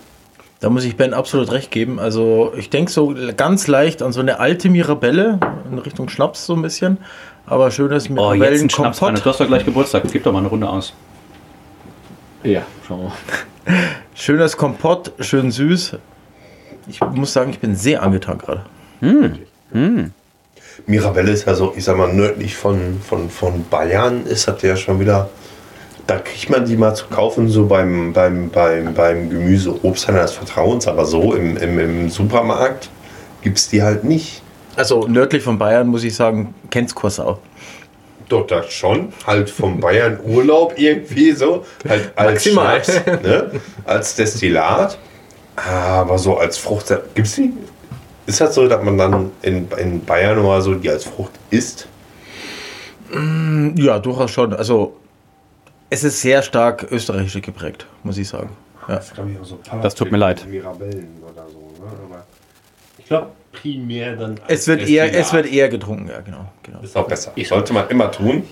Da 0.61 0.71
muss 0.71 0.85
ich 0.85 0.97
Ben 0.97 1.13
absolut 1.13 1.53
recht 1.53 1.71
geben. 1.71 1.99
Also 1.99 2.53
ich 2.57 2.71
denke 2.71 2.91
so 2.91 3.15
ganz 3.37 3.67
leicht 3.67 4.01
an 4.01 4.13
so 4.13 4.21
eine 4.21 4.41
alte 4.41 4.71
Mirabelle 4.71 5.39
in 5.71 5.79
Richtung 5.79 6.09
Schnaps 6.09 6.47
so 6.47 6.55
ein 6.55 6.63
bisschen. 6.63 6.97
Aber 7.45 7.71
schönes 7.71 8.09
Oh, 8.11 8.33
jetzt 8.33 8.63
ein 8.63 8.71
Schnaps. 8.71 9.01
Mirabellenkompott. 9.01 9.25
Du 9.27 9.31
hast 9.31 9.41
doch 9.41 9.47
gleich 9.47 9.65
Geburtstag. 9.67 10.05
Gib 10.11 10.25
doch 10.25 10.33
mal 10.33 10.39
eine 10.39 10.49
Runde 10.49 10.69
aus. 10.69 10.95
Ja, 12.43 12.63
schauen 12.89 13.01
wir 13.01 13.05
mal. 13.09 13.81
Schönes 14.15 14.57
Kompott, 14.57 15.13
schön 15.21 15.51
süß. 15.51 15.97
Ich 16.89 17.01
muss 17.01 17.33
sagen, 17.33 17.51
ich 17.51 17.59
bin 17.59 17.75
sehr 17.75 18.03
angetan 18.03 18.39
gerade. 18.39 18.63
Mirabelle 20.87 21.33
ist 21.33 21.47
ja 21.47 21.55
so, 21.55 21.75
ich 21.77 21.85
sag 21.85 21.97
mal, 21.97 22.13
nördlich 22.13 22.57
von, 22.57 23.01
von, 23.01 23.31
von 23.31 23.65
Bayern 23.69 24.27
ist 24.27 24.47
das 24.47 24.63
ja 24.63 24.77
schon 24.77 25.01
wieder. 25.01 25.29
Da 26.07 26.19
kriegt 26.19 26.51
man 26.51 26.65
die 26.65 26.77
mal 26.77 26.95
zu 26.95 27.07
kaufen, 27.07 27.49
so 27.49 27.67
beim, 27.67 28.13
beim, 28.13 28.51
beim, 28.51 28.95
beim 28.95 29.29
Gemüse, 29.29 29.75
Obsthändler 29.85 30.23
des 30.23 30.33
Vertrauens, 30.33 30.87
aber 30.87 31.05
so 31.05 31.35
im, 31.35 31.57
im, 31.57 31.79
im 31.79 32.11
Supermarkt 32.11 32.89
gibt 33.43 33.59
es 33.59 33.69
die 33.69 33.83
halt 33.83 34.05
nicht. 34.05 34.43
Also 34.77 35.07
nördlich 35.09 35.43
von 35.43 35.59
Bayern 35.59 35.89
muss 35.89 36.05
ich 36.05 36.15
sagen, 36.15 36.55
kennt's 36.71 36.95
Kursau. 36.95 37.41
Doch, 38.29 38.47
das 38.47 38.73
schon. 38.73 39.13
Halt 39.27 39.49
vom 39.51 39.81
Bayern 39.81 40.19
Urlaub 40.25 40.75
irgendwie 40.77 41.33
so. 41.33 41.65
Halt 41.89 42.13
als 42.17 42.29
Maximal. 42.45 42.85
Schnaps, 42.85 43.23
ne? 43.23 43.51
Als 43.85 44.17
Destillat. 44.17 44.99
Aber 45.57 46.19
so 46.19 46.37
als 46.37 46.59
Frucht. 46.59 46.95
Gibt's 47.15 47.37
die? 47.37 47.53
Ist 48.27 48.41
das 48.41 48.55
so, 48.55 48.67
dass 48.69 48.83
man 48.83 48.99
dann 48.99 49.31
in, 49.43 49.69
in 49.79 50.05
Bayern 50.05 50.39
oder 50.39 50.61
so 50.61 50.75
die 50.75 50.91
als 50.91 51.05
Frucht 51.05 51.33
isst? 51.51 51.89
Ja, 53.77 53.99
durchaus 53.99 54.31
schon. 54.33 54.53
Also 54.53 54.97
es 55.89 56.05
ist 56.05 56.21
sehr 56.21 56.43
stark 56.43 56.87
österreichisch 56.91 57.41
geprägt, 57.41 57.87
muss 58.03 58.19
ich 58.19 58.29
sagen. 58.29 58.51
Ja. 58.89 59.01
Das 59.83 59.95
tut 59.95 60.11
mir 60.11 60.19
leid. 60.19 60.47
Mirabellen 60.49 61.23
oder 61.23 61.47
so, 61.49 61.59
ne? 61.59 61.91
Aber 62.05 62.25
Ich 62.99 63.07
glaube, 63.07 63.29
primär 63.53 64.17
dann. 64.17 64.41
Es 64.49 64.67
wird, 64.69 64.89
eher, 64.89 65.13
es 65.13 65.33
wird 65.33 65.47
eher 65.47 65.69
getrunken, 65.69 66.09
ja, 66.09 66.21
genau. 66.21 66.47
genau. 66.63 66.81
ist 66.81 66.97
auch 66.97 67.07
besser. 67.07 67.33
Sollte 67.45 67.73
man 67.73 67.89
immer 67.89 68.11
tun. 68.11 68.45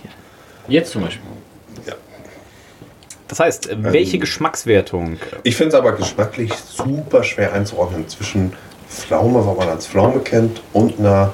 Jetzt 0.66 0.92
zum 0.92 1.02
Beispiel. 1.02 1.28
Das 3.34 3.40
heißt, 3.40 3.70
äh, 3.70 3.76
welche 3.80 4.14
Ähm, 4.14 4.20
Geschmackswertung? 4.20 5.16
Ich 5.42 5.56
finde 5.56 5.70
es 5.70 5.74
aber 5.74 5.92
geschmacklich 5.92 6.52
super 6.54 7.24
schwer 7.24 7.52
einzuordnen 7.52 8.06
zwischen 8.08 8.52
Pflaume, 8.88 9.44
was 9.44 9.56
man 9.56 9.68
als 9.70 9.88
Pflaume 9.88 10.20
kennt, 10.20 10.62
und 10.72 11.00
einer 11.00 11.32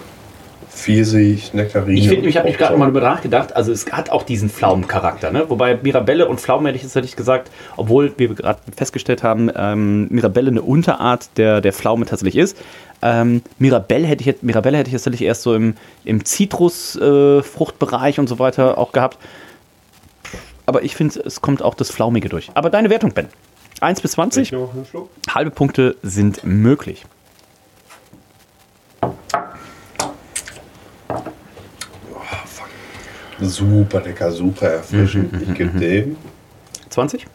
Pfirsich, 0.70 1.52
Nektarine. 1.52 1.98
Ich 1.98 2.08
finde, 2.08 2.26
ich 2.26 2.38
habe 2.38 2.48
mich 2.48 2.56
gerade 2.56 2.74
mal 2.78 2.88
über 2.88 3.00
darüber 3.00 3.16
nachgedacht, 3.16 3.54
also 3.54 3.70
es 3.70 3.92
hat 3.92 4.08
auch 4.08 4.22
diesen 4.22 4.48
Pflaumencharakter, 4.48 5.30
ne? 5.30 5.44
Wobei 5.48 5.78
Mirabelle 5.82 6.26
und 6.26 6.40
Pflaumen 6.40 6.64
hätte 6.64 6.76
ich 6.76 6.84
jetzt 6.84 6.96
ich 6.96 7.16
gesagt, 7.16 7.50
obwohl 7.76 8.14
wir 8.16 8.34
gerade 8.34 8.60
festgestellt 8.74 9.22
haben, 9.22 9.50
ähm, 9.54 10.08
Mirabelle 10.08 10.48
eine 10.48 10.62
Unterart 10.62 11.28
der, 11.36 11.60
der 11.60 11.74
Pflaume 11.74 12.06
tatsächlich 12.06 12.36
ist. 12.36 12.56
Ähm, 13.02 13.42
Mirabelle 13.58 14.06
hätte 14.06 14.22
ich 14.22 14.26
jetzt, 14.26 14.42
Mirabelle 14.42 14.78
hätte 14.78 14.88
ich 14.88 14.94
tatsächlich 14.94 15.20
erst 15.22 15.42
so 15.42 15.54
im, 15.54 15.74
im 16.06 16.24
Zitrusfruchtbereich 16.24 18.18
und 18.18 18.28
so 18.28 18.38
weiter 18.38 18.78
auch 18.78 18.92
gehabt. 18.92 19.18
Aber 20.70 20.84
ich 20.84 20.94
finde, 20.94 21.18
es 21.26 21.40
kommt 21.40 21.62
auch 21.62 21.74
das 21.74 21.90
Flaumige 21.90 22.28
durch. 22.28 22.48
Aber 22.54 22.70
deine 22.70 22.90
Wertung, 22.90 23.12
Ben? 23.12 23.26
1 23.80 24.02
bis 24.02 24.12
20? 24.12 24.52
noch 24.52 24.72
einen 24.72 24.86
Schluck? 24.86 25.10
Halbe 25.28 25.50
Punkte 25.50 25.96
sind 26.04 26.44
möglich. 26.44 27.04
Super 33.40 34.00
lecker, 34.02 34.30
super 34.30 34.68
erfrischend. 34.68 35.32
Mhm, 35.32 35.42
ich 35.42 35.54
gebe 35.58 35.76
dem 35.76 36.16
20? 36.88 37.26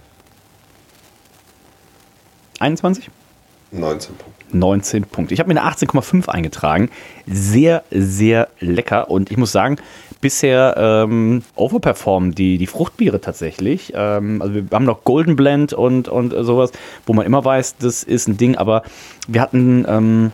21? 2.60 3.10
19 3.72 4.16
Punkte. 4.16 4.35
19 4.52 5.04
Punkte. 5.04 5.34
Ich 5.34 5.40
habe 5.40 5.54
mir 5.54 5.60
eine 5.60 5.70
18,5 5.70 6.28
eingetragen. 6.30 6.90
Sehr, 7.28 7.84
sehr 7.92 8.50
lecker. 8.60 9.10
Und 9.10 9.32
ich 9.32 9.38
muss 9.38 9.52
sagen, 9.52 9.78
bisher 10.22 10.76
ähm, 10.78 11.44
overperformen 11.56 12.34
die, 12.34 12.58
die 12.58 12.68
Fruchtbiere 12.68 13.22
tatsächlich. 13.22 13.94
Ähm, 13.96 14.42
also 14.42 14.56
wir 14.56 14.66
haben 14.72 14.86
noch 14.86 15.04
Golden 15.04 15.36
Blend 15.36 15.74
und, 15.74 16.08
und 16.08 16.32
sowas, 16.32 16.72
wo 17.06 17.14
man 17.14 17.26
immer 17.26 17.44
weiß, 17.44 17.78
das 17.78 18.04
ist 18.04 18.28
ein 18.28 18.38
Ding. 18.38 18.56
Aber 18.56 18.84
wir 19.28 19.42
hatten 19.42 19.86
ähm, 19.88 20.32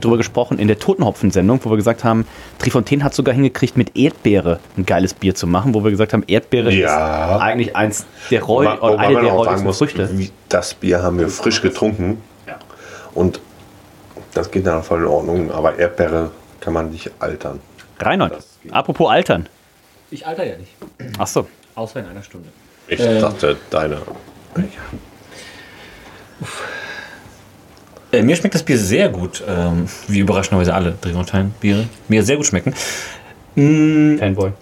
drüber 0.00 0.16
gesprochen 0.16 0.58
in 0.58 0.68
der 0.68 0.78
Totenhopfen-Sendung, 0.78 1.60
wo 1.64 1.70
wir 1.70 1.76
gesagt 1.76 2.04
haben, 2.04 2.26
Trifontaine 2.58 3.04
hat 3.04 3.14
sogar 3.14 3.34
hingekriegt, 3.34 3.76
mit 3.76 3.96
Erdbeere 3.96 4.60
ein 4.76 4.86
geiles 4.86 5.14
Bier 5.14 5.34
zu 5.34 5.46
machen, 5.46 5.74
wo 5.74 5.82
wir 5.84 5.90
gesagt 5.90 6.12
haben, 6.12 6.24
Erdbeere 6.26 6.72
Ja. 6.72 7.36
ist 7.36 7.42
eigentlich 7.42 7.76
eins 7.76 8.06
der 8.30 8.46
wobei 8.46 8.78
eine 8.98 9.20
der 9.20 9.72
Früchte. 9.72 10.08
Das 10.48 10.74
Bier 10.74 11.02
haben 11.02 11.18
wir 11.18 11.28
frisch 11.28 11.60
getrunken. 11.62 12.18
Und 13.14 13.40
das 14.34 14.50
geht 14.50 14.66
dann 14.66 14.82
voll 14.82 15.00
in 15.00 15.06
Ordnung. 15.06 15.50
Aber 15.50 15.78
Erdbeere 15.78 16.30
kann 16.60 16.72
man 16.72 16.90
nicht 16.90 17.10
altern. 17.18 17.60
Reinhold, 18.00 18.34
apropos 18.70 19.10
Altern. 19.10 19.48
Ich 20.10 20.26
alter 20.26 20.44
ja 20.44 20.56
nicht. 20.56 20.72
Ach 21.18 21.26
so. 21.26 21.46
Außer 21.74 22.00
in 22.00 22.06
einer 22.06 22.22
Stunde. 22.22 22.48
Ich 22.86 23.00
Ähm. 23.00 23.20
dachte, 23.20 23.56
deine. 23.70 23.98
Äh, 28.12 28.22
mir 28.22 28.36
schmeckt 28.36 28.54
das 28.54 28.62
Bier 28.62 28.78
sehr 28.78 29.08
gut, 29.10 29.42
ähm, 29.46 29.86
wie 30.06 30.20
überraschenderweise 30.20 30.72
alle 30.74 30.98
Trifontaine-Biere. 30.98 31.86
Mir 32.08 32.22
sehr 32.22 32.36
gut 32.36 32.46
schmecken. 32.46 32.72
Mm, 33.54 34.16
Fanboy. 34.18 34.52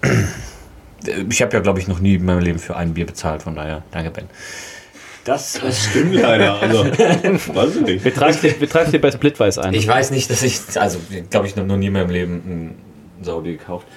äh, 1.07 1.25
ich 1.31 1.43
habe 1.43 1.53
ja, 1.53 1.61
glaube 1.61 1.79
ich, 1.79 1.87
noch 1.87 2.01
nie 2.01 2.17
in 2.17 2.25
meinem 2.25 2.41
Leben 2.41 2.59
für 2.59 2.75
ein 2.77 2.93
Bier 2.95 3.07
bezahlt, 3.07 3.43
von 3.43 3.55
daher, 3.55 3.83
danke, 3.93 4.11
Ben. 4.11 4.25
Das, 5.27 5.59
Stimmt 5.91 6.15
leider. 6.15 6.61
Also, 6.61 6.85
weiß 6.85 7.77
ich 7.77 7.83
nicht. 7.83 8.05
Wir 8.05 8.15
treiben 8.15 8.39
dir, 8.41 8.61
wir 8.61 8.85
dir 8.85 9.01
bei 9.01 9.11
Splitweiß 9.11 9.59
ein. 9.59 9.75
Ich 9.75 9.89
weiß 9.89 10.13
nicht, 10.13 10.31
dass 10.31 10.43
ich, 10.45 10.61
also 10.81 11.01
glaube 11.31 11.49
ich, 11.49 11.57
noch, 11.57 11.67
noch 11.67 11.77
nie 11.77 11.87
in 11.87 11.95
meinem 11.95 12.11
Leben 12.11 12.35
ein 12.35 13.25
Saudi 13.25 13.57
gekauft. 13.57 13.89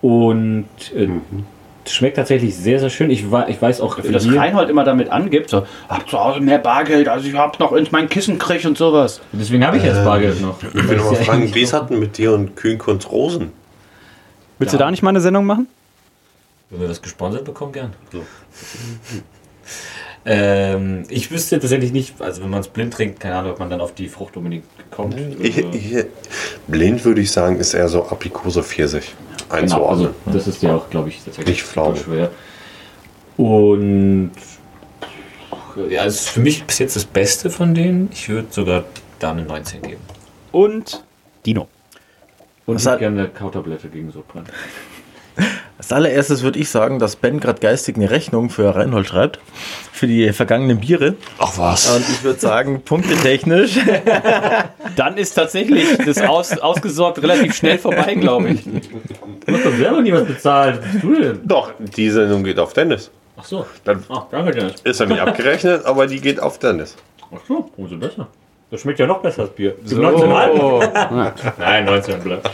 Und 0.00 0.66
äh, 0.96 1.08
schmeckt 1.86 2.16
tatsächlich 2.16 2.56
sehr, 2.56 2.80
sehr 2.80 2.90
schön. 2.90 3.10
Ich, 3.10 3.24
ich 3.48 3.62
weiß 3.62 3.80
auch, 3.80 4.00
Für 4.00 4.12
das 4.12 4.26
Reinhold 4.26 4.70
immer 4.70 4.84
damit 4.84 5.10
angibt, 5.10 5.50
so, 5.50 5.66
hab 5.88 6.08
zu 6.08 6.18
Hause 6.18 6.40
mehr 6.40 6.58
Bargeld, 6.58 7.08
als 7.08 7.24
ich 7.24 7.34
hab 7.34 7.58
noch 7.60 7.72
in 7.72 7.86
mein 7.90 8.08
Kissen 8.08 8.38
krieg 8.38 8.64
und 8.64 8.76
sowas. 8.76 9.20
deswegen 9.32 9.64
habe 9.64 9.76
ich 9.76 9.84
jetzt 9.84 10.04
Bargeld 10.04 10.40
noch. 10.40 10.62
Ich 10.62 10.88
will 10.88 10.96
noch 10.96 11.12
mal 11.12 11.16
fragen, 11.16 11.54
wie 11.54 11.62
es 11.62 11.72
hatten 11.72 11.98
mit 11.98 12.18
dir 12.18 12.32
und 12.32 12.56
Kühnkunst 12.56 13.10
Rosen? 13.10 13.52
Willst 14.58 14.74
du 14.74 14.78
da 14.78 14.90
nicht 14.90 15.02
mal 15.02 15.10
eine 15.10 15.20
Sendung 15.20 15.46
machen? 15.46 15.68
Wenn 16.70 16.80
wir 16.80 16.88
das 16.88 17.00
gesponsert 17.00 17.44
bekommen, 17.44 17.72
gern. 17.72 17.92
Ähm, 20.26 21.04
ich 21.08 21.30
wüsste 21.30 21.58
tatsächlich 21.58 21.92
nicht, 21.92 22.20
also 22.20 22.42
wenn 22.42 22.50
man 22.50 22.60
es 22.60 22.68
blind 22.68 22.92
trinkt, 22.92 23.20
keine 23.20 23.36
Ahnung, 23.36 23.52
ob 23.52 23.58
man 23.58 23.70
dann 23.70 23.80
auf 23.80 23.94
die 23.94 24.08
Frucht 24.08 24.36
unbedingt 24.36 24.64
kommt. 24.90 25.16
Ich, 25.40 25.56
Also- 25.64 25.70
ich, 25.72 26.04
blind 26.66 27.04
würde 27.04 27.20
ich 27.22 27.30
sagen, 27.32 27.56
ist 27.58 27.72
eher 27.74 27.88
so 27.88 28.04
Aprikose 28.06 28.62
Pfirsich 28.62 29.14
Genau, 29.48 29.62
einzuordnen. 29.62 30.08
also 30.26 30.38
das 30.38 30.46
ist 30.46 30.62
ja 30.62 30.74
auch, 30.76 30.90
glaube 30.90 31.08
ich, 31.08 31.16
tatsächlich 31.24 31.46
Nicht 31.56 31.66
super 31.66 31.96
schwer. 31.96 32.30
Und 33.38 34.32
ja, 35.88 36.04
es 36.04 36.16
ist 36.22 36.28
für 36.30 36.40
mich 36.40 36.64
bis 36.64 36.78
jetzt 36.78 36.96
das 36.96 37.04
Beste 37.06 37.48
von 37.48 37.74
denen. 37.74 38.10
Ich 38.12 38.28
würde 38.28 38.48
sogar 38.50 38.84
da 39.18 39.30
eine 39.30 39.42
19 39.44 39.80
geben. 39.82 40.00
Und 40.52 41.02
Dino. 41.46 41.68
Und 42.66 42.78
ich 42.80 42.86
hat- 42.86 42.98
gerne 42.98 43.20
eine 43.20 43.28
Kautablette 43.30 43.88
gegen 43.88 44.10
Sodbrennen. 44.12 44.48
Als 45.78 45.92
allererstes 45.92 46.42
würde 46.42 46.58
ich 46.58 46.68
sagen, 46.68 46.98
dass 46.98 47.16
Ben 47.16 47.40
gerade 47.40 47.58
geistig 47.58 47.96
eine 47.96 48.10
Rechnung 48.10 48.50
für 48.50 48.74
Reinhold 48.74 49.06
schreibt. 49.08 49.38
Für 49.92 50.06
die 50.06 50.30
vergangenen 50.32 50.80
Biere. 50.80 51.14
Ach 51.38 51.56
was. 51.56 51.88
Und 51.94 52.06
ich 52.08 52.22
würde 52.22 52.38
sagen, 52.38 52.82
punktetechnisch. 52.82 53.78
Dann 54.96 55.16
ist 55.16 55.34
tatsächlich 55.34 55.86
das 56.04 56.20
aus, 56.20 56.58
ausgesorgt 56.58 57.22
relativ 57.22 57.54
schnell 57.54 57.78
vorbei, 57.78 58.14
glaube 58.14 58.50
ich. 58.50 58.64
Du 58.64 59.54
hast 59.54 59.64
doch 59.64 59.74
selber 59.74 60.00
nie 60.02 60.12
was 60.12 60.24
bezahlt. 60.24 60.80
Was 60.82 60.92
bist 60.92 61.04
du 61.04 61.14
denn? 61.14 61.40
Doch, 61.44 61.72
die 61.78 62.10
Sendung 62.10 62.44
geht 62.44 62.58
auf 62.58 62.72
Dennis. 62.74 63.10
Ach 63.38 63.44
so. 63.44 63.66
Dann 63.84 64.04
Ach, 64.10 64.26
danke 64.30 64.50
Dennis. 64.50 64.74
ist 64.84 65.00
er 65.00 65.06
nicht 65.06 65.20
abgerechnet, 65.20 65.86
aber 65.86 66.06
die 66.06 66.20
geht 66.20 66.40
auf 66.40 66.58
Dennis. 66.58 66.94
Ach 67.34 67.40
so, 67.48 67.70
umso 67.76 67.96
besser. 67.96 68.28
Das 68.70 68.82
schmeckt 68.82 69.00
ja 69.00 69.06
noch 69.06 69.20
besser, 69.20 69.42
das 69.42 69.50
Bier. 69.54 69.74
So. 69.84 69.96
19,5? 69.96 71.32
Nein, 71.58 71.84
19 71.86 72.20
bleibt. 72.20 72.50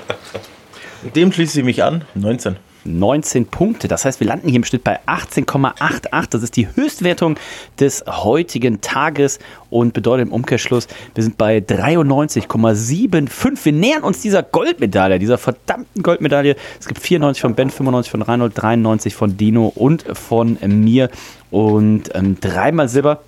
Dem 1.14 1.32
schließe 1.32 1.60
ich 1.60 1.64
mich 1.64 1.82
an. 1.82 2.04
19. 2.14 2.56
19 2.86 3.46
Punkte. 3.46 3.88
Das 3.88 4.04
heißt, 4.04 4.20
wir 4.20 4.26
landen 4.26 4.48
hier 4.48 4.56
im 4.56 4.64
Schnitt 4.64 4.84
bei 4.84 5.00
18,88. 5.06 6.30
Das 6.30 6.42
ist 6.42 6.56
die 6.56 6.68
Höchstwertung 6.74 7.36
des 7.80 8.04
heutigen 8.06 8.80
Tages 8.80 9.38
und 9.70 9.92
bedeutet 9.92 10.28
im 10.28 10.32
Umkehrschluss, 10.32 10.86
wir 11.14 11.24
sind 11.24 11.36
bei 11.36 11.58
93,75. 11.58 13.64
Wir 13.64 13.72
nähern 13.72 14.02
uns 14.02 14.22
dieser 14.22 14.42
Goldmedaille, 14.42 15.18
dieser 15.18 15.38
verdammten 15.38 16.02
Goldmedaille. 16.02 16.56
Es 16.78 16.86
gibt 16.86 17.00
94 17.00 17.40
von 17.40 17.54
Ben, 17.54 17.70
95 17.70 18.10
von 18.10 18.22
Reinhold, 18.22 18.52
93 18.54 19.14
von 19.14 19.36
Dino 19.36 19.72
und 19.74 20.04
von 20.16 20.58
mir 20.62 21.10
und 21.50 22.14
ähm, 22.14 22.38
dreimal 22.40 22.88
Silber. 22.88 23.22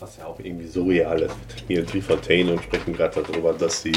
Was 0.00 0.18
ja 0.18 0.26
auch 0.26 0.38
irgendwie 0.38 0.66
surreal 0.66 1.20
ist. 1.20 1.34
Wir 1.48 1.56
trainieren 1.56 1.86
Trifontaine 1.86 2.52
und 2.52 2.62
sprechen 2.62 2.92
gerade 2.92 3.22
darüber, 3.22 3.54
dass 3.54 3.82
sie, 3.82 3.94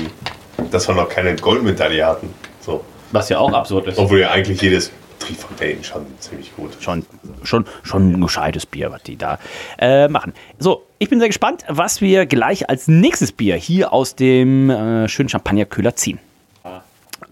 dass 0.72 0.88
wir 0.88 0.96
noch 0.96 1.10
keine 1.10 1.36
Goldmedaille 1.36 2.06
hatten. 2.06 2.30
So. 2.62 2.86
Was 3.12 3.30
ja 3.30 3.39
auch 3.39 3.51
absurd 3.53 3.88
ist. 3.88 3.97
Obwohl 3.97 4.20
ja 4.20 4.32
eigentlich 4.32 4.62
jedes 4.62 4.91
Trifontaine 5.20 5.84
schon 5.84 6.05
ziemlich 6.20 6.55
gut. 6.55 6.72
schon, 6.80 7.05
schon, 7.43 7.66
schon 7.84 8.14
ein 8.14 8.22
gescheites 8.22 8.66
Bier, 8.66 8.91
was 8.91 9.03
die 9.03 9.18
da 9.18 9.38
äh, 9.78 10.07
machen. 10.07 10.34
So, 10.57 10.84
ich 10.97 11.10
bin 11.10 11.20
sehr 11.20 11.28
gespannt, 11.28 11.66
was 11.68 12.01
wir 12.01 12.26
gleich 12.26 12.70
als 12.70 12.88
nächstes 12.88 13.32
Bier 13.32 13.55
hier 13.55 13.93
aus 13.93 14.16
dem 14.16 14.70
äh, 14.70 15.07
schönen 15.07 15.30
Champagnerkühler 15.30 15.95
ziehen. 15.95 16.20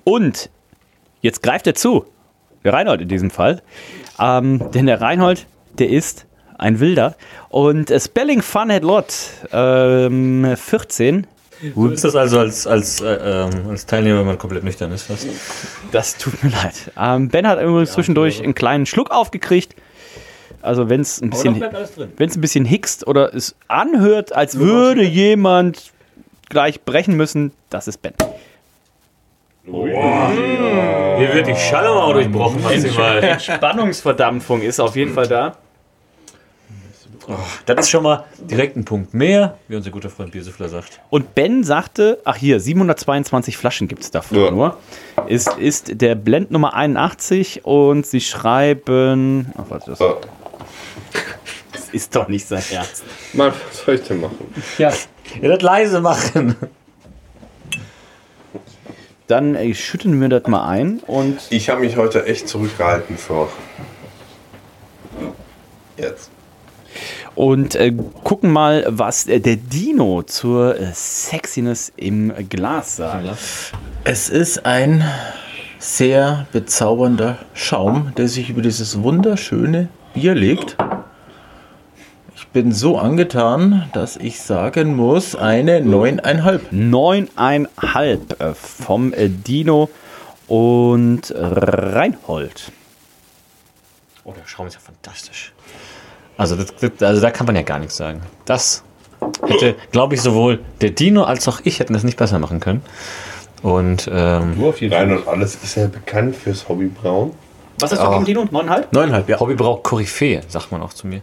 Und 0.04 0.50
jetzt 1.22 1.44
greift 1.44 1.68
er 1.68 1.76
zu. 1.76 2.06
Der 2.64 2.74
Reinhold 2.74 3.02
in 3.02 3.08
diesem 3.08 3.30
Fall. 3.30 3.62
Ähm, 4.20 4.72
denn 4.72 4.86
der 4.86 5.02
Reinhold, 5.02 5.48
der 5.80 5.90
ist 5.90 6.26
ein 6.58 6.80
Wilder. 6.80 7.16
Und 7.50 7.94
Spelling 7.98 8.42
Fun 8.42 8.70
Head 8.70 8.84
Lot 8.84 9.14
ähm, 9.52 10.56
14 10.56 11.28
So 11.76 11.88
ist 11.88 12.04
das 12.04 12.16
also 12.16 12.40
als, 12.40 12.68
als, 12.68 13.02
äh, 13.02 13.16
ähm, 13.16 13.70
als 13.70 13.86
Teilnehmer, 13.86 14.20
wenn 14.20 14.28
man 14.28 14.38
komplett 14.38 14.64
nüchtern 14.64 14.92
ist. 14.92 15.10
Was? 15.10 15.26
Das 15.92 16.18
tut 16.18 16.44
mir 16.44 16.52
leid. 16.52 16.92
Ähm, 17.00 17.30
ben 17.30 17.48
hat 17.48 17.62
übrigens 17.62 17.94
zwischendurch 17.94 18.44
einen 18.44 18.56
kleinen 18.56 18.86
Schluck 18.86 19.12
aufgekriegt. 19.12 19.76
Also 20.62 20.90
wenn 20.90 21.02
es 21.02 21.22
ein 21.22 21.30
bisschen, 21.30 21.62
wenn 22.18 22.30
es 22.30 22.36
ein 22.36 22.42
bisschen 22.42 22.66
hickst 22.66 23.08
oder 23.08 23.34
es 23.34 23.56
anhört, 23.68 24.36
als 24.36 24.60
würde 24.60 25.04
jemand 25.04 25.92
gleich 26.50 26.82
brechen 26.82 27.16
müssen, 27.16 27.52
das 27.70 27.88
ist 27.88 28.02
Ben. 28.02 28.14
Hier 29.66 31.34
wird 31.34 31.48
die 31.48 31.56
Schallmauer 31.56 32.14
durchbrochen, 32.14 32.64
maximal. 32.64 33.40
Spannungsverdampfung 33.40 34.62
ist 34.62 34.80
auf 34.80 34.96
jeden 34.96 35.14
Fall 35.14 35.28
da. 35.28 35.58
Das 37.66 37.80
ist 37.82 37.90
schon 37.90 38.04
mal 38.04 38.24
direkt 38.40 38.78
ein 38.78 38.86
Punkt 38.86 39.14
mehr, 39.14 39.58
wie 39.68 39.76
unser 39.76 39.90
guter 39.92 40.10
Freund 40.10 40.32
Biersüffler 40.32 40.70
sagt. 40.70 41.02
Und 41.10 41.36
Ben 41.36 41.64
sagte, 41.64 42.20
ach 42.24 42.38
hier, 42.38 42.60
722 42.62 43.58
Flaschen 43.58 43.88
gibt 43.90 44.04
es 44.04 44.12
davon 44.12 44.38
Ja. 44.38 44.52
nur. 44.52 44.78
Ist, 45.28 45.50
ist 45.58 46.00
der 46.02 46.16
Blend 46.16 46.52
Nummer 46.52 46.74
81 46.74 47.66
und 47.66 48.06
sie 48.06 48.22
schreiben. 48.22 49.52
Ach, 49.58 49.66
warte, 49.70 49.90
das, 49.92 50.00
So, 50.00 50.22
das 51.74 51.90
ist 51.90 52.16
doch 52.16 52.30
nicht 52.30 52.48
sein 52.48 52.64
Ernst. 52.72 53.04
Mann, 53.34 53.52
was 53.68 53.84
soll 53.84 53.96
ich 53.96 54.04
denn 54.04 54.22
machen? 54.22 54.38
Ja, 54.78 54.94
ihr 55.42 55.50
das 55.50 55.62
leise 55.62 56.00
machen. 56.00 56.56
Dann 59.28 59.56
ey, 59.56 59.76
schütten 59.76 60.22
wir 60.22 60.30
das 60.30 60.48
mal 60.48 60.66
ein 60.70 61.00
und 61.08 61.38
Ich 61.50 61.70
habe 61.70 61.82
mich 61.82 61.98
heute 61.98 62.26
echt 62.26 62.48
zurückgehalten 62.48 63.18
für. 63.18 63.50
Jetzt. 65.98 66.32
Und 67.38 67.76
äh, 67.76 67.94
gucken 68.24 68.52
mal, 68.52 68.84
was 68.88 69.28
äh, 69.28 69.40
der 69.40 69.58
Dino 69.58 70.24
zur 70.24 70.76
äh, 70.80 70.92
Sexiness 70.92 71.94
im 71.96 72.34
Glas 72.50 72.96
sagt. 72.96 73.28
Es 74.04 74.28
ist 74.28 74.66
ein 74.66 75.04
sehr 75.78 76.48
bezaubernder 76.52 77.38
Schaum, 77.54 78.12
der 78.18 78.28
sich 78.28 78.50
über 78.50 78.64
dieses 78.64 79.04
wunderschöne 79.04 79.90
Bier 80.16 80.34
legt. 80.34 80.78
Ich 82.36 82.48
bin 82.48 82.72
so 82.72 82.98
angetan, 82.98 83.88
dass 83.94 84.18
ich 84.18 84.42
sagen 84.42 84.96
muss, 84.96 85.36
eine 85.36 85.82
9,5. 85.82 86.72
9,5 86.72 88.40
äh, 88.40 88.56
vom 88.56 89.14
Dino 89.16 89.92
und 90.48 91.32
Reinhold. 91.36 92.72
Oh, 94.24 94.34
der 94.34 94.48
Schaum 94.48 94.66
ist 94.66 94.74
ja 94.74 94.80
fantastisch. 94.80 95.54
Also, 96.38 96.56
das, 96.56 96.74
das, 96.76 96.92
also 97.02 97.22
da 97.22 97.32
kann 97.32 97.46
man 97.46 97.56
ja 97.56 97.64
gar 97.64 97.80
nichts 97.80 97.98
sagen. 97.98 98.22
Das 98.46 98.84
hätte, 99.46 99.76
glaube 99.92 100.16
ich, 100.16 100.22
sowohl 100.22 100.60
der 100.82 100.92
Dino 100.92 101.24
als 101.24 101.48
auch 101.48 101.60
ich 101.64 101.80
hätten 101.80 101.94
das 101.94 102.04
nicht 102.04 102.18
besser 102.18 102.40
machen 102.40 102.60
können. 102.60 102.82
Und 103.64 104.10
ähm, 104.14 104.56
Rein 104.92 105.18
und 105.18 105.28
alles 105.28 105.56
ist 105.64 105.76
ja 105.76 105.88
bekannt 105.88 106.36
fürs 106.36 106.70
Hobby 106.70 106.88
Braun. 106.88 107.34
Was 107.80 107.92
hast 107.92 108.02
du 108.02 108.10
gegen 108.10 108.26
Dino? 108.26 108.48
Neuneinhalb? 108.50 108.92
Neuneinhalb, 108.92 109.30
ja. 109.30 109.40
Hobby 109.40 109.54
braucht 109.54 109.84
Koryphäe, 109.84 110.42
sagt 110.48 110.72
man 110.72 110.82
auch 110.82 110.94
zu 110.94 111.06
mir. 111.06 111.22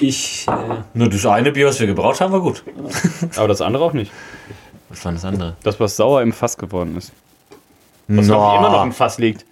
Ich, 0.00 0.46
äh, 0.48 0.52
nur 0.92 1.08
das 1.08 1.24
eine 1.24 1.50
Bier, 1.52 1.66
was 1.66 1.80
wir 1.80 1.86
gebraut 1.86 2.20
haben, 2.20 2.32
war 2.32 2.40
gut. 2.40 2.62
Aber 3.36 3.48
das 3.48 3.62
andere 3.62 3.84
auch 3.84 3.94
nicht. 3.94 4.12
Was 4.90 5.04
war 5.04 5.12
das 5.12 5.24
andere? 5.24 5.56
Das, 5.62 5.80
was 5.80 5.96
sauer 5.96 6.20
im 6.22 6.32
Fass 6.32 6.58
geworden 6.58 6.96
ist. 6.96 7.12
Was 8.08 8.26
glaub 8.26 8.52
ich, 8.52 8.58
immer 8.58 8.70
noch 8.70 8.84
im 8.84 8.92
Fass 8.92 9.18
liegt. 9.18 9.46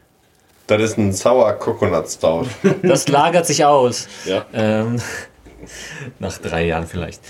Das 0.66 0.80
ist 0.80 0.98
ein 0.98 1.12
Sour 1.12 1.52
Coconut 1.54 2.08
Stout. 2.08 2.46
Das 2.82 3.08
lagert 3.08 3.46
sich 3.46 3.64
aus. 3.64 4.08
Ja. 4.24 4.44
Ähm, 4.52 4.96
nach 6.18 6.38
drei 6.38 6.66
Jahren 6.66 6.86
vielleicht. 6.86 7.20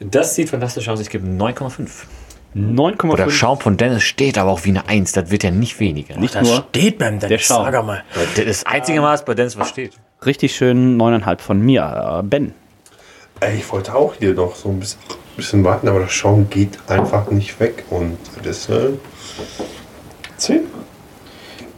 Das 0.00 0.34
sieht 0.34 0.50
fantastisch 0.50 0.88
aus. 0.88 1.00
Ich 1.00 1.10
gebe 1.10 1.26
9,5. 1.26 1.88
9,5. 2.56 3.10
Oder 3.10 3.30
Schaum 3.30 3.60
von 3.60 3.76
Dennis 3.76 4.02
steht 4.04 4.38
aber 4.38 4.50
auch 4.50 4.64
wie 4.64 4.70
eine 4.70 4.88
1. 4.88 5.12
Das 5.12 5.30
wird 5.30 5.42
ja 5.44 5.50
nicht 5.50 5.78
weniger. 5.80 6.16
Nicht 6.16 6.34
Das 6.34 6.46
nur 6.48 6.64
steht 6.70 6.98
beim 6.98 7.20
der 7.20 7.28
Dennis, 7.28 7.46
Schaum. 7.46 7.70
sag 7.70 7.84
mal. 7.84 8.02
Das 8.36 8.64
einzige 8.64 9.00
Mal, 9.00 9.18
bei 9.24 9.34
Dennis 9.34 9.58
was 9.58 9.68
steht. 9.68 9.92
Richtig 10.24 10.56
schön 10.56 10.98
9,5 10.98 11.38
von 11.40 11.60
mir. 11.60 12.20
Äh, 12.20 12.26
Ben. 12.26 12.54
Ey, 13.40 13.56
ich 13.58 13.70
wollte 13.70 13.94
auch 13.94 14.14
hier 14.18 14.34
noch 14.34 14.56
so 14.56 14.70
ein 14.70 14.80
bisschen, 14.80 14.98
bisschen 15.36 15.62
warten, 15.64 15.88
aber 15.88 16.00
der 16.00 16.08
Schaum 16.08 16.48
geht 16.50 16.78
einfach 16.88 17.30
nicht 17.30 17.60
weg. 17.60 17.84
Und 17.90 18.16
deshalb 18.44 18.98
10. 20.38 20.62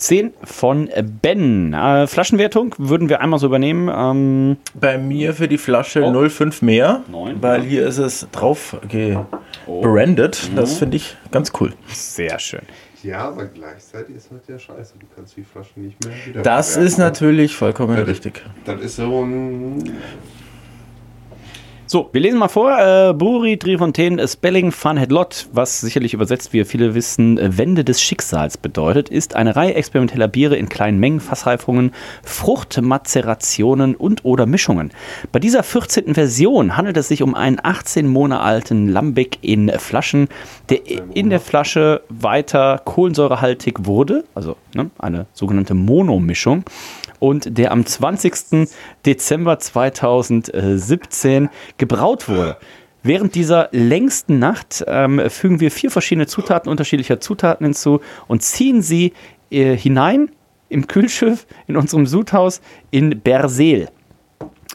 10 0.00 0.32
von 0.42 0.88
Ben. 1.22 1.72
Äh, 1.74 2.06
Flaschenwertung 2.06 2.74
würden 2.78 3.08
wir 3.08 3.20
einmal 3.20 3.38
so 3.38 3.46
übernehmen. 3.46 3.90
Ähm, 3.94 4.56
Bei 4.74 4.96
mir 4.98 5.34
für 5.34 5.46
die 5.46 5.58
Flasche 5.58 6.02
Oh. 6.02 6.10
0,5 6.10 6.64
mehr, 6.64 7.02
Neun. 7.10 7.42
weil 7.42 7.62
hier 7.62 7.86
ist 7.86 7.98
es 7.98 8.26
drauf 8.32 8.76
gebrandet. 8.88 10.50
Das 10.56 10.78
finde 10.78 10.96
ich 10.96 11.16
ganz 11.30 11.52
cool. 11.60 11.72
sehr 11.88 12.38
schön. 12.38 12.62
Ja, 13.02 13.28
aber 13.28 13.46
gleichzeitig 13.46 14.16
ist 14.16 14.30
halt 14.30 14.46
der 14.48 14.58
Scheiße. 14.58 14.94
Du 14.98 15.06
kannst 15.14 15.36
die 15.36 15.42
Flasche 15.42 15.80
nicht 15.80 16.04
mehr 16.04 16.14
wieder. 16.26 16.42
Das 16.42 16.76
ist 16.76 16.98
natürlich 16.98 17.54
vollkommen 17.56 17.96
richtig. 17.98 18.42
Das 18.64 18.80
ist 18.80 18.96
so 18.96 19.22
ein. 19.24 19.84
So, 21.92 22.08
wir 22.12 22.20
lesen 22.20 22.38
mal 22.38 22.46
vor. 22.46 22.78
Äh, 22.78 23.12
Buri 23.14 23.56
Trifontaine 23.56 24.28
Spelling 24.28 24.70
Fun 24.70 24.96
Head 24.96 25.10
Lot, 25.10 25.48
was 25.52 25.80
sicherlich 25.80 26.14
übersetzt, 26.14 26.52
wie 26.52 26.64
viele 26.64 26.94
wissen, 26.94 27.36
äh, 27.36 27.58
Wände 27.58 27.82
des 27.82 28.00
Schicksals 28.00 28.56
bedeutet, 28.56 29.08
ist 29.08 29.34
eine 29.34 29.56
Reihe 29.56 29.74
experimenteller 29.74 30.28
Biere 30.28 30.54
in 30.54 30.68
kleinen 30.68 31.00
Mengen, 31.00 31.18
Fassreifungen, 31.18 31.90
Fruchtmazerationen 32.22 33.96
und 33.96 34.24
oder 34.24 34.46
Mischungen. 34.46 34.92
Bei 35.32 35.40
dieser 35.40 35.64
14. 35.64 36.14
Version 36.14 36.76
handelt 36.76 36.96
es 36.96 37.08
sich 37.08 37.24
um 37.24 37.34
einen 37.34 37.58
18 37.60 38.06
Monate 38.06 38.40
alten 38.40 38.86
Lambic 38.86 39.38
in 39.40 39.68
Flaschen, 39.70 40.28
der 40.68 40.82
in 41.12 41.28
der 41.28 41.40
Flasche 41.40 42.02
weiter 42.08 42.82
kohlensäurehaltig 42.84 43.84
wurde, 43.84 44.22
also 44.36 44.54
ne, 44.76 44.92
eine 45.00 45.26
sogenannte 45.32 45.74
Monomischung 45.74 46.62
und 47.20 47.56
der 47.56 47.70
am 47.70 47.86
20. 47.86 48.68
Dezember 49.06 49.60
2017 49.60 51.48
gebraut 51.78 52.28
wurde. 52.28 52.56
Während 53.02 53.34
dieser 53.34 53.68
längsten 53.72 54.38
Nacht 54.38 54.84
ähm, 54.86 55.30
fügen 55.30 55.60
wir 55.60 55.70
vier 55.70 55.90
verschiedene 55.90 56.26
Zutaten 56.26 56.68
unterschiedlicher 56.68 57.20
Zutaten 57.20 57.64
hinzu 57.64 58.00
und 58.26 58.42
ziehen 58.42 58.82
sie 58.82 59.12
äh, 59.50 59.76
hinein 59.76 60.30
im 60.68 60.86
Kühlschiff 60.86 61.46
in 61.66 61.76
unserem 61.76 62.06
Sudhaus 62.06 62.60
in 62.90 63.20
Berseel. 63.20 63.88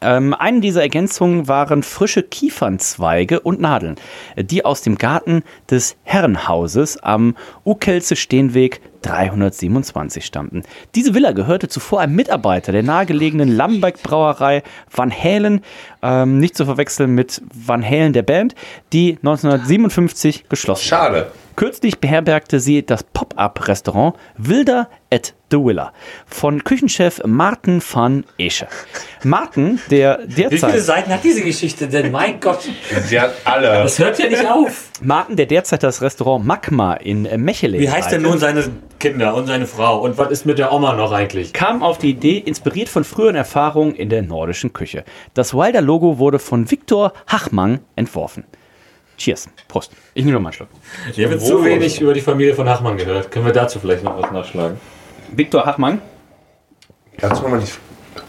Ähm, 0.02 0.34
eine 0.34 0.60
dieser 0.60 0.82
Ergänzungen 0.82 1.48
waren 1.48 1.82
frische 1.82 2.22
Kiefernzweige 2.22 3.40
und 3.40 3.62
Nadeln, 3.62 3.96
die 4.36 4.66
aus 4.66 4.82
dem 4.82 4.98
Garten 4.98 5.44
des 5.70 5.96
Herrenhauses 6.04 6.98
am 6.98 7.36
Ukelse 7.64 8.16
Steenweg 8.16 8.82
327 9.06 10.26
stammten. 10.26 10.64
Diese 10.96 11.14
Villa 11.14 11.32
gehörte 11.32 11.68
zuvor 11.68 12.02
einem 12.02 12.16
Mitarbeiter 12.16 12.72
der 12.72 12.84
nahegelegenen 12.84 13.56
Lambeck 13.56 14.02
Brauerei 14.02 14.64
Van 14.94 15.12
Halen, 15.12 15.62
ähm, 16.02 16.40
nicht 16.40 16.58
zu 16.58 16.66
verwechseln 16.66 17.14
mit 17.14 17.42
Van 17.54 17.84
Halen 17.84 18.14
der 18.14 18.24
Band, 18.24 18.56
die 18.94 19.18
1957 19.22 20.50
geschlossen 20.50 20.86
Schade. 20.86 21.32
Kürzlich 21.56 22.00
beherbergte 22.00 22.60
sie 22.60 22.86
das 22.86 23.04
Pop-Up-Restaurant 23.04 24.16
Wilder 24.38 24.90
at 25.10 25.34
the 25.52 25.58
Willa 25.58 25.94
von 26.26 26.62
Küchenchef 26.64 27.22
Martin 27.26 27.82
van 27.82 28.26
Esche. 28.38 28.68
Martin, 29.24 29.80
der 29.90 30.20
Wie 30.26 30.34
viele 30.34 30.50
derzeit, 30.50 30.82
Seiten 30.82 31.12
hat 31.12 31.24
diese 31.24 31.42
Geschichte 31.42 31.88
denn? 31.88 32.12
Mein 32.12 32.42
Gott, 32.42 32.68
Sie 33.06 33.20
hat 33.20 33.36
alle. 33.46 33.68
das 33.84 34.00
hört 34.00 34.20
ja 34.20 34.28
nicht 34.28 34.46
auf. 34.46 34.90
Martin, 35.02 35.38
der 35.38 35.46
derzeit 35.46 35.84
das 35.84 36.02
Restaurant 36.02 36.46
Magma 36.46 36.96
in 36.96 37.26
äh, 37.26 37.38
Mechelen 37.38 37.80
Wie 37.80 37.90
heißt 37.90 38.12
denn 38.12 38.24
nun 38.24 38.38
seine 38.38 38.66
Kinder 39.00 39.34
und 39.36 39.46
seine 39.48 39.66
Frau? 39.66 40.02
Und 40.02 40.18
was 40.18 40.32
ist 40.32 40.46
mit 40.46 40.58
der 40.58 40.74
Oma 40.74 40.94
noch 40.94 41.14
eigentlich? 41.14 41.54
kam 41.54 41.84
auf 41.84 42.00
die 42.00 42.10
Idee, 42.10 42.38
inspiriert 42.38 42.90
von 42.90 43.06
früheren 43.06 43.36
Erfahrungen 43.36 43.96
in 43.96 44.10
der 44.10 44.24
nordischen 44.24 44.74
Küche. 44.74 45.06
Das 45.34 45.54
Wilder-Logo 45.54 46.18
wurde 46.20 46.40
von 46.40 46.70
Viktor 46.70 47.14
Hachmann 47.28 47.80
entworfen. 47.96 48.44
Cheers. 49.18 49.48
Prost. 49.68 49.92
Ich 50.14 50.24
nehme 50.26 50.36
noch 50.36 50.42
mal 50.42 50.50
einen 50.50 50.54
Schluck. 50.54 50.70
Ich 51.12 51.24
habe 51.24 51.36
jetzt 51.36 51.48
zu 51.48 51.64
wenig 51.64 52.00
über 52.02 52.14
die 52.14 52.22
Familie 52.22 52.54
von 52.54 52.68
Hachmann 52.68 52.98
gehört. 52.98 53.32
Können 53.32 53.46
wir 53.46 53.54
dazu 53.54 53.80
vielleicht 53.80 54.04
noch 54.04 54.22
was 54.22 54.32
nachschlagen? 54.32 54.80
Viktor 55.32 55.66
Hachmann. 55.66 56.02
Kannst 57.18 57.42
du 57.42 57.48
mal 57.48 57.60
die 57.60 57.72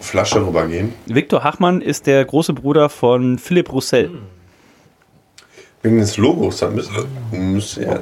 Flasche 0.01 0.45
rübergehen? 0.45 0.93
Viktor 1.07 1.43
Hachmann 1.43 1.80
ist 1.80 2.07
der 2.07 2.24
große 2.24 2.53
Bruder 2.53 2.89
von 2.89 3.39
Philipp 3.39 3.72
Roussel. 3.72 4.11
Wegen 5.82 5.99
des 5.99 6.16
Logos, 6.16 6.59
dann 6.59 6.74
müsste, 6.74 7.07
müsste 7.30 7.82
ja. 7.82 8.01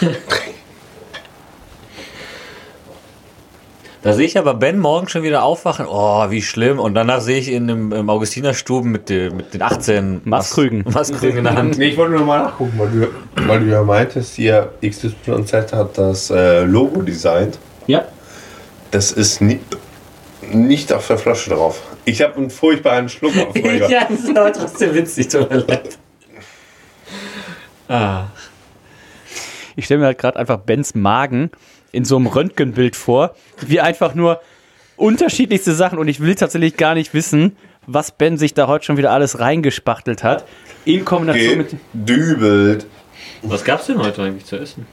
Da 4.04 4.12
sehe 4.12 4.26
ich 4.26 4.36
aber 4.38 4.52
Ben 4.54 4.78
morgen 4.78 5.08
schon 5.08 5.22
wieder 5.22 5.42
aufwachen. 5.42 5.86
Oh, 5.88 6.30
wie 6.30 6.42
schlimm. 6.42 6.78
Und 6.78 6.94
danach 6.94 7.20
sehe 7.22 7.38
ich 7.38 7.48
ihn 7.50 7.68
im, 7.70 7.90
im 7.90 8.10
Augustinerstuben 8.10 8.92
mit, 8.92 9.08
den- 9.08 9.34
mit 9.36 9.54
den 9.54 9.62
18 9.62 10.20
Maskrügen. 10.24 10.82
Mas- 10.84 11.10
Maskrügen 11.10 11.38
in 11.38 11.44
der 11.44 11.54
Hand. 11.54 11.78
Nee, 11.78 11.86
ich 11.88 11.96
wollte 11.96 12.12
nur 12.12 12.24
mal 12.26 12.42
nachgucken, 12.44 12.74
weil 12.76 12.90
du, 12.90 13.48
weil 13.48 13.60
du 13.60 13.66
ja 13.66 13.82
meintest, 13.82 14.34
hier 14.36 14.72
XYZ 14.86 15.72
hat 15.72 15.96
das 15.96 16.30
äh, 16.30 16.64
Logo 16.64 17.00
designt. 17.00 17.58
Ja. 17.86 18.04
Das 18.90 19.10
ist 19.10 19.40
ni 19.40 19.58
nicht 20.52 20.92
auf 20.92 21.06
der 21.06 21.16
Flasche 21.16 21.48
drauf. 21.50 21.80
Ich 22.04 22.20
habe 22.20 22.36
einen 22.36 22.50
furchtbaren 22.50 23.08
Schluck 23.08 23.32
auf 23.38 23.56
ja, 23.88 24.04
das 24.06 24.20
ist 24.20 24.36
aber 24.36 24.52
trotzdem 24.52 24.94
witzig, 24.94 25.28
tut 25.28 25.48
mir 25.48 25.56
leid. 25.66 25.96
Ah. 27.88 28.24
Ich 29.76 29.86
stelle 29.86 30.00
mir 30.00 30.06
halt 30.06 30.18
gerade 30.18 30.38
einfach 30.38 30.58
Bens 30.58 30.94
Magen 30.94 31.50
in 31.94 32.04
so 32.04 32.16
einem 32.16 32.26
Röntgenbild 32.26 32.96
vor, 32.96 33.34
wie 33.60 33.80
einfach 33.80 34.14
nur 34.14 34.40
unterschiedlichste 34.96 35.72
Sachen 35.74 35.98
und 35.98 36.08
ich 36.08 36.20
will 36.20 36.34
tatsächlich 36.34 36.76
gar 36.76 36.94
nicht 36.94 37.14
wissen, 37.14 37.56
was 37.86 38.12
Ben 38.12 38.36
sich 38.38 38.54
da 38.54 38.66
heute 38.66 38.84
schon 38.84 38.96
wieder 38.96 39.12
alles 39.12 39.38
reingespachtelt 39.38 40.22
hat. 40.22 40.44
In 40.84 41.04
Kombination 41.04 41.58
mit. 41.58 41.76
Gedübelt. 41.92 42.86
Was 43.42 43.64
gab's 43.64 43.86
denn 43.86 43.98
heute 43.98 44.22
eigentlich 44.22 44.44
zu 44.44 44.56
essen? 44.56 44.86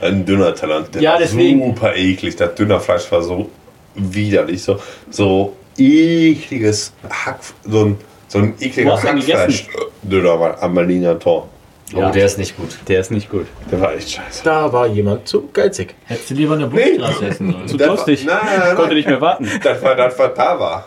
Ein 0.00 0.24
dünner 0.24 0.54
Teller. 0.54 0.82
Der 0.82 1.02
Ja, 1.02 1.12
war 1.12 1.18
deswegen. 1.18 1.74
Super 1.74 1.96
eklig. 1.96 2.36
Das 2.36 2.54
Dünnerfleisch 2.54 3.10
war 3.10 3.22
so 3.22 3.50
widerlich. 3.94 4.62
So, 4.62 4.78
so 5.10 5.56
ekliges 5.76 6.92
Hack. 7.08 7.40
So 7.64 7.84
ein, 7.84 7.96
so 8.28 8.38
ein 8.38 8.54
ihn 8.58 8.90
Hackfleisch. 8.90 9.66
War 10.02 10.62
am 10.62 10.74
Berliner 10.74 11.18
Tor. 11.18 11.48
Oh, 11.94 12.10
der 12.10 12.26
ist 12.26 12.38
nicht 12.38 12.56
gut. 12.56 12.76
Der 12.88 13.00
ist 13.00 13.10
nicht 13.10 13.30
gut. 13.30 13.46
Der 13.70 13.80
war 13.80 13.94
echt 13.94 14.10
scheiße. 14.10 14.44
Da 14.44 14.70
war 14.72 14.86
jemand 14.86 15.26
zu 15.26 15.48
geizig. 15.52 15.94
Hättest 16.04 16.30
du 16.30 16.34
lieber 16.34 16.54
eine 16.54 16.66
Bundesstraße 16.66 17.26
essen 17.26 17.52
sollen. 17.52 17.68
Zu 17.68 17.76
durstig. 17.78 18.26
War, 18.26 18.44
nein, 18.44 18.58
nein, 18.58 18.68
Konnte 18.76 18.82
nein. 18.88 18.96
nicht 18.96 19.08
mehr 19.08 19.20
warten. 19.20 19.48
Das 19.62 19.82
war 19.82 19.94
das, 19.94 20.18
was 20.18 20.34
da 20.34 20.60
war. 20.60 20.86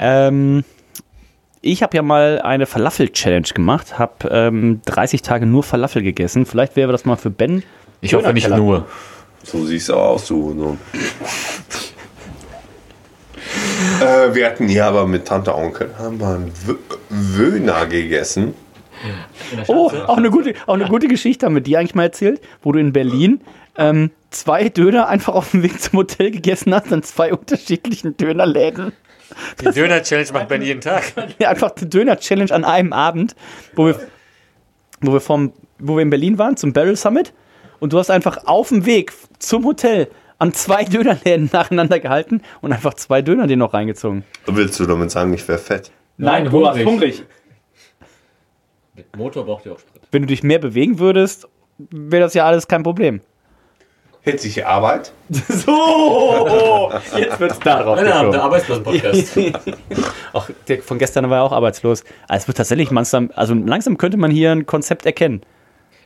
Ähm, 0.00 0.64
ich 1.60 1.82
habe 1.82 1.96
ja 1.96 2.02
mal 2.02 2.40
eine 2.42 2.66
Falafel-Challenge 2.66 3.46
gemacht, 3.54 3.98
habe 4.00 4.12
ähm, 4.30 4.80
30 4.84 5.22
Tage 5.22 5.46
nur 5.46 5.62
Falafel 5.62 6.02
gegessen. 6.02 6.44
Vielleicht 6.44 6.74
wäre 6.74 6.90
das 6.90 7.04
mal 7.04 7.16
für 7.16 7.30
Ben. 7.30 7.62
Ich 8.00 8.14
hoffe 8.14 8.32
nicht 8.32 8.48
nur. 8.50 8.86
So 9.44 9.64
siehst 9.64 9.90
du 9.90 9.94
aus, 9.94 10.26
du. 10.26 10.54
So. 10.58 10.76
äh, 14.04 14.34
wir 14.34 14.46
hatten 14.46 14.68
hier 14.68 14.86
aber 14.86 15.06
mit 15.06 15.26
Tante 15.26 15.54
Onkel 15.54 15.90
haben 15.98 16.20
wir 16.20 16.28
einen 16.28 16.52
Wö- 16.66 16.76
Wöhner 17.10 17.86
gegessen. 17.86 18.54
Oh, 19.68 19.90
auch 20.06 20.16
eine 20.16 20.30
gute, 20.30 20.54
auch 20.66 20.74
eine 20.74 20.86
gute 20.86 21.08
Geschichte 21.08 21.46
haben 21.46 21.54
wir 21.54 21.62
die 21.62 21.76
eigentlich 21.76 21.94
mal 21.94 22.04
erzählt, 22.04 22.40
wo 22.62 22.72
du 22.72 22.78
in 22.78 22.92
Berlin 22.92 23.40
ähm, 23.76 24.10
zwei 24.30 24.68
Döner 24.68 25.08
einfach 25.08 25.34
auf 25.34 25.50
dem 25.50 25.62
Weg 25.62 25.80
zum 25.80 25.98
Hotel 25.98 26.30
gegessen 26.30 26.74
hast, 26.74 26.92
an 26.92 27.02
zwei 27.02 27.32
unterschiedlichen 27.32 28.16
Dönerläden. 28.16 28.92
Die 29.60 29.70
Döner-Challenge 29.70 30.32
macht 30.32 30.48
Ben 30.48 30.62
jeden 30.62 30.80
Tag. 30.80 31.12
Ja, 31.38 31.50
einfach 31.50 31.72
eine 31.76 31.86
Döner-Challenge 31.86 32.52
an 32.52 32.64
einem 32.64 32.92
Abend, 32.92 33.34
wo 33.74 33.86
wir, 33.86 34.00
wo, 35.00 35.12
wir 35.12 35.20
vom, 35.20 35.52
wo 35.78 35.96
wir 35.96 36.02
in 36.02 36.10
Berlin 36.10 36.38
waren, 36.38 36.56
zum 36.56 36.72
Barrel 36.72 36.96
Summit. 36.96 37.32
Und 37.80 37.92
du 37.92 37.98
hast 37.98 38.10
einfach 38.10 38.46
auf 38.46 38.68
dem 38.68 38.86
Weg 38.86 39.12
zum 39.38 39.64
Hotel 39.64 40.08
an 40.38 40.52
zwei 40.52 40.84
Dönerläden 40.84 41.50
nacheinander 41.52 41.98
gehalten 41.98 42.42
und 42.60 42.72
einfach 42.72 42.94
zwei 42.94 43.22
Döner 43.22 43.46
dir 43.46 43.56
noch 43.56 43.74
reingezogen. 43.74 44.24
Willst 44.46 44.78
du 44.80 44.86
damit 44.86 45.10
sagen, 45.10 45.32
ich 45.34 45.46
wäre 45.48 45.58
fett? 45.58 45.90
Nein, 46.18 46.46
du 46.46 46.62
warst 46.62 46.82
hungrig. 46.84 47.24
Hungrig. 48.96 49.16
Motor 49.16 49.44
braucht 49.44 49.66
ja 49.66 49.72
auch 49.72 49.78
Sprit. 49.78 50.02
Wenn 50.10 50.22
du 50.22 50.28
dich 50.28 50.42
mehr 50.42 50.58
bewegen 50.58 50.98
würdest, 50.98 51.48
wäre 51.78 52.22
das 52.22 52.34
ja 52.34 52.46
alles 52.46 52.68
kein 52.68 52.82
Problem. 52.82 53.20
Hitzige 54.22 54.66
Arbeit. 54.66 55.12
So, 55.28 56.92
jetzt 57.16 57.40
wird's 57.40 57.58
darauf 57.60 57.96
Männer 57.96 58.30
der 58.30 58.42
Arbeitslosen-Podcast. 58.42 59.38
Auch 60.32 60.50
der 60.68 60.82
von 60.82 60.98
gestern 60.98 61.28
war 61.30 61.38
ja 61.38 61.42
auch 61.42 61.52
arbeitslos. 61.52 62.04
Also 62.28 62.42
es 62.42 62.48
wird 62.48 62.56
tatsächlich 62.56 62.90
langsam, 62.90 63.30
also 63.34 63.54
langsam 63.54 63.98
könnte 63.98 64.16
man 64.16 64.30
hier 64.30 64.52
ein 64.52 64.66
Konzept 64.66 65.06
erkennen. 65.06 65.42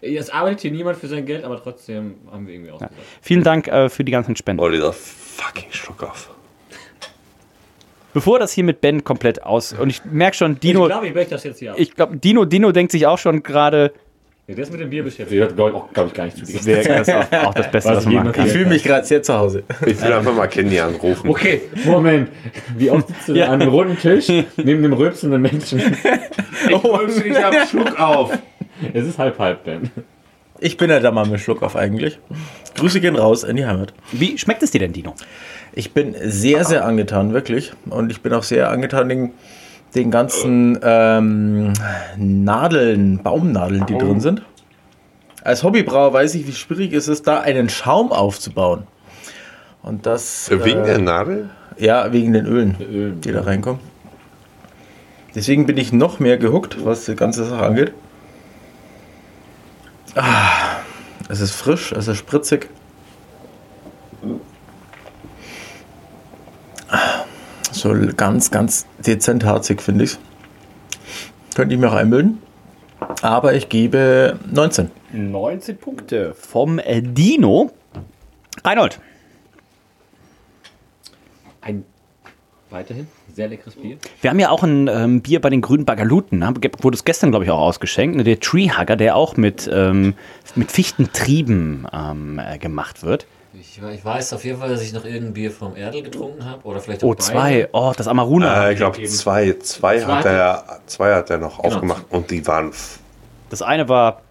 Jetzt 0.02 0.32
arbeitet 0.32 0.60
hier 0.60 0.70
niemand 0.70 0.98
für 0.98 1.08
sein 1.08 1.26
Geld, 1.26 1.44
aber 1.44 1.62
trotzdem 1.62 2.16
haben 2.30 2.46
wir 2.46 2.54
irgendwie 2.54 2.70
ausgesagt. 2.70 2.94
Vielen 3.20 3.42
Dank 3.44 3.68
äh, 3.68 3.88
für 3.90 4.04
die 4.04 4.12
ganzen 4.12 4.36
Spenden. 4.36 4.62
Oh, 4.62 4.70
dieser 4.70 4.92
fucking 4.94 5.70
Schluck 5.70 6.02
auf. 6.02 6.30
Bevor 8.12 8.38
das 8.38 8.52
hier 8.52 8.64
mit 8.64 8.80
Ben 8.80 9.04
komplett 9.04 9.42
aus 9.42 9.72
und 9.72 9.88
ich 9.90 10.02
merke 10.04 10.36
schon, 10.36 10.58
Dino, 10.60 10.82
ich 10.84 10.88
glaube, 10.90 11.06
ich 11.08 11.12
breche 11.14 11.30
das 11.30 11.44
jetzt 11.44 11.58
hier 11.60 11.72
ab. 11.72 11.78
ich 11.78 11.94
glaube, 11.94 12.16
Dino, 12.16 12.44
Dino 12.44 12.72
denkt 12.72 12.92
sich 12.92 13.06
auch 13.06 13.18
schon 13.18 13.42
gerade, 13.42 13.92
Ja, 14.48 14.54
der 14.56 14.64
ist 14.64 14.72
mit 14.72 14.80
dem 14.80 14.90
Bier 14.90 15.02
beschäftigt. 15.04 15.30
Der 15.32 15.40
hört, 15.42 15.54
glaube 15.56 15.70
ich, 15.70 15.76
auch, 15.76 15.92
glaub 15.92 16.06
ich, 16.08 16.14
gar 16.14 16.24
nicht 16.24 16.36
zu 16.36 16.44
dir. 16.44 16.82
das 16.82 17.08
ist 17.08 17.14
auch, 17.14 17.46
auch 17.46 17.54
das 17.54 17.70
Beste, 17.70 17.90
Was 17.90 17.96
was 17.98 18.04
man 18.06 18.12
ich 18.14 18.18
machen 18.20 18.32
kann. 18.32 18.46
Ich 18.46 18.52
fühle 18.52 18.66
mich 18.66 18.82
gerade 18.82 19.06
sehr 19.06 19.22
zu 19.22 19.34
Hause. 19.38 19.62
Ich 19.86 20.00
will 20.02 20.12
einfach 20.12 20.34
mal 20.34 20.48
Candy 20.48 20.80
anrufen. 20.80 21.28
Okay, 21.30 21.60
Moment. 21.84 22.30
Wie 22.76 22.90
oft 22.90 23.06
sitzt 23.08 23.28
du 23.28 23.34
Ja. 23.34 23.46
an 23.46 23.62
einem 23.62 23.70
runden 23.70 23.96
Tisch 23.96 24.26
neben 24.28 24.82
dem 24.82 24.92
rülpsenden 24.92 25.40
Menschen? 25.42 25.80
Oh, 26.72 26.98
ich 27.24 27.42
hab 27.42 27.54
Schluck 27.68 27.98
auf. 27.98 28.36
Es 28.92 29.06
ist 29.06 29.18
halb 29.18 29.38
halb, 29.38 29.64
Ben. 29.64 29.90
Ich 30.60 30.76
bin 30.76 30.90
ja 30.90 31.00
da 31.00 31.10
mal 31.10 31.26
mit 31.26 31.40
Schluck 31.40 31.62
auf 31.62 31.74
eigentlich. 31.74 32.18
Grüße 32.76 33.00
gehen 33.00 33.16
raus 33.16 33.44
in 33.44 33.56
die 33.56 33.64
Heimat. 33.64 33.94
Wie 34.12 34.36
schmeckt 34.36 34.62
es 34.62 34.70
dir 34.70 34.80
denn, 34.80 34.92
Dino? 34.92 35.14
Ich 35.72 35.92
bin 35.92 36.14
sehr, 36.22 36.64
sehr 36.64 36.84
angetan, 36.84 37.32
wirklich. 37.32 37.72
Und 37.88 38.10
ich 38.10 38.20
bin 38.20 38.34
auch 38.34 38.42
sehr 38.42 38.70
angetan 38.70 39.08
den, 39.08 39.32
den 39.94 40.10
ganzen 40.10 40.78
ähm, 40.82 41.72
Nadeln, 42.18 43.22
Baumnadeln, 43.22 43.86
die 43.86 43.96
drin 43.96 44.20
sind. 44.20 44.42
Als 45.42 45.62
Hobbybrauer 45.62 46.12
weiß 46.12 46.34
ich, 46.34 46.46
wie 46.46 46.52
schwierig 46.52 46.92
es 46.92 47.08
ist, 47.08 47.26
da 47.26 47.40
einen 47.40 47.70
Schaum 47.70 48.12
aufzubauen. 48.12 48.86
Und 49.82 50.04
das. 50.04 50.50
Wegen 50.50 50.82
äh, 50.82 50.86
der 50.86 50.98
Nadel? 50.98 51.50
Ja, 51.78 52.12
wegen 52.12 52.34
den 52.34 52.44
Ölen, 52.44 53.20
die 53.24 53.32
da 53.32 53.40
reinkommen. 53.40 53.80
Deswegen 55.34 55.64
bin 55.64 55.78
ich 55.78 55.92
noch 55.94 56.18
mehr 56.18 56.36
gehuckt, 56.36 56.84
was 56.84 57.06
die 57.06 57.14
ganze 57.14 57.44
Sache 57.44 57.64
angeht. 57.64 57.92
Ah, 60.16 60.80
es 61.28 61.40
ist 61.40 61.52
frisch, 61.52 61.92
es 61.92 62.08
ist 62.08 62.18
spritzig. 62.18 62.68
So 67.70 67.94
ganz, 68.16 68.50
ganz 68.50 68.86
dezent 68.98 69.44
harzig, 69.44 69.80
finde 69.80 70.04
ich. 70.04 70.18
Könnte 71.54 71.74
ich 71.74 71.80
mir 71.80 71.88
auch 71.88 71.94
einbilden. 71.94 72.42
Aber 73.22 73.54
ich 73.54 73.68
gebe 73.68 74.38
19. 74.50 74.90
19 75.12 75.78
Punkte 75.78 76.34
vom 76.34 76.78
äh, 76.78 77.00
Dino. 77.00 77.70
Reinhold. 78.64 79.00
Ein 81.60 81.84
weiterhin 82.70 83.06
sehr 83.34 83.48
leckeres 83.48 83.74
Bier. 83.76 83.96
Wir 84.20 84.30
haben 84.30 84.38
ja 84.38 84.50
auch 84.50 84.62
ein 84.62 84.88
ähm, 84.88 85.20
Bier 85.22 85.40
bei 85.40 85.50
den 85.50 85.60
grünen 85.60 85.84
Bagaluten. 85.84 86.38
Ne? 86.38 86.54
Wurde 86.80 86.94
es 86.96 87.04
gestern, 87.04 87.30
glaube 87.30 87.44
ich, 87.44 87.50
auch 87.50 87.58
ausgeschenkt. 87.60 88.16
Ne? 88.16 88.24
Der 88.24 88.40
Treehugger, 88.40 88.96
der 88.96 89.16
auch 89.16 89.36
mit, 89.36 89.68
ähm, 89.72 90.14
mit 90.54 90.70
Fichtentrieben 90.70 91.86
ähm, 91.92 92.38
äh, 92.44 92.58
gemacht 92.58 93.02
wird. 93.02 93.26
Ich, 93.52 93.80
ich 93.82 94.04
weiß 94.04 94.32
auf 94.32 94.44
jeden 94.44 94.58
Fall, 94.60 94.68
dass 94.68 94.80
ich 94.82 94.92
noch 94.92 95.04
irgendein 95.04 95.32
Bier 95.34 95.50
vom 95.50 95.74
Erdl 95.76 96.02
getrunken 96.02 96.44
habe. 96.44 96.62
Oder 96.64 96.80
vielleicht 96.80 97.02
auch 97.02 97.08
Oh, 97.08 97.14
zwei. 97.14 97.34
beide. 97.34 97.68
Oh, 97.72 97.92
das 97.96 98.06
Amaruna. 98.06 98.68
Äh, 98.68 98.72
ich 98.72 98.78
glaube, 98.78 99.02
zwei, 99.04 99.54
zwei, 99.60 99.98
Zwei 99.98 100.04
hat 100.14 100.24
er, 100.24 100.80
zwei 100.86 101.14
hat 101.14 101.30
er 101.30 101.38
noch 101.38 101.56
Genau. 101.60 101.74
aufgemacht 101.74 102.04
und 102.10 102.30
die 102.30 102.46
waren, 102.46 102.70
Das 103.50 103.60
eine 103.62 103.88
war. 103.88 104.22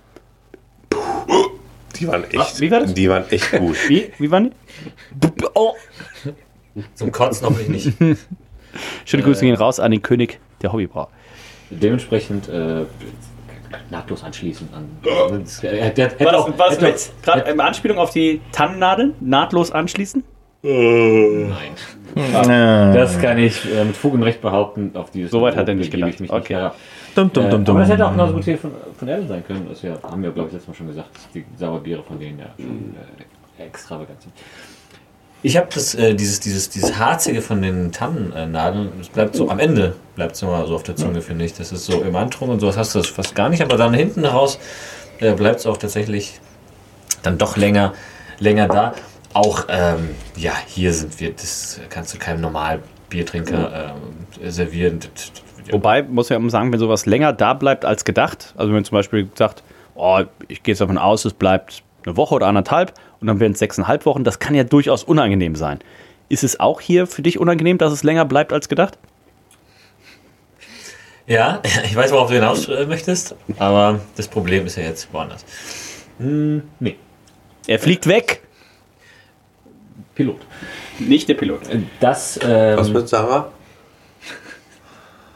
die 1.97 2.07
waren 2.07 2.23
echt, 2.31 2.61
wie 2.61 2.71
war 2.71 2.79
das? 2.79 2.93
die 2.93 3.09
waren 3.09 3.29
echt 3.29 3.51
gut. 3.51 3.75
Wie? 3.89 4.11
Wie 4.17 4.31
waren 4.31 4.51
die? 5.11 5.33
Oh. 5.53 5.73
Zum 6.95 7.11
Kotzen 7.11 7.45
hoffentlich 7.47 7.85
nicht. 7.99 8.17
Schöne 9.05 9.23
Grüße 9.23 9.41
gehen 9.41 9.55
raus 9.55 9.79
an 9.79 9.91
den 9.91 10.01
König 10.01 10.39
der 10.61 10.71
Hobbybrauer. 10.73 11.09
Dementsprechend 11.69 12.49
äh, 12.49 12.85
nahtlos 13.89 14.23
anschließen 14.23 14.69
an. 14.73 14.89
Das, 15.43 15.63
äh, 15.63 15.91
der, 15.93 16.09
hätte 16.09 16.37
auch, 16.37 16.47
hätte 16.47 16.87
auch, 16.89 17.23
Gerade 17.23 17.51
in 17.51 17.59
Anspielung 17.59 17.97
auf 17.97 18.11
die 18.11 18.41
Tannennadeln? 18.51 19.13
Nahtlos 19.19 19.71
anschließen? 19.71 20.23
Nein. 20.61 21.53
Das 22.93 23.19
kann 23.21 23.37
ich 23.37 23.63
äh, 23.73 23.85
mit 23.85 23.95
Fug 23.95 24.13
und 24.13 24.23
Recht 24.23 24.41
behaupten. 24.41 24.91
Auf 24.95 25.11
dieses 25.11 25.31
Soweit 25.31 25.55
hat 25.55 25.69
er 25.69 25.75
nicht 25.75 25.91
gedacht. 25.91 26.09
ich 26.15 26.19
mich 26.19 26.29
Okay. 26.29 26.39
nicht 26.39 26.49
herab. 26.49 26.75
Dum, 27.15 27.31
dum, 27.31 27.45
Äh, 27.45 27.49
dum, 27.49 27.59
aber 27.61 27.63
dum. 27.65 27.77
das 27.79 27.89
hätte 27.89 28.05
auch 28.05 28.11
genauso 28.11 28.33
gut 28.33 28.43
hier 28.43 28.57
von, 28.57 28.71
von 28.97 29.07
Erdl 29.07 29.27
sein 29.27 29.45
können. 29.45 29.67
Das 29.69 29.81
ja, 29.81 29.93
haben 30.03 30.21
wir, 30.21 30.31
glaube 30.31 30.47
ich, 30.49 30.53
letztes 30.53 30.67
Mal 30.67 30.73
schon 30.73 30.87
gesagt, 30.87 31.15
dass 31.15 31.29
die 31.33 31.45
Sauerbiere 31.55 32.03
von 32.03 32.19
denen 32.19 32.39
ja 32.39 32.47
schon 32.57 32.95
äh, 33.57 33.63
extravagant 33.63 34.21
sind. 34.21 34.33
Ich 35.41 35.55
habe 35.55 35.67
das, 35.73 35.95
äh, 35.95 36.13
dieses, 36.15 36.41
dieses, 36.41 36.69
dieses 36.69 36.97
Harzige 36.97 37.41
von 37.41 37.61
den 37.61 37.91
Tannennadeln, 37.93 38.91
das 38.97 39.07
bleibt 39.07 39.35
so 39.35 39.49
am 39.49 39.59
Ende, 39.59 39.95
bleibt 40.15 40.35
es 40.35 40.41
immer 40.41 40.67
so 40.67 40.75
auf 40.75 40.83
der 40.83 40.97
Zunge, 40.97 41.21
finde 41.21 41.45
ich. 41.45 41.53
Das 41.53 41.71
ist 41.71 41.85
so 41.85 42.01
im 42.01 42.15
Antrunk 42.15 42.51
und 42.51 42.59
sowas 42.59 42.75
hast 42.77 42.93
du 42.93 42.99
das 42.99 43.07
fast 43.07 43.35
gar 43.35 43.47
nicht, 43.47 43.61
aber 43.61 43.77
dann 43.77 43.93
hinten 43.93 44.25
raus 44.25 44.59
äh, 45.19 45.31
bleibt 45.33 45.61
es 45.61 45.65
auch 45.65 45.77
tatsächlich 45.77 46.39
dann 47.23 47.37
doch 47.37 47.55
länger, 47.55 47.93
länger 48.39 48.67
da. 48.67 48.93
Auch, 49.33 49.65
ähm, 49.69 50.09
ja, 50.35 50.53
hier 50.67 50.91
sind 50.93 51.19
wir, 51.21 51.31
das 51.33 51.79
kannst 51.89 52.13
du 52.13 52.17
keinem 52.17 52.41
Normalbiertrinker 52.41 53.93
ähm, 54.43 54.51
servieren. 54.51 54.99
Das- 54.99 55.31
das- 55.31 55.43
Wobei, 55.71 56.01
muss 56.01 56.29
ja 56.29 56.35
immer 56.35 56.49
sagen, 56.49 56.71
wenn 56.73 56.79
sowas 56.79 57.05
länger 57.05 57.31
da 57.31 57.53
bleibt 57.53 57.85
als 57.85 58.03
gedacht, 58.03 58.55
also 58.57 58.73
wenn 58.73 58.83
zum 58.83 58.95
Beispiel 58.95 59.29
sagt, 59.35 59.61
oh, 59.95 60.21
ich 60.47 60.63
gehe 60.63 60.73
jetzt 60.73 60.81
davon 60.81 60.97
aus, 60.97 61.23
es 61.25 61.33
bleibt 61.33 61.83
eine 62.05 62.17
Woche 62.17 62.33
oder 62.35 62.47
anderthalb 62.47 62.93
und 63.21 63.27
dann 63.27 63.39
werden 63.39 63.53
es 63.53 63.59
sechseinhalb 63.59 64.05
Wochen, 64.05 64.23
das 64.23 64.39
kann 64.39 64.55
ja 64.55 64.63
durchaus 64.63 65.03
unangenehm 65.03 65.55
sein. 65.55 65.79
Ist 66.29 66.43
es 66.43 66.59
auch 66.59 66.79
hier 66.81 67.07
für 67.07 67.21
dich 67.21 67.39
unangenehm, 67.39 67.77
dass 67.77 67.91
es 67.91 68.03
länger 68.03 68.25
bleibt 68.25 68.53
als 68.53 68.69
gedacht? 68.69 68.97
Ja, 71.27 71.61
ich 71.85 71.95
weiß, 71.95 72.11
worauf 72.11 72.29
du 72.29 72.35
hinaus 72.35 72.67
äh, 72.67 72.85
möchtest, 72.85 73.35
aber 73.57 73.99
das 74.15 74.27
Problem 74.27 74.65
ist 74.65 74.77
ja 74.77 74.83
jetzt 74.83 75.11
woanders. 75.13 75.45
Hm, 76.19 76.63
nee, 76.79 76.95
Er 77.67 77.79
fliegt 77.79 78.07
weg. 78.07 78.41
Pilot. 80.15 80.41
Nicht 80.99 81.29
der 81.29 81.35
Pilot. 81.35 81.61
Das, 82.01 82.37
ähm, 82.43 82.77
Was 82.77 82.89
mit 82.89 83.07
Sarah? 83.07 83.51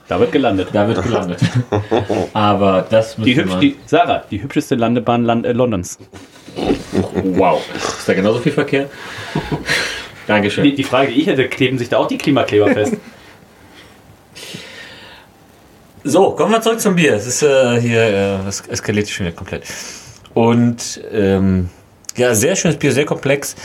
Da 0.09 0.19
wird 0.19 0.33
gelandet. 0.33 0.69
da 0.73 0.87
wird 0.87 1.01
gelandet. 1.01 1.39
aber 2.33 2.85
das 2.89 3.15
Die, 3.15 3.21
müsste 3.21 3.41
hübsch, 3.41 3.51
man... 3.51 3.61
die, 3.61 3.77
Sarah, 3.85 4.23
die 4.29 4.43
hübscheste 4.43 4.75
Landebahn 4.75 5.23
Land, 5.23 5.45
äh, 5.45 5.53
Londons. 5.53 5.97
Wow. 7.23 7.61
Ist 7.75 8.07
da 8.07 8.13
genauso 8.13 8.39
viel 8.39 8.51
Verkehr? 8.51 8.89
Dankeschön. 10.27 10.63
Die, 10.63 10.75
die 10.75 10.83
Frage, 10.83 11.11
die 11.11 11.21
ich 11.21 11.27
hätte, 11.27 11.47
kleben 11.47 11.77
sich 11.77 11.89
da 11.89 11.97
auch 11.97 12.07
die 12.07 12.17
Klimakleber 12.17 12.69
fest? 12.69 12.93
So, 16.05 16.31
kommen 16.31 16.51
wir 16.51 16.61
zurück 16.61 16.81
zum 16.81 16.95
Bier. 16.95 17.13
Es 17.13 17.25
ist 17.25 17.43
äh, 17.43 17.79
hier, 17.79 18.01
äh, 18.01 18.47
es 18.47 18.61
eskaliert 18.61 19.09
schon 19.09 19.25
wieder 19.25 19.35
komplett. 19.35 19.63
Und 20.33 21.01
ähm, 21.11 21.69
ja, 22.17 22.35
sehr 22.35 22.55
schönes 22.55 22.77
Bier, 22.77 22.91
sehr 22.91 23.05
komplex. 23.05 23.55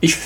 Ich, 0.00 0.16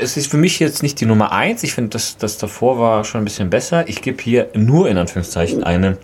es 0.00 0.16
ist 0.16 0.30
für 0.30 0.36
mich 0.36 0.58
jetzt 0.58 0.82
nicht 0.82 1.00
die 1.00 1.06
Nummer 1.06 1.32
eins. 1.32 1.62
Ich 1.62 1.74
finde, 1.74 1.90
das, 1.90 2.16
das 2.16 2.38
davor 2.38 2.78
war 2.78 3.04
schon 3.04 3.22
ein 3.22 3.24
bisschen 3.24 3.50
besser. 3.50 3.88
Ich 3.88 4.02
gebe 4.02 4.20
hier 4.22 4.48
nur 4.54 4.88
in 4.88 4.98
Anführungszeichen 4.98 5.62
eine, 5.62 5.98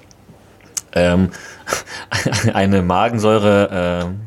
ähm, 0.94 1.30
eine 2.54 2.82
Magensäure 2.82 4.04
ähm, 4.04 4.20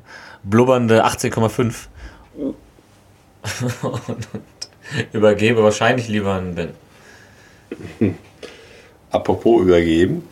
blubbernde 0.46 1.06
18,5. 1.06 1.74
und 3.82 4.28
übergebe 5.14 5.64
wahrscheinlich 5.64 6.08
lieber 6.08 6.34
an 6.34 6.56
Ben. 6.56 6.70
Apropos 9.12 9.62
übergeben. 9.62 10.28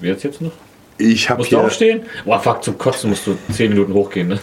Wer 0.00 0.12
jetzt 0.12 0.24
jetzt 0.24 0.40
noch? 0.40 0.52
Ich 0.98 1.28
habe 1.28 1.38
Musst 1.38 1.52
du 1.52 1.58
hier, 1.58 1.66
aufstehen? 1.66 2.06
Boah, 2.24 2.40
fuck, 2.40 2.62
zum 2.62 2.78
Kotzen 2.78 3.10
musst 3.10 3.26
du 3.26 3.36
10 3.52 3.70
Minuten 3.70 3.92
hochgehen, 3.92 4.28
ne? 4.28 4.38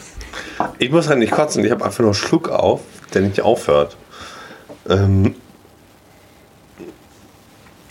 ich 0.80 0.91
muss 0.91 1.07
halt 1.07 1.20
nicht 1.20 1.32
kotzen, 1.32 1.64
ich 1.64 1.72
habe 1.72 1.84
einfach 1.84 1.99
nur 1.99 2.09
einen 2.09 2.16
Schluck 2.16 2.49
auf, 2.49 2.82
der 3.14 3.22
nicht 3.22 3.41
aufhört. 3.41 3.95
Ähm, 4.89 5.36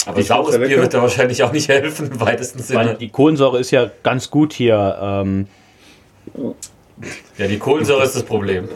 Aber 0.07 0.19
Ich 0.19 0.27
saures 0.27 0.59
Bier 0.59 0.81
wird 0.81 0.95
da 0.95 1.03
wahrscheinlich 1.03 1.43
auch 1.43 1.53
nicht 1.53 1.69
helfen, 1.69 2.11
im 2.13 2.21
weitesten 2.21 2.63
Weil 2.75 2.95
die 2.97 3.09
Kohlensäure 3.09 3.59
ist 3.59 3.71
ja 3.71 3.91
ganz 4.03 4.31
gut 4.31 4.53
hier. 4.53 4.99
Ähm, 5.01 5.47
Ja, 7.39 7.47
die 7.47 7.59
Kohlensäure 7.59 8.05
ist 8.05 8.17
das 8.17 8.23
Problem. 8.23 8.69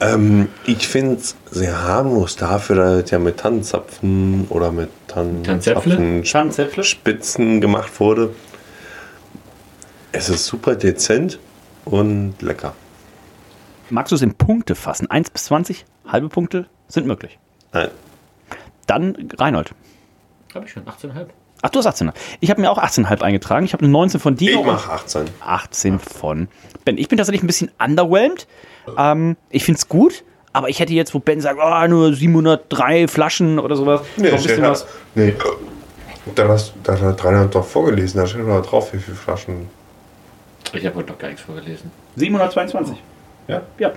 ähm, 0.00 0.48
ich 0.64 0.86
finde 0.86 1.16
es 1.16 1.36
sehr 1.50 1.82
harmlos 1.82 2.36
dafür, 2.36 2.76
dass 2.76 3.04
es 3.04 3.10
ja 3.10 3.18
mit 3.18 3.38
Tannenzapfen 3.38 4.46
oder 4.48 4.70
mit 4.72 4.90
Tannenzäpfle? 5.08 5.62
Tannenzapfen 5.74 6.24
Schanzäpfle? 6.24 6.84
Spitzen 6.84 7.60
gemacht 7.60 7.98
wurde. 8.00 8.34
Es 10.12 10.28
ist 10.28 10.46
super 10.46 10.74
dezent 10.74 11.38
und 11.84 12.40
lecker. 12.40 12.74
Magst 13.90 14.12
du 14.12 14.16
es 14.16 14.22
in 14.22 14.34
Punkte 14.34 14.74
fassen? 14.74 15.10
1 15.10 15.30
bis 15.30 15.44
20? 15.44 15.84
Halbe 16.06 16.28
Punkte 16.28 16.66
sind 16.88 17.06
möglich. 17.06 17.38
Nein. 17.72 17.88
Dann 18.86 19.30
Reinhold. 19.38 19.72
Hab 20.54 20.64
ich 20.64 20.72
schon, 20.72 20.84
18,5. 20.84 21.26
Ach, 21.62 21.70
du 21.70 21.78
hast 21.78 21.86
18. 21.86 22.12
Ich 22.40 22.50
habe 22.50 22.60
mir 22.60 22.70
auch 22.70 22.78
18,5 22.78 23.20
eingetragen. 23.22 23.64
Ich 23.66 23.72
habe 23.72 23.82
eine 23.82 23.92
19 23.92 24.20
von 24.20 24.36
Dino. 24.36 24.60
Ich 24.60 24.66
mache 24.66 24.92
18. 24.92 25.24
18 25.40 25.98
von 25.98 26.48
Ben. 26.84 26.98
Ich 26.98 27.08
bin 27.08 27.18
tatsächlich 27.18 27.42
ein 27.42 27.46
bisschen 27.48 27.70
underwhelmed. 27.82 28.46
Ähm, 28.96 29.36
ich 29.50 29.64
finde 29.64 29.78
es 29.78 29.88
gut, 29.88 30.24
aber 30.52 30.68
ich 30.68 30.80
hätte 30.80 30.92
jetzt, 30.92 31.14
wo 31.14 31.18
Ben 31.18 31.40
sagt, 31.40 31.58
oh, 31.62 31.86
nur 31.88 32.14
703 32.14 33.08
Flaschen 33.08 33.58
oder 33.58 33.76
sowas, 33.76 34.00
Nee, 34.16 34.26
noch 34.28 34.32
ein 34.34 34.38
steht 34.38 34.48
bisschen 34.56 34.70
was. 34.70 34.86
nee. 35.14 35.34
Dann 36.34 36.48
hast 36.48 36.74
da 36.82 36.98
hat 36.98 37.24
Rainer 37.24 37.46
doch 37.46 37.64
vorgelesen, 37.64 38.20
da 38.20 38.26
steht 38.26 38.46
doch 38.46 38.64
drauf, 38.64 38.92
wie 38.92 38.98
viele 38.98 39.16
Flaschen. 39.16 39.68
Ich 40.74 40.84
habe 40.84 40.96
heute 40.96 41.10
noch 41.12 41.18
gar 41.18 41.28
nichts 41.28 41.42
vorgelesen. 41.42 41.90
722. 42.16 42.96
Ja? 43.48 43.62
Ja. 43.78 43.92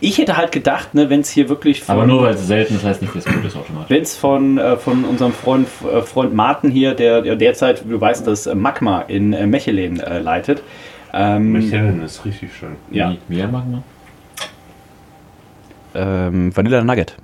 Ich 0.00 0.18
hätte 0.18 0.36
halt 0.36 0.52
gedacht, 0.52 0.94
ne, 0.94 1.10
wenn 1.10 1.20
es 1.20 1.30
hier 1.30 1.48
wirklich 1.48 1.82
von, 1.82 1.96
Aber 1.96 2.06
nur 2.06 2.22
weil 2.22 2.34
es 2.34 2.46
selten 2.46 2.76
ist, 2.76 2.84
heißt 2.84 3.02
nicht, 3.02 3.14
dass 3.14 3.26
es 3.26 3.34
gut 3.34 3.44
ist 3.44 3.56
automatisch. 3.56 3.90
wenn 3.90 4.02
es 4.02 4.16
von, 4.16 4.56
äh, 4.58 4.76
von 4.76 5.04
unserem 5.04 5.32
Freund, 5.32 5.68
äh, 5.92 6.02
Freund 6.02 6.32
Martin 6.32 6.70
hier, 6.70 6.94
der, 6.94 7.22
der 7.22 7.34
derzeit, 7.34 7.82
du 7.88 8.00
weißt, 8.00 8.26
das 8.26 8.46
Magma 8.54 9.00
in 9.02 9.32
äh, 9.32 9.46
Mechelen 9.46 9.98
äh, 9.98 10.20
leitet. 10.20 10.62
Ähm, 11.12 11.52
Michelin 11.52 12.02
ist 12.02 12.24
richtig 12.24 12.54
schön. 12.54 12.76
Ja. 12.92 13.10
Wie, 13.28 13.36
wie 13.36 13.42
mag 13.42 13.66
man? 13.68 13.82
ähm, 15.94 16.56
Vanilla 16.56 16.82
Nugget. 16.84 17.16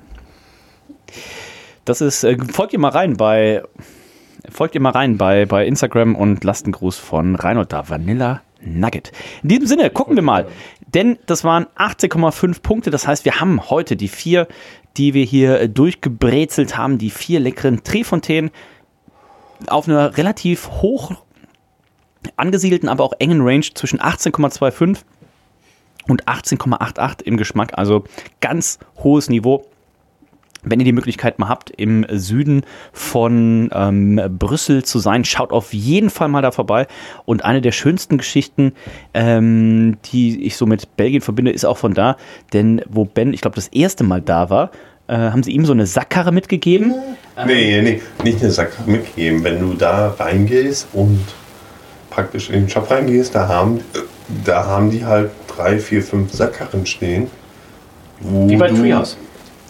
Das 1.84 2.00
ist, 2.00 2.24
äh, 2.24 2.36
folgt 2.50 2.72
ihr 2.72 2.78
mal 2.78 2.88
rein 2.90 3.16
bei, 3.16 3.62
folgt 4.50 4.74
ihr 4.74 4.80
mal 4.80 4.90
rein 4.90 5.18
bei, 5.18 5.46
bei 5.46 5.66
Instagram 5.66 6.14
und 6.16 6.42
lasst 6.44 6.64
einen 6.64 6.72
Gruß 6.72 6.96
von 6.96 7.36
Reinhold 7.36 7.72
da. 7.72 7.88
Vanilla 7.88 8.40
Nugget. 8.64 9.12
In 9.42 9.48
diesem 9.50 9.66
Sinne, 9.66 9.90
gucken 9.90 10.16
wir 10.16 10.22
mal. 10.22 10.46
Denn 10.94 11.18
das 11.26 11.44
waren 11.44 11.66
18,5 11.76 12.62
Punkte. 12.62 12.90
Das 12.90 13.06
heißt, 13.06 13.24
wir 13.24 13.40
haben 13.40 13.68
heute 13.70 13.96
die 13.96 14.08
vier, 14.08 14.46
die 14.96 15.14
wir 15.14 15.24
hier 15.24 15.60
äh, 15.60 15.68
durchgebrezelt 15.68 16.76
haben, 16.76 16.98
die 16.98 17.10
vier 17.10 17.40
leckeren 17.40 17.82
Trefontänen 17.82 18.50
auf 19.66 19.88
einer 19.88 20.16
relativ 20.16 20.68
hoch 20.68 21.12
angesiedelten, 22.36 22.88
aber 22.88 23.04
auch 23.04 23.12
engen 23.18 23.40
Range 23.42 23.64
zwischen 23.74 24.00
18,25 24.00 24.98
und 26.08 26.24
18,88 26.24 27.22
im 27.22 27.36
Geschmack. 27.36 27.72
Also 27.76 28.04
ganz 28.40 28.78
hohes 28.96 29.28
Niveau. 29.28 29.66
Wenn 30.64 30.80
ihr 30.80 30.84
die 30.84 30.92
Möglichkeit 30.92 31.38
mal 31.38 31.48
habt, 31.48 31.70
im 31.70 32.06
Süden 32.10 32.62
von 32.92 33.70
ähm, 33.72 34.20
Brüssel 34.38 34.84
zu 34.84 34.98
sein, 34.98 35.24
schaut 35.24 35.52
auf 35.52 35.72
jeden 35.72 36.10
Fall 36.10 36.28
mal 36.28 36.42
da 36.42 36.50
vorbei. 36.50 36.86
Und 37.24 37.44
eine 37.44 37.60
der 37.60 37.72
schönsten 37.72 38.18
Geschichten, 38.18 38.72
ähm, 39.12 39.96
die 40.12 40.44
ich 40.44 40.56
so 40.56 40.66
mit 40.66 40.96
Belgien 40.96 41.20
verbinde, 41.20 41.50
ist 41.50 41.64
auch 41.64 41.78
von 41.78 41.94
da. 41.94 42.16
Denn 42.52 42.82
wo 42.88 43.04
Ben, 43.04 43.32
ich 43.32 43.40
glaube, 43.40 43.56
das 43.56 43.68
erste 43.68 44.04
Mal 44.04 44.20
da 44.20 44.50
war, 44.50 44.70
äh, 45.06 45.16
haben 45.16 45.42
sie 45.42 45.52
ihm 45.52 45.66
so 45.66 45.72
eine 45.72 45.86
Sackkarre 45.86 46.32
mitgegeben. 46.32 46.94
Nee, 47.46 47.82
nee, 47.82 48.00
nicht 48.22 48.40
eine 48.40 48.50
Sack 48.50 48.86
mitgeben. 48.86 49.44
Wenn 49.44 49.60
du 49.60 49.74
da 49.74 50.08
reingehst 50.18 50.88
und 50.92 51.20
praktisch 52.10 52.48
in 52.48 52.62
den 52.62 52.68
Shop 52.68 52.90
reingehst, 52.90 53.34
da 53.34 53.48
haben, 53.48 53.80
da 54.44 54.64
haben 54.66 54.90
die 54.90 55.04
halt 55.04 55.30
drei, 55.46 55.78
vier, 55.78 56.02
fünf 56.02 56.32
Sackkarren 56.32 56.86
stehen. 56.86 57.28
Wo 58.20 58.48
Wie 58.48 58.56
bei 58.56 58.68
Treehouse. 58.68 59.18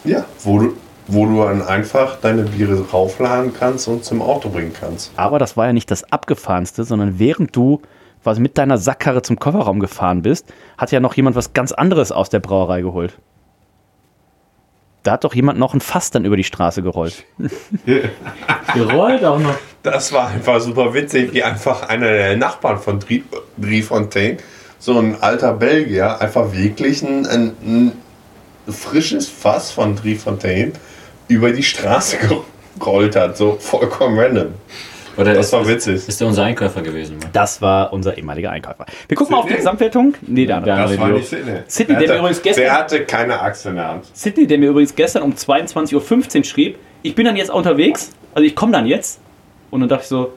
Ja, 0.04 0.24
wo 0.42 0.58
du, 0.58 0.74
wo 1.06 1.26
du 1.26 1.42
dann 1.42 1.62
einfach 1.62 2.20
deine 2.20 2.42
Biere 2.42 2.82
raufladen 2.90 3.52
kannst 3.58 3.88
und 3.88 4.04
zum 4.04 4.22
Auto 4.22 4.48
bringen 4.48 4.72
kannst. 4.78 5.12
Aber 5.16 5.38
das 5.38 5.56
war 5.56 5.66
ja 5.66 5.72
nicht 5.72 5.90
das 5.90 6.10
Abgefahrenste, 6.10 6.84
sondern 6.84 7.18
während 7.18 7.54
du 7.54 7.82
quasi 8.22 8.40
mit 8.40 8.56
deiner 8.56 8.78
Sackkarre 8.78 9.22
zum 9.22 9.38
Kofferraum 9.38 9.80
gefahren 9.80 10.22
bist, 10.22 10.52
hat 10.78 10.90
ja 10.92 11.00
noch 11.00 11.14
jemand 11.14 11.36
was 11.36 11.52
ganz 11.52 11.72
anderes 11.72 12.10
aus 12.10 12.30
der 12.30 12.40
Brauerei 12.40 12.80
geholt. 12.80 13.18
Da 15.02 15.12
hat 15.12 15.24
doch 15.24 15.34
jemand 15.34 15.58
noch 15.58 15.74
ein 15.74 15.82
Fass 15.82 16.10
dann 16.10 16.24
über 16.24 16.38
die 16.38 16.44
Straße 16.44 16.80
gerollt. 16.80 17.24
Gerollt 18.74 19.22
auch 19.22 19.38
noch. 19.38 19.54
Das 19.82 20.14
war 20.14 20.28
einfach 20.28 20.60
super 20.60 20.94
witzig, 20.94 21.34
wie 21.34 21.42
einfach 21.42 21.86
einer 21.90 22.06
der 22.06 22.38
Nachbarn 22.38 22.78
von 22.78 23.00
Driefontein, 23.58 24.38
so 24.78 24.98
ein 24.98 25.22
alter 25.22 25.52
Belgier, 25.52 26.22
einfach 26.22 26.54
wirklich 26.54 27.02
ein, 27.02 27.26
ein, 27.26 27.52
ein 27.62 27.92
frisches 28.72 29.28
Fass 29.28 29.70
von 29.70 29.94
Driefontein 29.94 30.72
über 31.28 31.50
die 31.52 31.62
Straße 31.62 32.18
gerollt 32.78 33.16
hat, 33.16 33.36
so 33.36 33.56
vollkommen 33.60 34.18
random. 34.18 34.54
Oder 35.16 35.34
Das 35.34 35.46
ist, 35.46 35.52
war 35.52 35.68
witzig. 35.68 36.08
Ist, 36.08 36.20
der 36.20 36.26
unser 36.26 36.42
Einkäufer 36.42 36.82
gewesen? 36.82 37.18
Mann? 37.18 37.28
Das 37.32 37.62
war 37.62 37.92
unser 37.92 38.18
ehemaliger 38.18 38.50
Einkäufer. 38.50 38.84
Wir 39.06 39.16
gucken 39.16 39.32
mal 39.36 39.42
auf 39.42 39.46
die? 39.46 39.54
Gesamtwertung. 39.54 40.14
Nee, 40.22 40.44
der 40.44 40.56
andere. 40.56 40.74
Der 40.74 40.82
Das 40.82 40.90
andere 40.92 41.08
war 41.12 41.16
nicht 41.18 41.28
Sydney. 41.28 41.52
Sydney, 41.68 41.94
der 41.94 42.02
der, 42.06 42.08
mir 42.14 42.18
übrigens 42.18 42.38
hatte, 42.38 42.42
gestern- 42.48 42.64
der 42.64 42.72
hatte 42.72 43.04
keine 43.04 43.40
Axt 43.40 43.66
in 43.66 43.74
der 43.76 43.88
Hand. 43.88 44.06
Sydney, 44.12 44.46
der 44.48 44.58
mir 44.58 44.70
übrigens 44.70 44.94
gestern 44.96 45.22
um 45.22 45.32
22.15 45.34 46.38
Uhr 46.38 46.44
schrieb, 46.44 46.78
ich 47.02 47.14
bin 47.14 47.26
dann 47.26 47.36
jetzt 47.36 47.50
unterwegs, 47.50 48.10
also 48.34 48.44
ich 48.44 48.56
komme 48.56 48.72
dann 48.72 48.86
jetzt. 48.86 49.20
Und 49.70 49.80
dann 49.80 49.88
dachte 49.88 50.02
ich 50.02 50.08
so, 50.08 50.32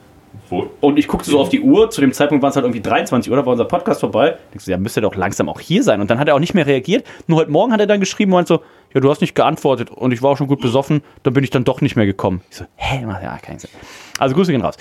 Wo? 0.49 0.69
und 0.81 0.97
ich 0.97 1.07
guckte 1.07 1.29
so 1.29 1.39
auf 1.39 1.49
die 1.49 1.61
Uhr, 1.61 1.89
zu 1.89 2.01
dem 2.01 2.13
Zeitpunkt 2.13 2.41
waren 2.41 2.51
es 2.51 2.55
halt 2.55 2.65
irgendwie 2.65 2.81
23 2.81 3.31
Uhr, 3.31 3.37
da 3.37 3.45
war 3.45 3.51
unser 3.51 3.65
Podcast 3.65 3.99
vorbei. 4.01 4.37
Ich 4.53 4.61
so, 4.61 4.71
ja, 4.71 4.77
müsste 4.77 5.01
doch 5.01 5.15
langsam 5.15 5.49
auch 5.49 5.59
hier 5.59 5.83
sein. 5.83 6.01
Und 6.01 6.09
dann 6.09 6.19
hat 6.19 6.27
er 6.27 6.35
auch 6.35 6.39
nicht 6.39 6.53
mehr 6.53 6.65
reagiert. 6.65 7.05
Nur 7.27 7.39
heute 7.39 7.51
Morgen 7.51 7.73
hat 7.73 7.79
er 7.79 7.87
dann 7.87 7.99
geschrieben 7.99 8.31
und 8.31 8.37
meinte 8.37 8.53
so, 8.55 8.61
ja, 8.93 9.01
du 9.01 9.09
hast 9.09 9.21
nicht 9.21 9.35
geantwortet 9.35 9.91
und 9.91 10.11
ich 10.11 10.21
war 10.21 10.31
auch 10.31 10.37
schon 10.37 10.47
gut 10.47 10.61
besoffen, 10.61 11.01
dann 11.23 11.33
bin 11.33 11.43
ich 11.43 11.49
dann 11.49 11.63
doch 11.63 11.81
nicht 11.81 11.95
mehr 11.95 12.05
gekommen. 12.05 12.41
Ich 12.49 12.57
so, 12.57 12.65
hä, 12.75 13.05
macht 13.05 13.21
ja 13.21 13.37
keinen 13.37 13.59
Sinn. 13.59 13.69
Also 14.17 14.33
Grüße 14.33 14.51
gehen 14.51 14.61
raus. 14.61 14.75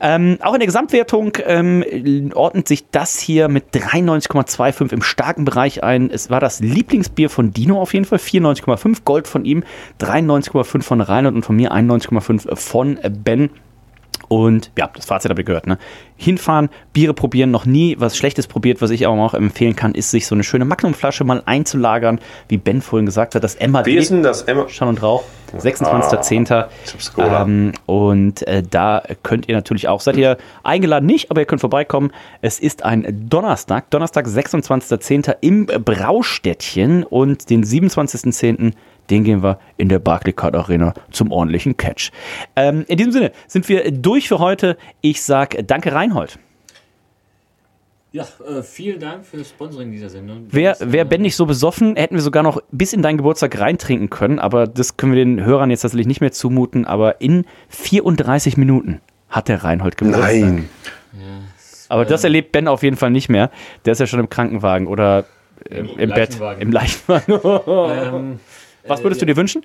Ähm, 0.00 0.38
auch 0.42 0.52
in 0.52 0.60
der 0.60 0.66
Gesamtwertung 0.66 1.38
ähm, 1.46 2.30
ordnet 2.34 2.68
sich 2.68 2.90
das 2.90 3.18
hier 3.18 3.48
mit 3.48 3.72
93,25 3.72 4.92
im 4.92 5.02
starken 5.02 5.44
Bereich 5.44 5.82
ein. 5.82 6.10
Es 6.10 6.28
war 6.28 6.40
das 6.40 6.60
Lieblingsbier 6.60 7.30
von 7.30 7.52
Dino 7.52 7.80
auf 7.80 7.94
jeden 7.94 8.04
Fall, 8.04 8.18
94,5 8.18 9.04
Gold 9.04 9.28
von 9.28 9.44
ihm, 9.44 9.64
93,5 10.00 10.82
von 10.82 11.00
Reinhold 11.00 11.36
und 11.36 11.44
von 11.44 11.56
mir 11.56 11.72
91,5 11.72 12.56
von 12.56 12.98
Ben. 13.24 13.50
Und 14.32 14.70
ja, 14.78 14.88
das 14.94 15.04
Fazit 15.04 15.28
habe 15.30 15.42
ich 15.42 15.46
gehört. 15.46 15.66
Ne? 15.66 15.76
Hinfahren, 16.16 16.70
Biere 16.94 17.12
probieren, 17.12 17.50
noch 17.50 17.66
nie 17.66 17.96
was 17.98 18.16
Schlechtes 18.16 18.46
probiert. 18.46 18.80
Was 18.80 18.88
ich 18.88 19.06
aber 19.06 19.20
auch 19.20 19.34
empfehlen 19.34 19.76
kann, 19.76 19.94
ist, 19.94 20.10
sich 20.10 20.26
so 20.26 20.34
eine 20.34 20.42
schöne 20.42 20.64
Magnumflasche 20.64 21.22
mal 21.22 21.42
einzulagern. 21.44 22.18
Wie 22.48 22.56
Ben 22.56 22.80
vorhin 22.80 23.04
gesagt 23.04 23.34
hat, 23.34 23.44
das 23.44 23.56
Emma 23.56 23.84
Wie 23.84 23.94
ist 23.94 24.10
denn 24.10 24.22
das 24.22 24.40
Emma? 24.40 24.70
Schall 24.70 24.88
und 24.88 25.02
Rauch, 25.02 25.24
26.10. 25.54 26.64
Chips 26.86 27.12
Cola. 27.12 27.42
Ähm, 27.42 27.72
und 27.84 28.46
äh, 28.46 28.62
da 28.62 29.02
könnt 29.22 29.48
ihr 29.48 29.54
natürlich 29.54 29.88
auch, 29.88 30.00
seid 30.00 30.16
ihr 30.16 30.38
eingeladen 30.62 31.04
nicht, 31.04 31.30
aber 31.30 31.42
ihr 31.42 31.46
könnt 31.46 31.60
vorbeikommen. 31.60 32.10
Es 32.40 32.58
ist 32.58 32.86
ein 32.86 33.26
Donnerstag, 33.28 33.90
Donnerstag, 33.90 34.26
26.10. 34.26 35.36
im 35.42 35.66
Braustädtchen 35.66 37.04
und 37.04 37.50
den 37.50 37.64
27.10. 37.64 38.72
Den 39.10 39.24
gehen 39.24 39.42
wir 39.42 39.58
in 39.76 39.88
der 39.88 39.98
Barclaycard 39.98 40.54
Arena 40.54 40.94
zum 41.10 41.32
ordentlichen 41.32 41.76
Catch. 41.76 42.10
Ähm, 42.56 42.84
in 42.88 42.96
diesem 42.96 43.12
Sinne 43.12 43.32
sind 43.46 43.68
wir 43.68 43.90
durch 43.90 44.28
für 44.28 44.38
heute. 44.38 44.76
Ich 45.00 45.22
sag 45.22 45.56
danke 45.66 45.92
Reinhold. 45.92 46.38
Ja, 48.12 48.26
äh, 48.46 48.62
vielen 48.62 49.00
Dank 49.00 49.24
für 49.24 49.38
das 49.38 49.48
Sponsoring 49.48 49.90
dieser 49.90 50.10
Sendung. 50.10 50.46
Wäre 50.50 50.76
Das, 50.78 50.92
wär 50.92 51.02
äh, 51.02 51.04
Ben 51.06 51.22
nicht 51.22 51.34
so 51.34 51.46
besoffen, 51.46 51.96
hätten 51.96 52.14
wir 52.14 52.22
sogar 52.22 52.42
noch 52.42 52.60
bis 52.70 52.92
in 52.92 53.00
deinen 53.00 53.16
Geburtstag 53.16 53.58
reintrinken 53.58 54.10
können, 54.10 54.38
aber 54.38 54.66
das 54.66 54.98
können 54.98 55.12
wir 55.14 55.24
den 55.24 55.42
Hörern 55.42 55.70
jetzt 55.70 55.80
tatsächlich 55.80 56.06
nicht 56.06 56.20
mehr 56.20 56.30
zumuten. 56.32 56.84
Aber 56.84 57.22
in 57.22 57.46
34 57.70 58.58
Minuten 58.58 59.00
hat 59.30 59.48
der 59.48 59.64
Reinhold 59.64 59.96
Geburtstag. 59.96 60.30
Nein. 60.30 60.68
Aber 61.88 62.04
das 62.06 62.24
erlebt 62.24 62.52
Ben 62.52 62.68
auf 62.68 62.82
jeden 62.82 62.96
Fall 62.96 63.10
nicht 63.10 63.28
mehr. 63.28 63.50
Der 63.84 63.92
ist 63.92 63.98
ja 63.98 64.06
schon 64.06 64.20
im 64.20 64.30
Krankenwagen 64.30 64.86
oder 64.86 65.26
äh, 65.68 65.78
im, 65.78 65.98
Im 65.98 66.10
Bett. 66.10 66.38
Im 66.58 66.72
Leichenwagen. 66.72 67.40
Ähm, 67.66 68.40
Was 68.86 69.02
würdest 69.02 69.22
du 69.22 69.26
dir 69.26 69.36
wünschen? 69.36 69.64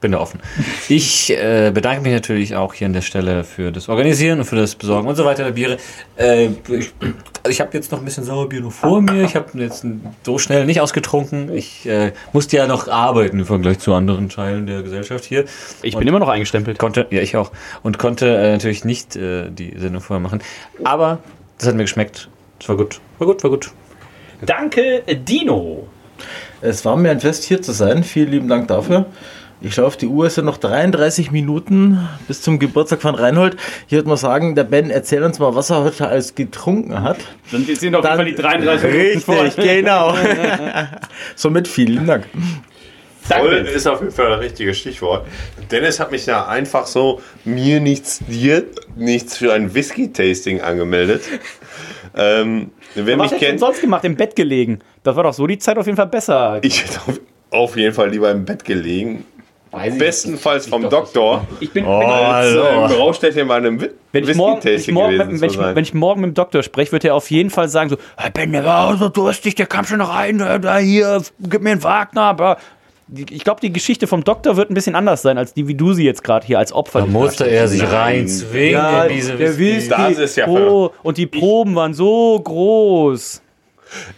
bin 0.00 0.12
da 0.12 0.18
offen. 0.18 0.40
Ich 0.88 1.30
äh, 1.30 1.72
bedanke 1.74 2.02
mich 2.02 2.12
natürlich 2.12 2.54
auch 2.54 2.72
hier 2.72 2.86
an 2.86 2.92
der 2.92 3.00
Stelle 3.00 3.42
für 3.42 3.72
das 3.72 3.88
Organisieren 3.88 4.38
und 4.38 4.44
für 4.44 4.54
das 4.54 4.76
Besorgen 4.76 5.08
und 5.08 5.16
so 5.16 5.24
weiter 5.24 5.44
der 5.44 5.52
Biere. 5.52 5.78
Äh, 6.16 6.50
ich 6.68 6.92
also 7.42 7.50
ich 7.50 7.60
habe 7.60 7.70
jetzt 7.72 7.90
noch 7.90 7.98
ein 7.98 8.04
bisschen 8.04 8.24
Sauerbier 8.24 8.60
noch 8.60 8.72
vor 8.72 9.00
mir. 9.00 9.24
Ich 9.24 9.34
habe 9.34 9.58
jetzt 9.58 9.84
so 10.22 10.38
schnell 10.38 10.66
nicht 10.66 10.80
ausgetrunken. 10.80 11.52
Ich 11.52 11.86
äh, 11.86 12.12
musste 12.32 12.56
ja 12.56 12.66
noch 12.66 12.88
arbeiten 12.88 13.40
im 13.40 13.46
Vergleich 13.46 13.80
zu 13.80 13.92
anderen 13.92 14.28
Teilen 14.28 14.66
der 14.66 14.82
Gesellschaft 14.82 15.24
hier. 15.24 15.46
Ich 15.82 15.96
bin 15.96 16.06
immer 16.06 16.20
noch 16.20 16.28
eingestempelt. 16.28 16.78
Konnte, 16.78 17.06
ja, 17.10 17.20
ich 17.20 17.36
auch. 17.36 17.50
Und 17.82 17.98
konnte 17.98 18.36
äh, 18.36 18.52
natürlich 18.52 18.84
nicht 18.84 19.16
äh, 19.16 19.50
die 19.50 19.74
Sendung 19.78 20.00
vorher 20.00 20.22
machen. 20.22 20.42
Aber 20.84 21.18
das 21.58 21.68
hat 21.68 21.74
mir 21.74 21.82
geschmeckt. 21.82 22.28
Es 22.60 22.68
war 22.68 22.76
gut. 22.76 23.00
War 23.18 23.26
gut, 23.26 23.42
war 23.42 23.50
gut. 23.50 23.72
Danke, 24.42 25.02
Dino. 25.08 25.88
Es 26.60 26.84
war 26.84 26.96
mir 26.96 27.10
ein 27.10 27.20
Fest, 27.20 27.44
hier 27.44 27.62
zu 27.62 27.72
sein. 27.72 28.02
Vielen 28.02 28.30
lieben 28.30 28.48
Dank 28.48 28.68
dafür. 28.68 29.06
Ich 29.60 29.74
schaue 29.74 29.86
auf 29.86 29.96
die 29.96 30.06
Uhr, 30.06 30.26
es 30.26 30.36
sind 30.36 30.44
noch 30.44 30.58
33 30.58 31.32
Minuten 31.32 32.08
bis 32.28 32.42
zum 32.42 32.60
Geburtstag 32.60 33.02
von 33.02 33.16
Reinhold. 33.16 33.56
Ich 33.86 33.92
würde 33.92 34.08
mal 34.08 34.16
sagen, 34.16 34.54
der 34.54 34.62
Ben, 34.62 34.88
erzähl 34.88 35.24
uns 35.24 35.40
mal, 35.40 35.54
was 35.56 35.70
er 35.70 35.82
heute 35.82 36.06
alles 36.06 36.36
getrunken 36.36 37.02
hat. 37.02 37.18
Dann 37.50 37.64
sind 37.64 37.94
auf 37.96 38.04
jeden 38.04 38.16
Fall 38.16 38.24
die 38.24 38.34
33 38.36 38.94
Richtig, 38.94 39.56
genau. 39.56 40.14
Somit 41.34 41.66
vielen 41.66 42.06
Dank. 42.06 42.26
Voll 43.22 43.52
ist 43.52 43.86
auf 43.86 44.00
jeden 44.00 44.12
Fall 44.12 44.30
das 44.30 44.40
richtige 44.40 44.74
Stichwort. 44.74 45.26
Dennis 45.70 45.98
hat 45.98 46.12
mich 46.12 46.24
ja 46.26 46.46
einfach 46.46 46.86
so 46.86 47.20
mir 47.44 47.80
nichts 47.80 48.20
dir 48.26 48.64
nichts 48.96 49.36
für 49.36 49.52
ein 49.52 49.74
Whisky-Tasting 49.74 50.60
angemeldet. 50.60 51.22
Ähm, 52.16 52.70
wer 52.94 53.18
Was 53.18 53.30
mich 53.32 53.32
hättest 53.32 53.32
du 53.32 53.38
denn 53.38 53.48
kennt, 53.50 53.60
sonst 53.60 53.80
gemacht? 53.80 54.04
Im 54.04 54.16
Bett 54.16 54.34
gelegen. 54.36 54.80
Das 55.02 55.16
war 55.16 55.22
doch 55.24 55.32
so 55.34 55.46
die 55.46 55.58
Zeit 55.58 55.78
auf 55.78 55.86
jeden 55.86 55.96
Fall 55.96 56.06
besser. 56.06 56.58
ich 56.62 56.84
hätte 56.84 56.98
auf, 57.06 57.20
auf 57.50 57.76
jeden 57.76 57.94
Fall 57.94 58.10
lieber 58.10 58.30
im 58.30 58.44
Bett 58.44 58.64
gelegen. 58.64 59.24
bestenfalls 59.98 60.66
vom 60.66 60.88
Doktor. 60.88 61.46
Ich 61.60 61.70
bin, 61.72 61.84
Oh, 61.86 61.98
bin 62.00 62.08
äh, 62.08 63.40
in 63.40 63.46
meinem 63.46 63.80
Wi- 63.80 63.90
wenn, 64.12 64.28
ich 64.28 64.36
morgen, 64.36 64.64
wenn, 64.64 64.74
ich 64.76 64.90
morgen, 64.90 65.12
gewesen 65.18 65.32
mit, 65.32 65.40
wenn, 65.42 65.50
ich, 65.50 65.58
wenn 65.58 65.82
ich 65.84 65.94
morgen 65.94 66.20
mit 66.22 66.30
dem 66.30 66.34
Doktor 66.34 66.62
spreche, 66.62 66.92
wird 66.92 67.04
er 67.04 67.14
auf 67.14 67.30
jeden 67.30 67.50
Fall 67.50 67.68
sagen: 67.68 67.90
so, 67.90 67.96
hey 68.16 68.30
Ben, 68.32 68.52
der 68.52 68.64
war 68.64 68.96
so 68.96 69.08
durstig, 69.10 69.54
der 69.56 69.66
kam 69.66 69.84
schon 69.84 70.00
rein, 70.00 70.38
da, 70.38 70.58
da 70.58 70.78
hier, 70.78 71.22
gib 71.40 71.62
mir 71.62 71.72
einen 71.72 71.82
Wagner. 71.82 72.22
Aber 72.22 72.56
ich 73.14 73.42
glaube, 73.44 73.60
die 73.60 73.72
Geschichte 73.72 74.06
vom 74.06 74.22
Doktor 74.24 74.56
wird 74.56 74.70
ein 74.70 74.74
bisschen 74.74 74.94
anders 74.94 75.22
sein, 75.22 75.38
als 75.38 75.54
die, 75.54 75.66
wie 75.66 75.74
du 75.74 75.92
sie 75.94 76.04
jetzt 76.04 76.22
gerade 76.22 76.46
hier 76.46 76.58
als 76.58 76.72
Opfer 76.72 77.00
Da 77.00 77.06
musste 77.06 77.44
er 77.48 77.66
sich 77.68 77.80
Nein. 77.82 77.90
reinzwingen 77.90 78.72
Ja, 78.72 79.04
in 79.04 79.14
diese 79.14 79.36
der 79.36 79.56
Whisky. 79.58 79.88
Das 79.90 80.18
ist 80.18 80.36
ja 80.36 80.46
oh, 80.46 80.90
und 81.02 81.16
die 81.16 81.26
Proben 81.26 81.74
waren 81.74 81.94
so 81.94 82.38
groß. 82.38 83.40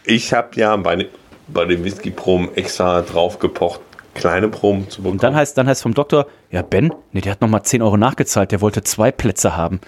Ich 0.04 0.32
habe 0.32 0.48
ja 0.56 0.74
bei, 0.76 0.96
den- 0.96 1.08
bei 1.48 1.64
den 1.64 1.84
Whisky-Proben 1.84 2.54
extra 2.56 3.02
drauf 3.02 3.38
gepocht, 3.38 3.80
kleine 4.14 4.48
Proben 4.48 4.88
zu 4.90 5.02
bekommen. 5.02 5.12
Und 5.18 5.22
dann 5.22 5.36
heißt 5.36 5.56
dann 5.56 5.68
heißt 5.68 5.82
vom 5.82 5.94
Doktor, 5.94 6.26
ja 6.50 6.62
Ben, 6.62 6.92
nee, 7.12 7.20
der 7.20 7.32
hat 7.32 7.40
nochmal 7.40 7.62
10 7.62 7.82
Euro 7.82 7.96
nachgezahlt, 7.96 8.50
der 8.50 8.60
wollte 8.60 8.82
zwei 8.82 9.12
Plätze 9.12 9.56
haben. 9.56 9.80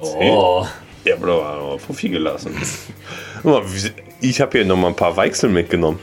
Oh. 0.00 0.64
Ja, 1.04 1.16
aber 1.16 1.26
da 1.26 1.32
war 1.32 1.78
Fuffi 1.78 2.08
gelassen. 2.08 2.54
Ich 4.20 4.40
habe 4.40 4.56
hier 4.58 4.64
noch 4.64 4.76
mal 4.76 4.86
ein 4.88 4.94
paar 4.94 5.16
Weichsel 5.16 5.50
mitgenommen. 5.50 5.98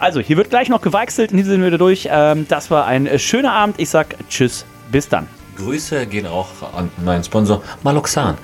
Also, 0.00 0.20
hier 0.20 0.36
wird 0.36 0.50
gleich 0.50 0.68
noch 0.68 0.80
geweichselt 0.80 1.32
und 1.32 1.38
hier 1.38 1.46
sind 1.46 1.60
wir 1.60 1.68
wieder 1.68 1.78
durch. 1.78 2.08
Ähm, 2.10 2.46
das 2.48 2.70
war 2.70 2.86
ein 2.86 3.06
äh, 3.06 3.18
schöner 3.18 3.52
Abend. 3.52 3.78
Ich 3.78 3.90
sag 3.90 4.14
Tschüss, 4.28 4.64
bis 4.90 5.08
dann. 5.08 5.26
Grüße 5.56 6.06
gehen 6.06 6.26
auch 6.26 6.48
an 6.74 6.90
meinen 7.04 7.24
Sponsor 7.24 7.62
Maloxan 7.82 8.38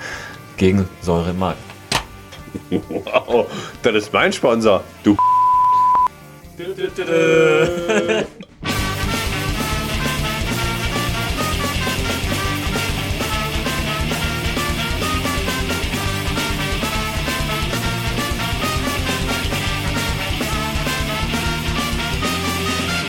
gegen 0.57 0.87
Säure 1.01 1.29
im 1.29 1.39
Magen. 1.39 1.59
Wow, 2.69 3.47
das 3.83 3.95
ist 3.95 4.13
mein 4.13 4.31
Sponsor. 4.33 4.83
Du. 5.03 5.15